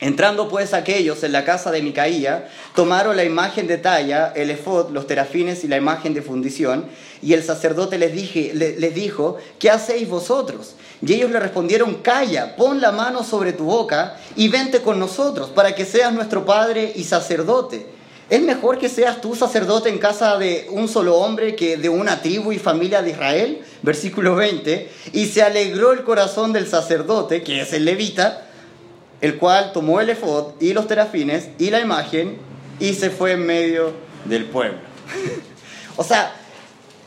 Entrando 0.00 0.48
pues 0.48 0.74
aquellos 0.74 1.22
en 1.24 1.32
la 1.32 1.44
casa 1.44 1.70
de 1.70 1.80
Micaía, 1.80 2.48
tomaron 2.74 3.16
la 3.16 3.24
imagen 3.24 3.66
de 3.66 3.78
talla, 3.78 4.32
el 4.36 4.50
efod, 4.50 4.90
los 4.90 5.06
terafines 5.06 5.64
y 5.64 5.68
la 5.68 5.78
imagen 5.78 6.12
de 6.12 6.20
fundición, 6.20 6.84
y 7.22 7.32
el 7.32 7.42
sacerdote 7.42 7.96
les, 7.96 8.14
les 8.54 8.94
dijo, 8.94 9.38
¿qué 9.58 9.70
hacéis 9.70 10.08
vosotros? 10.08 10.74
Y 11.00 11.14
ellos 11.14 11.30
le 11.30 11.40
respondieron, 11.40 11.94
calla, 12.02 12.56
pon 12.56 12.80
la 12.80 12.92
mano 12.92 13.24
sobre 13.24 13.54
tu 13.54 13.64
boca 13.64 14.18
y 14.36 14.48
vente 14.48 14.82
con 14.82 14.98
nosotros, 14.98 15.48
para 15.48 15.74
que 15.74 15.86
seas 15.86 16.12
nuestro 16.12 16.44
padre 16.44 16.92
y 16.94 17.04
sacerdote. 17.04 17.86
¿Es 18.28 18.42
mejor 18.42 18.78
que 18.78 18.88
seas 18.88 19.20
tú 19.20 19.36
sacerdote 19.36 19.88
en 19.88 19.98
casa 19.98 20.36
de 20.36 20.66
un 20.70 20.88
solo 20.88 21.16
hombre 21.16 21.54
que 21.54 21.76
de 21.76 21.88
una 21.88 22.20
tribu 22.22 22.50
y 22.50 22.58
familia 22.58 23.00
de 23.00 23.10
Israel? 23.10 23.62
Versículo 23.82 24.34
20. 24.34 24.90
Y 25.12 25.26
se 25.26 25.42
alegró 25.42 25.92
el 25.92 26.02
corazón 26.02 26.52
del 26.52 26.66
sacerdote, 26.66 27.44
que 27.44 27.60
es 27.60 27.72
el 27.72 27.84
levita, 27.84 28.45
el 29.20 29.38
cual 29.38 29.72
tomó 29.72 30.00
el 30.00 30.10
efod 30.10 30.54
y 30.60 30.72
los 30.72 30.86
terafines 30.86 31.48
y 31.58 31.70
la 31.70 31.80
imagen 31.80 32.38
y 32.78 32.94
se 32.94 33.10
fue 33.10 33.32
en 33.32 33.46
medio 33.46 33.92
del 34.24 34.44
pueblo. 34.44 34.78
o 35.96 36.04
sea, 36.04 36.34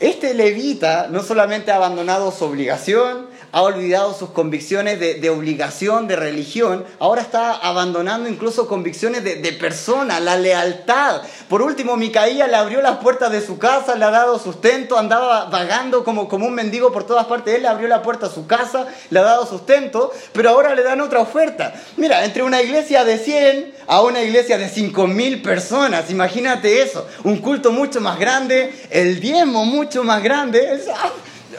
este 0.00 0.34
levita 0.34 1.08
no 1.10 1.22
solamente 1.22 1.70
ha 1.70 1.76
abandonado 1.76 2.32
su 2.32 2.44
obligación, 2.44 3.26
ha 3.52 3.62
olvidado 3.62 4.14
sus 4.14 4.30
convicciones 4.30 5.00
de, 5.00 5.30
obligación, 5.30 6.06
de 6.06 6.16
religión, 6.16 6.84
ahora 6.98 7.22
está 7.22 7.54
abandonando 7.54 8.28
incluso 8.28 8.68
convicciones 8.68 9.24
de, 9.24 9.52
persona, 9.52 10.20
la 10.20 10.36
lealtad. 10.36 11.22
Por 11.48 11.62
último, 11.62 11.96
Micaía 11.96 12.46
le 12.46 12.56
abrió 12.56 12.80
las 12.80 12.98
puertas 12.98 13.32
de 13.32 13.44
su 13.44 13.58
casa, 13.58 13.96
le 13.96 14.04
ha 14.04 14.10
dado 14.10 14.38
sustento, 14.38 14.96
andaba 14.98 15.46
vagando 15.46 16.04
como, 16.04 16.28
como 16.28 16.46
un 16.46 16.54
mendigo 16.54 16.92
por 16.92 17.04
todas 17.04 17.26
partes, 17.26 17.56
él 17.56 17.62
le 17.62 17.68
abrió 17.68 17.88
la 17.88 18.02
puerta 18.02 18.26
a 18.26 18.30
su 18.30 18.46
casa, 18.46 18.86
le 19.10 19.18
ha 19.18 19.22
dado 19.22 19.46
sustento, 19.46 20.12
pero 20.32 20.50
ahora 20.50 20.74
le 20.74 20.82
dan 20.82 21.00
otra 21.00 21.20
oferta. 21.20 21.74
Mira, 21.96 22.24
entre 22.24 22.42
una 22.42 22.62
iglesia 22.62 23.04
de 23.04 23.18
100 23.18 23.74
a 23.86 24.02
una 24.02 24.22
iglesia 24.22 24.58
de 24.58 24.68
5.000 24.70 25.42
personas, 25.42 26.10
imagínate 26.10 26.82
eso, 26.82 27.06
un 27.24 27.38
culto 27.38 27.72
mucho 27.72 28.00
más 28.00 28.18
grande, 28.18 28.72
el 28.90 29.20
diezmo 29.20 29.64
mucho 29.64 30.04
más 30.04 30.22
grande, 30.22 30.80
ah, 30.94 31.10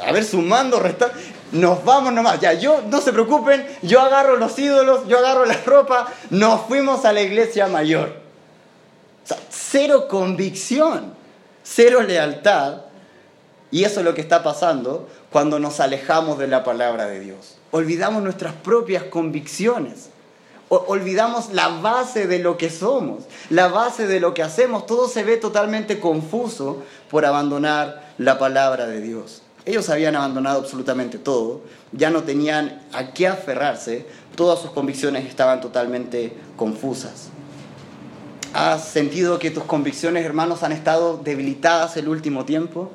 a 0.08 0.12
ver, 0.12 0.23
sumando, 0.23 0.80
restando 0.80 1.15
nos 1.52 1.84
vamos 1.84 2.14
nomás. 2.14 2.40
Ya, 2.40 2.54
yo, 2.54 2.82
no 2.90 3.02
se 3.02 3.12
preocupen, 3.12 3.66
yo 3.82 4.02
agarro 4.02 4.38
los 4.38 4.58
ídolos, 4.58 5.08
yo 5.08 5.18
agarro 5.18 5.46
la 5.46 5.58
ropa, 5.66 6.08
nos 6.30 6.62
fuimos 6.62 7.06
a 7.06 7.14
la 7.14 7.22
iglesia 7.22 7.68
mayor. 7.68 8.22
O 9.24 9.28
sea, 9.28 9.38
cero 9.50 10.08
convicción, 10.08 11.14
cero 11.64 12.02
lealtad. 12.02 12.82
Y 13.70 13.86
eso 13.86 14.02
es 14.02 14.06
lo 14.06 14.14
que 14.14 14.22
está 14.22 14.44
pasando 14.44 15.08
cuando 15.32 15.60
nos 15.60 15.80
alejamos 15.80 16.38
de 16.38 16.48
la 16.48 16.64
palabra 16.64 17.06
de 17.06 17.22
Dios. 17.22 17.58
Olvidamos 17.72 18.22
nuestras 18.22 18.54
propias 18.54 19.04
convicciones. 19.04 20.10
olvidamos 20.68 21.52
la 21.52 21.68
base 21.68 22.28
de 22.28 22.40
lo 22.40 22.58
que 22.58 22.70
somos, 22.70 23.24
la 23.50 23.68
base 23.68 24.08
de 24.08 24.20
lo 24.20 24.34
que 24.34 24.44
hacemos. 24.44 24.86
Todo 24.86 25.08
se 25.08 25.24
ve 25.24 25.38
totalmente 25.38 26.00
confuso 26.00 26.84
por 27.10 27.26
abandonar 27.26 28.14
la 28.18 28.38
palabra 28.38 28.88
de 28.88 29.02
Dios. 29.02 29.42
Ellos 29.65 29.89
habían 29.89 30.15
abandonado 30.15 30.60
absolutamente 30.60 31.19
todo, 31.19 31.62
ya 31.91 32.10
no 32.10 32.24
tenían 32.24 32.82
a 32.93 33.13
qué 33.13 33.28
aferrarse, 33.28 34.08
todas 34.36 34.60
sus 34.60 34.71
convicciones 34.71 35.28
estaban 35.28 35.62
totalmente 35.62 36.34
confusas. 36.56 37.30
¿Has 38.54 38.88
sentido 38.88 39.38
que 39.38 39.52
tus 39.52 39.63
convicciones, 39.63 40.26
hermanos, 40.26 40.63
han 40.63 40.71
estado 40.71 41.17
debilitadas 41.17 41.95
el 41.95 42.08
último 42.08 42.43
tiempo? 42.43 42.91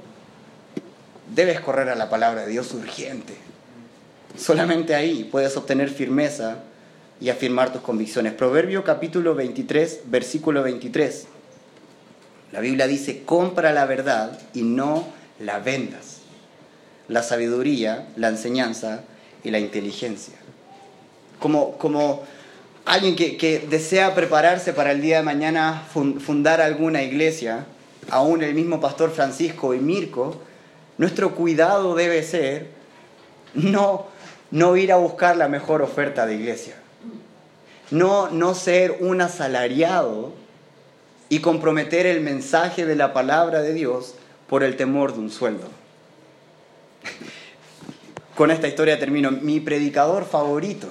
Debes 1.35 1.61
correr 1.61 1.88
a 1.88 1.94
la 1.94 2.11
palabra 2.11 2.42
de 2.42 2.48
Dios 2.48 2.74
urgente. 2.74 3.35
Solamente 4.37 4.94
ahí 4.94 5.24
puedes 5.24 5.57
obtener 5.57 5.88
firmeza 5.88 6.59
y 7.20 7.31
afirmar 7.31 7.72
tus 7.72 7.81
convicciones. 7.81 8.35
Proverbio 8.35 8.83
capítulo 8.83 9.35
23, 9.37 10.00
versículo 10.07 10.62
23. 10.64 11.26
La 12.52 12.61
Biblia 12.61 12.87
dice, 12.87 13.22
compra 13.24 13.72
la 13.72 13.87
verdad 13.87 14.38
y 14.52 14.62
no 14.62 15.05
la 15.38 15.59
vendas 15.61 16.15
la 17.09 17.23
sabiduría, 17.23 18.07
la 18.16 18.29
enseñanza 18.29 19.03
y 19.45 19.51
la 19.51 19.59
inteligencia. 19.59 20.35
Como, 21.38 21.73
como 21.79 22.25
alguien 22.85 23.16
que, 23.16 23.66
desea 23.69 24.14
prepararse 24.14 24.73
para 24.73 24.92
el 24.92 25.03
día 25.03 25.19
de 25.19 25.23
mañana 25.23 25.83
fundar 25.92 26.61
alguna 26.61 27.03
iglesia, 27.03 27.66
aún 28.11 28.42
el 28.42 28.55
mismo 28.55 28.81
pastor 28.81 29.11
Francisco 29.11 29.75
y 29.75 29.79
Mirko, 29.79 30.40
nuestro 30.99 31.35
cuidado 31.35 31.95
debe 31.95 32.23
ser 32.23 32.69
no, 33.55 34.07
no 34.51 34.77
ir 34.77 34.92
a 34.92 34.97
buscar 34.97 35.37
la 35.37 35.49
mejor 35.49 35.83
oferta 35.83 36.27
de 36.27 36.37
iglesia, 36.37 36.75
no, 37.90 38.31
no 38.31 38.55
ser 38.55 38.99
un 39.01 39.21
asalariado 39.21 40.33
y 41.29 41.40
comprometer 41.40 42.07
el 42.07 42.21
mensaje 42.21 42.87
de 42.87 42.95
la 42.95 43.12
palabra 43.12 43.62
de 43.62 43.75
Dios 43.75 44.14
por 44.49 44.62
el 44.62 44.77
temor 44.77 45.12
de 45.12 45.21
un 45.21 45.31
sueldo. 45.31 45.69
Con 48.35 48.51
esta 48.51 48.69
historia 48.69 48.99
termino. 48.99 49.31
Mi 49.31 49.61
predicador 49.61 50.27
favorito, 50.27 50.88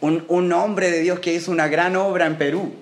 un, 0.00 0.24
un 0.28 0.52
hombre 0.52 0.90
de 0.90 1.00
Dios 1.00 1.20
que 1.20 1.34
hizo 1.34 1.50
una 1.50 1.68
gran 1.68 1.96
obra 1.96 2.26
en 2.26 2.38
Perú, 2.38 2.72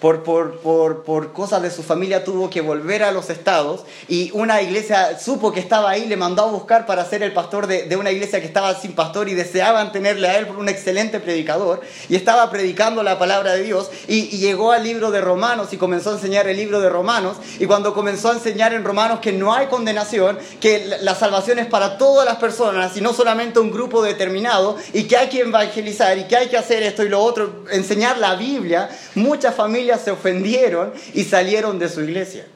por, 0.00 0.22
por, 0.22 0.58
por, 0.58 1.04
por, 1.04 1.32
cosas 1.32 1.62
de 1.62 1.70
su 1.70 1.82
familia 1.82 2.22
tuvo 2.22 2.50
que 2.50 2.60
volver 2.60 3.02
a 3.02 3.12
los 3.12 3.30
estados 3.30 3.84
y 4.08 4.30
una 4.34 4.60
iglesia 4.60 5.18
supo 5.18 5.52
que 5.52 5.60
estaba 5.60 5.90
ahí, 5.90 6.06
le 6.06 6.16
mandó 6.16 6.42
a 6.42 6.50
buscar 6.50 6.84
para 6.84 7.04
ser 7.06 7.22
el 7.22 7.32
pastor 7.32 7.66
de, 7.66 7.84
de, 7.84 7.96
una 7.96 8.10
iglesia 8.10 8.40
que 8.40 8.46
estaba 8.46 8.74
sin 8.74 8.92
pastor 8.92 9.28
y 9.28 9.34
deseaban 9.34 9.92
tenerle 9.92 10.28
a 10.28 10.38
él 10.38 10.46
por 10.46 10.56
un 10.56 10.68
excelente 10.68 11.18
predicador 11.18 11.80
y 12.10 12.16
estaba 12.16 12.50
predicando 12.50 13.02
la 13.02 13.18
palabra 13.18 13.54
de 13.54 13.62
Dios 13.62 13.90
y, 14.06 14.34
y, 14.34 14.38
llegó 14.38 14.72
al 14.72 14.84
libro 14.84 15.10
de 15.10 15.22
Romanos 15.22 15.72
y 15.72 15.78
comenzó 15.78 16.10
a 16.10 16.14
enseñar 16.14 16.46
el 16.46 16.58
libro 16.58 16.80
de 16.80 16.90
Romanos 16.90 17.38
y 17.58 17.64
cuando 17.64 17.94
comenzó 17.94 18.30
a 18.30 18.34
enseñar 18.34 18.74
en 18.74 18.84
Romanos 18.84 19.20
que 19.20 19.32
no 19.32 19.54
hay 19.54 19.68
condenación, 19.68 20.38
que 20.60 20.98
la, 21.00 21.14
salvación 21.14 21.58
es 21.58 21.66
para 21.66 21.96
todas 21.96 22.26
las 22.26 22.36
personas 22.36 22.94
y 22.98 23.00
no 23.00 23.14
solamente 23.14 23.60
un 23.60 23.70
grupo 23.70 24.02
determinado 24.02 24.76
y 24.92 25.04
que 25.04 25.16
hay 25.16 25.28
que 25.28 25.40
evangelizar 25.40 26.18
y 26.18 26.24
que 26.24 26.36
hay 26.36 26.48
que 26.48 26.58
hacer 26.58 26.82
esto 26.82 27.02
y 27.02 27.08
lo 27.08 27.22
otro, 27.22 27.64
enseñar 27.70 28.18
la 28.18 28.34
Biblia, 28.34 28.90
muchas 29.14 29.54
familias 29.54 29.85
se 29.98 30.10
ofendieron 30.10 30.92
y 31.14 31.24
salieron 31.24 31.78
de 31.78 31.88
su 31.88 32.02
iglesia. 32.02 32.46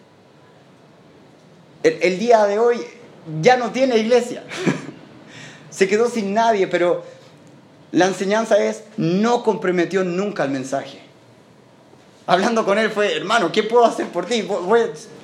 El, 1.82 2.18
día 2.18 2.44
de 2.44 2.58
hoy 2.58 2.78
ya 3.40 3.56
no 3.56 3.70
tiene 3.70 3.96
iglesia. 3.96 4.44
se 5.70 5.88
quedó 5.88 6.10
sin 6.10 6.34
nadie, 6.34 6.66
pero 6.66 7.04
La 7.92 8.06
enseñanza 8.06 8.62
es, 8.62 8.84
no 8.96 9.42
comprometió 9.42 10.04
nunca 10.04 10.44
el 10.44 10.50
mensaje. 10.50 11.00
Hablando 12.26 12.64
con 12.64 12.78
él 12.78 12.90
fue, 12.90 13.16
hermano, 13.16 13.50
¿qué 13.50 13.64
puedo 13.64 13.84
hacer 13.84 14.06
por 14.06 14.26
ti? 14.26 14.46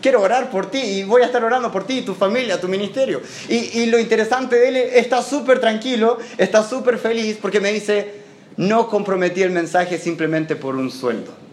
quiero 0.03 0.21
orar 0.21 0.51
por 0.51 0.69
ti 0.69 0.79
y 0.79 1.05
voy 1.05 1.23
a 1.23 1.27
estar 1.27 1.45
orando 1.45 1.71
por 1.71 1.87
ti, 1.87 2.03
tu 2.03 2.15
familia, 2.15 2.61
tu 2.61 2.67
ministerio. 2.67 3.21
Y, 3.49 3.81
y 3.81 3.87
lo 3.87 4.01
interesante 4.01 4.57
de 4.57 4.69
él 4.69 4.77
está 4.77 5.23
súper 5.23 5.61
tranquilo, 5.61 6.19
está 6.39 6.69
súper 6.69 6.99
feliz 6.99 7.39
porque 7.41 7.61
me 7.61 7.73
dice, 7.73 8.23
no 8.57 8.89
comprometí 8.89 9.43
el 9.43 9.51
mensaje 9.51 9.99
simplemente 9.99 10.57
por 10.57 10.75
un 10.75 10.91
sueldo. 10.91 11.46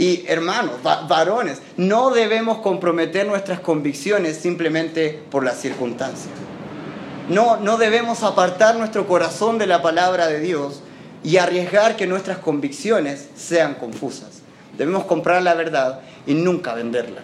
Y 0.00 0.24
hermanos, 0.28 0.76
varones, 0.82 1.58
no 1.76 2.08
debemos 2.08 2.60
comprometer 2.60 3.26
nuestras 3.26 3.60
convicciones 3.60 4.38
simplemente 4.38 5.20
por 5.30 5.44
las 5.44 5.60
circunstancias. 5.60 6.32
No, 7.28 7.58
no 7.58 7.76
debemos 7.76 8.22
apartar 8.22 8.76
nuestro 8.76 9.06
corazón 9.06 9.58
de 9.58 9.66
la 9.66 9.82
palabra 9.82 10.26
de 10.26 10.40
Dios 10.40 10.80
y 11.22 11.36
arriesgar 11.36 11.96
que 11.96 12.06
nuestras 12.06 12.38
convicciones 12.38 13.28
sean 13.36 13.74
confusas. 13.74 14.40
Debemos 14.78 15.04
comprar 15.04 15.42
la 15.42 15.52
verdad 15.52 16.00
y 16.26 16.32
nunca 16.32 16.72
venderla. 16.72 17.20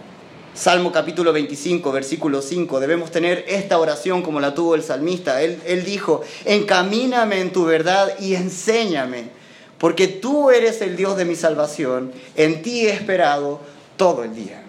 Salmo 0.53 0.93
capítulo 0.93 1.33
25, 1.33 1.91
versículo 1.93 2.43
5, 2.43 2.79
debemos 2.79 3.11
tener 3.11 3.47
esta 3.49 3.79
oración 3.79 4.21
como 4.21 4.39
la 4.39 4.53
tuvo 4.53 4.75
el 4.75 4.83
salmista. 4.83 5.41
Él, 5.41 5.63
él 5.65 5.83
dijo, 5.83 6.21
encamíname 6.45 7.41
en 7.41 7.55
tu 7.55 7.65
verdad 7.65 8.19
y 8.21 8.35
enséñame, 8.35 9.31
porque 9.79 10.09
tú 10.09 10.51
eres 10.51 10.81
el 10.81 10.97
Dios 10.97 11.17
de 11.17 11.25
mi 11.25 11.37
salvación, 11.37 12.13
en 12.35 12.63
ti 12.63 12.87
he 12.87 12.93
esperado 12.93 13.61
todo 13.97 14.25
el 14.25 14.35
día. 14.35 14.63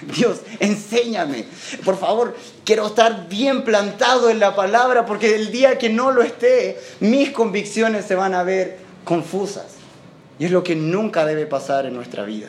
Dios, 0.16 0.40
enséñame. 0.60 1.44
Por 1.84 1.98
favor, 1.98 2.34
quiero 2.64 2.86
estar 2.86 3.28
bien 3.28 3.64
plantado 3.64 4.30
en 4.30 4.38
la 4.38 4.56
palabra 4.56 5.06
porque 5.06 5.34
el 5.34 5.50
día 5.52 5.78
que 5.78 5.88
no 5.88 6.10
lo 6.10 6.22
esté, 6.22 6.78
mis 7.00 7.30
convicciones 7.30 8.06
se 8.06 8.14
van 8.14 8.34
a 8.34 8.42
ver 8.42 8.78
confusas. 9.04 9.66
Y 10.38 10.46
es 10.46 10.50
lo 10.50 10.64
que 10.64 10.74
nunca 10.74 11.24
debe 11.24 11.46
pasar 11.46 11.86
en 11.86 11.94
nuestra 11.94 12.24
vida. 12.24 12.48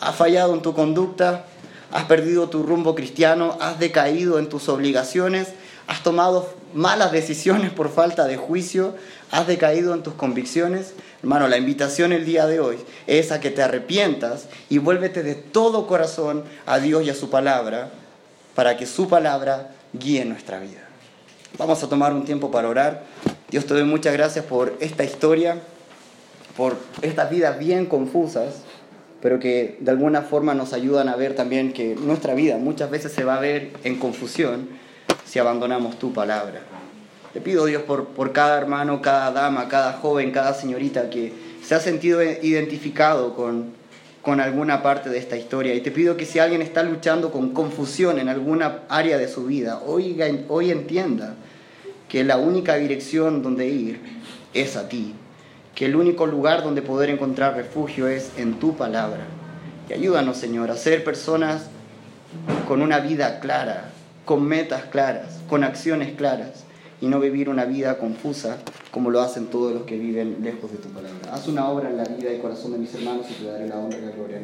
Has 0.00 0.14
fallado 0.16 0.54
en 0.54 0.62
tu 0.62 0.74
conducta, 0.74 1.44
has 1.90 2.04
perdido 2.04 2.48
tu 2.48 2.62
rumbo 2.62 2.94
cristiano, 2.94 3.56
has 3.60 3.78
decaído 3.78 4.38
en 4.38 4.48
tus 4.48 4.68
obligaciones, 4.68 5.48
has 5.88 6.02
tomado 6.02 6.48
malas 6.74 7.10
decisiones 7.12 7.72
por 7.72 7.90
falta 7.90 8.26
de 8.26 8.36
juicio, 8.36 8.94
has 9.30 9.46
decaído 9.46 9.94
en 9.94 10.02
tus 10.02 10.14
convicciones. 10.14 10.92
Hermano, 11.22 11.48
la 11.48 11.56
invitación 11.56 12.12
el 12.12 12.26
día 12.26 12.46
de 12.46 12.60
hoy 12.60 12.76
es 13.06 13.32
a 13.32 13.40
que 13.40 13.50
te 13.50 13.62
arrepientas 13.62 14.48
y 14.68 14.78
vuélvete 14.78 15.22
de 15.22 15.34
todo 15.34 15.86
corazón 15.86 16.44
a 16.66 16.78
Dios 16.78 17.04
y 17.04 17.10
a 17.10 17.14
su 17.14 17.30
palabra 17.30 17.90
para 18.54 18.76
que 18.76 18.84
su 18.84 19.08
palabra 19.08 19.70
guíe 19.94 20.26
nuestra 20.26 20.60
vida. 20.60 20.86
Vamos 21.56 21.82
a 21.82 21.88
tomar 21.88 22.12
un 22.12 22.26
tiempo 22.26 22.50
para 22.50 22.68
orar. 22.68 23.04
Dios 23.50 23.64
te 23.64 23.72
doy 23.72 23.84
muchas 23.84 24.12
gracias 24.12 24.44
por 24.44 24.76
esta 24.80 25.04
historia, 25.04 25.56
por 26.54 26.76
estas 27.00 27.30
vidas 27.30 27.58
bien 27.58 27.86
confusas, 27.86 28.56
pero 29.22 29.40
que 29.40 29.78
de 29.80 29.90
alguna 29.90 30.20
forma 30.20 30.52
nos 30.52 30.74
ayudan 30.74 31.08
a 31.08 31.16
ver 31.16 31.34
también 31.34 31.72
que 31.72 31.94
nuestra 31.94 32.34
vida 32.34 32.58
muchas 32.58 32.90
veces 32.90 33.10
se 33.10 33.24
va 33.24 33.36
a 33.36 33.40
ver 33.40 33.72
en 33.84 33.98
confusión 33.98 34.86
si 35.28 35.38
abandonamos 35.38 35.98
tu 35.98 36.12
palabra. 36.12 36.60
Te 37.32 37.40
pido, 37.40 37.66
Dios, 37.66 37.82
por, 37.82 38.08
por 38.08 38.32
cada 38.32 38.56
hermano, 38.56 39.02
cada 39.02 39.30
dama, 39.30 39.68
cada 39.68 39.92
joven, 39.92 40.32
cada 40.32 40.54
señorita 40.54 41.10
que 41.10 41.32
se 41.62 41.74
ha 41.74 41.80
sentido 41.80 42.22
identificado 42.22 43.34
con, 43.34 43.72
con 44.22 44.40
alguna 44.40 44.82
parte 44.82 45.10
de 45.10 45.18
esta 45.18 45.36
historia. 45.36 45.74
Y 45.74 45.82
te 45.82 45.90
pido 45.90 46.16
que 46.16 46.24
si 46.24 46.38
alguien 46.38 46.62
está 46.62 46.82
luchando 46.82 47.30
con 47.30 47.52
confusión 47.52 48.18
en 48.18 48.30
alguna 48.30 48.80
área 48.88 49.18
de 49.18 49.28
su 49.28 49.44
vida, 49.44 49.82
hoy, 49.86 50.18
hoy 50.48 50.70
entienda 50.70 51.34
que 52.08 52.24
la 52.24 52.38
única 52.38 52.76
dirección 52.76 53.42
donde 53.42 53.68
ir 53.68 54.00
es 54.54 54.76
a 54.76 54.88
ti, 54.88 55.14
que 55.74 55.84
el 55.84 55.94
único 55.94 56.26
lugar 56.26 56.64
donde 56.64 56.80
poder 56.80 57.10
encontrar 57.10 57.54
refugio 57.54 58.08
es 58.08 58.32
en 58.38 58.58
tu 58.58 58.76
palabra. 58.76 59.26
Y 59.90 59.92
ayúdanos, 59.92 60.38
Señor, 60.38 60.70
a 60.70 60.76
ser 60.76 61.04
personas 61.04 61.66
con 62.66 62.80
una 62.80 63.00
vida 63.00 63.40
clara, 63.40 63.92
con 64.28 64.46
metas 64.46 64.84
claras, 64.90 65.40
con 65.48 65.64
acciones 65.64 66.14
claras 66.14 66.64
y 67.00 67.06
no 67.06 67.18
vivir 67.18 67.48
una 67.48 67.64
vida 67.64 67.96
confusa 67.96 68.58
como 68.90 69.10
lo 69.10 69.22
hacen 69.22 69.46
todos 69.46 69.72
los 69.72 69.84
que 69.84 69.96
viven 69.96 70.40
lejos 70.42 70.70
de 70.70 70.76
tu 70.76 70.90
palabra. 70.90 71.32
Haz 71.32 71.48
una 71.48 71.66
obra 71.70 71.88
en 71.88 71.96
la 71.96 72.04
vida 72.04 72.30
y 72.34 72.38
corazón 72.38 72.72
de 72.72 72.78
mis 72.78 72.94
hermanos 72.94 73.24
y 73.30 73.42
te 73.42 73.44
daré 73.50 73.66
la 73.66 73.78
honra 73.78 73.96
y 73.96 74.02
la 74.02 74.10
gloria. 74.10 74.38